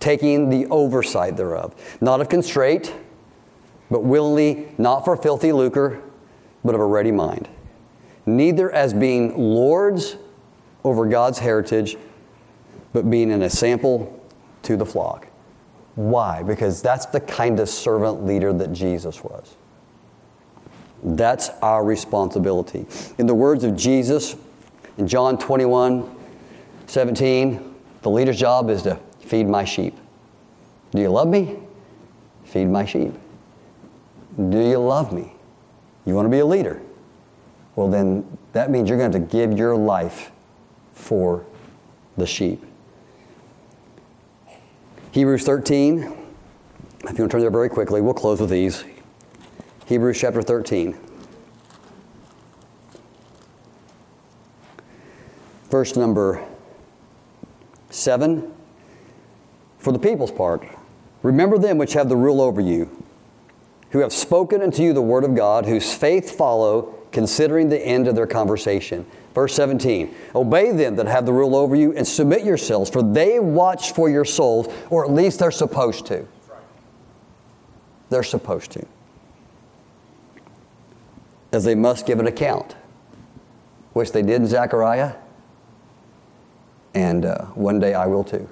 taking 0.00 0.50
the 0.50 0.66
oversight 0.66 1.36
thereof, 1.36 1.74
not 2.00 2.20
of 2.20 2.28
constraint, 2.28 2.94
but 3.90 4.04
willingly, 4.04 4.72
not 4.78 5.04
for 5.04 5.16
filthy 5.16 5.52
lucre, 5.52 6.02
but 6.64 6.74
of 6.74 6.80
a 6.80 6.86
ready 6.86 7.12
mind. 7.12 7.48
Neither 8.26 8.70
as 8.70 8.92
being 8.92 9.36
lords 9.36 10.16
over 10.84 11.06
God's 11.06 11.38
heritage, 11.38 11.96
but 12.92 13.10
being 13.10 13.32
an 13.32 13.42
example 13.42 14.14
to 14.62 14.76
the 14.76 14.84
flock. 14.84 15.28
Why? 15.94 16.42
Because 16.42 16.82
that's 16.82 17.06
the 17.06 17.20
kind 17.20 17.58
of 17.58 17.68
servant 17.68 18.24
leader 18.24 18.52
that 18.52 18.72
Jesus 18.72 19.24
was. 19.24 19.56
That's 21.02 21.48
our 21.62 21.84
responsibility. 21.84 22.86
In 23.18 23.26
the 23.26 23.34
words 23.34 23.64
of 23.64 23.76
Jesus 23.76 24.36
in 24.96 25.06
John 25.06 25.38
21 25.38 26.16
17, 26.88 27.74
the 28.00 28.10
leader's 28.10 28.38
job 28.38 28.70
is 28.70 28.82
to 28.82 28.98
feed 29.20 29.46
my 29.46 29.64
sheep. 29.64 29.94
Do 30.92 31.02
you 31.02 31.10
love 31.10 31.28
me? 31.28 31.58
Feed 32.44 32.64
my 32.64 32.86
sheep. 32.86 33.12
Do 34.48 34.58
you 34.58 34.78
love 34.78 35.12
me? 35.12 35.34
You 36.06 36.14
want 36.14 36.24
to 36.24 36.30
be 36.30 36.38
a 36.38 36.46
leader? 36.46 36.80
Well, 37.76 37.88
then 37.88 38.38
that 38.54 38.70
means 38.70 38.88
you're 38.88 38.98
going 38.98 39.12
to 39.12 39.18
have 39.18 39.28
to 39.28 39.36
give 39.36 39.56
your 39.56 39.76
life 39.76 40.32
for 40.94 41.44
the 42.16 42.26
sheep. 42.26 42.64
Hebrews 45.12 45.44
13. 45.44 45.98
If 45.98 46.06
you 46.06 46.14
want 47.04 47.16
to 47.16 47.28
turn 47.28 47.40
there 47.40 47.50
very 47.50 47.68
quickly, 47.68 48.00
we'll 48.00 48.14
close 48.14 48.40
with 48.40 48.50
these. 48.50 48.84
Hebrews 49.84 50.18
chapter 50.18 50.40
13. 50.40 50.96
Verse 55.70 55.94
number 55.94 56.48
7. 57.90 58.52
For 59.78 59.92
the 59.92 59.98
people's 59.98 60.32
part, 60.32 60.66
remember 61.22 61.58
them 61.58 61.78
which 61.78 61.92
have 61.94 62.08
the 62.08 62.16
rule 62.16 62.40
over 62.40 62.60
you, 62.60 63.04
who 63.90 64.00
have 64.00 64.12
spoken 64.12 64.60
unto 64.62 64.82
you 64.82 64.92
the 64.92 65.02
word 65.02 65.24
of 65.24 65.34
God, 65.34 65.66
whose 65.66 65.92
faith 65.92 66.36
follow, 66.36 66.94
considering 67.12 67.68
the 67.68 67.80
end 67.80 68.06
of 68.08 68.14
their 68.14 68.26
conversation. 68.26 69.06
Verse 69.34 69.54
17 69.54 70.14
Obey 70.34 70.72
them 70.72 70.96
that 70.96 71.06
have 71.06 71.24
the 71.24 71.32
rule 71.32 71.54
over 71.54 71.76
you 71.76 71.94
and 71.94 72.06
submit 72.06 72.44
yourselves, 72.44 72.90
for 72.90 73.02
they 73.02 73.38
watch 73.38 73.92
for 73.92 74.10
your 74.10 74.24
souls, 74.24 74.68
or 74.90 75.04
at 75.04 75.12
least 75.12 75.38
they're 75.38 75.50
supposed 75.50 76.06
to. 76.06 76.26
They're 78.10 78.22
supposed 78.22 78.72
to. 78.72 78.86
As 81.52 81.64
they 81.64 81.74
must 81.74 82.04
give 82.06 82.18
an 82.18 82.26
account, 82.26 82.74
which 83.92 84.12
they 84.12 84.22
did 84.22 84.42
in 84.42 84.46
Zechariah, 84.46 85.14
and 86.98 87.24
uh, 87.24 87.44
one 87.54 87.78
day 87.78 87.94
I 87.94 88.06
will 88.06 88.24
too. 88.24 88.48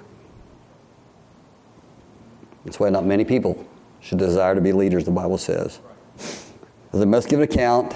That's 2.63 2.79
why 2.79 2.89
not 2.89 3.05
many 3.05 3.25
people 3.25 3.67
should 3.99 4.19
desire 4.19 4.55
to 4.55 4.61
be 4.61 4.71
leaders, 4.71 5.03
the 5.03 5.11
Bible 5.11 5.37
says. 5.37 5.81
They 6.93 7.05
must 7.05 7.27
give 7.27 7.39
an 7.39 7.43
account, 7.43 7.93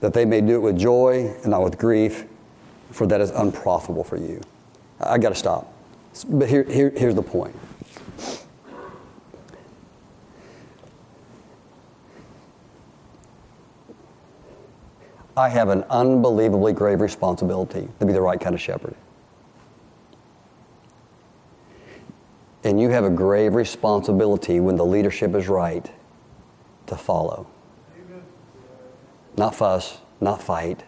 that 0.00 0.12
they 0.12 0.26
may 0.26 0.42
do 0.42 0.56
it 0.56 0.58
with 0.58 0.78
joy 0.78 1.34
and 1.42 1.46
not 1.46 1.62
with 1.62 1.78
grief, 1.78 2.26
for 2.90 3.06
that 3.06 3.22
is 3.22 3.30
unprofitable 3.30 4.04
for 4.04 4.18
you. 4.18 4.40
I 5.00 5.16
got 5.16 5.30
to 5.30 5.34
stop. 5.34 5.72
But 6.28 6.50
here, 6.50 6.64
here, 6.64 6.92
here's 6.94 7.14
the 7.14 7.22
point. 7.22 7.54
I 15.38 15.48
have 15.48 15.70
an 15.70 15.84
unbelievably 15.84 16.74
grave 16.74 17.00
responsibility 17.00 17.88
to 17.98 18.06
be 18.06 18.12
the 18.12 18.20
right 18.20 18.40
kind 18.40 18.54
of 18.54 18.60
shepherd. 18.60 18.94
And 22.66 22.80
you 22.80 22.90
have 22.90 23.04
a 23.04 23.10
grave 23.10 23.54
responsibility 23.54 24.58
when 24.58 24.74
the 24.74 24.84
leadership 24.84 25.36
is 25.36 25.46
right 25.46 25.88
to 26.88 26.96
follow. 26.96 27.46
Not 29.36 29.54
fuss, 29.54 29.98
not 30.20 30.42
fight, 30.42 30.82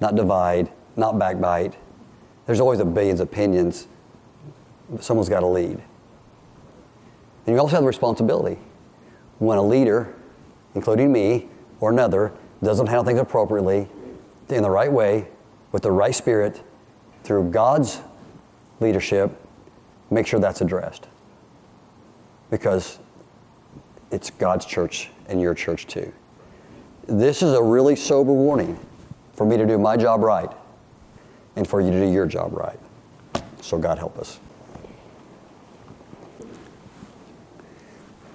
not 0.00 0.14
divide, 0.14 0.70
not 0.94 1.18
backbite. 1.18 1.74
There's 2.46 2.60
always 2.60 2.78
a 2.78 2.84
billions 2.84 3.18
opinions. 3.18 3.88
But 4.88 5.02
someone's 5.02 5.28
got 5.28 5.40
to 5.40 5.48
lead. 5.48 5.82
And 7.46 7.56
you 7.56 7.58
also 7.58 7.74
have 7.74 7.82
the 7.82 7.88
responsibility 7.88 8.56
when 9.40 9.58
a 9.58 9.62
leader, 9.62 10.14
including 10.76 11.12
me 11.12 11.48
or 11.80 11.90
another, 11.90 12.32
doesn't 12.62 12.86
handle 12.86 13.04
things 13.04 13.18
appropriately, 13.18 13.88
in 14.50 14.62
the 14.62 14.70
right 14.70 14.92
way, 14.92 15.26
with 15.72 15.82
the 15.82 15.90
right 15.90 16.14
spirit, 16.14 16.62
through 17.24 17.50
God's 17.50 18.02
leadership, 18.78 19.32
make 20.10 20.26
sure 20.26 20.40
that's 20.40 20.60
addressed. 20.60 21.06
Because 22.50 22.98
it's 24.10 24.30
God's 24.30 24.64
church 24.64 25.10
and 25.28 25.40
your 25.40 25.54
church 25.54 25.86
too. 25.86 26.12
This 27.06 27.42
is 27.42 27.52
a 27.52 27.62
really 27.62 27.96
sober 27.96 28.32
warning 28.32 28.78
for 29.34 29.46
me 29.46 29.56
to 29.56 29.66
do 29.66 29.78
my 29.78 29.96
job 29.96 30.22
right 30.22 30.50
and 31.56 31.66
for 31.66 31.80
you 31.80 31.90
to 31.90 32.00
do 32.00 32.10
your 32.10 32.26
job 32.26 32.52
right. 32.52 32.78
So 33.60 33.78
God 33.78 33.98
help 33.98 34.18
us. 34.18 34.38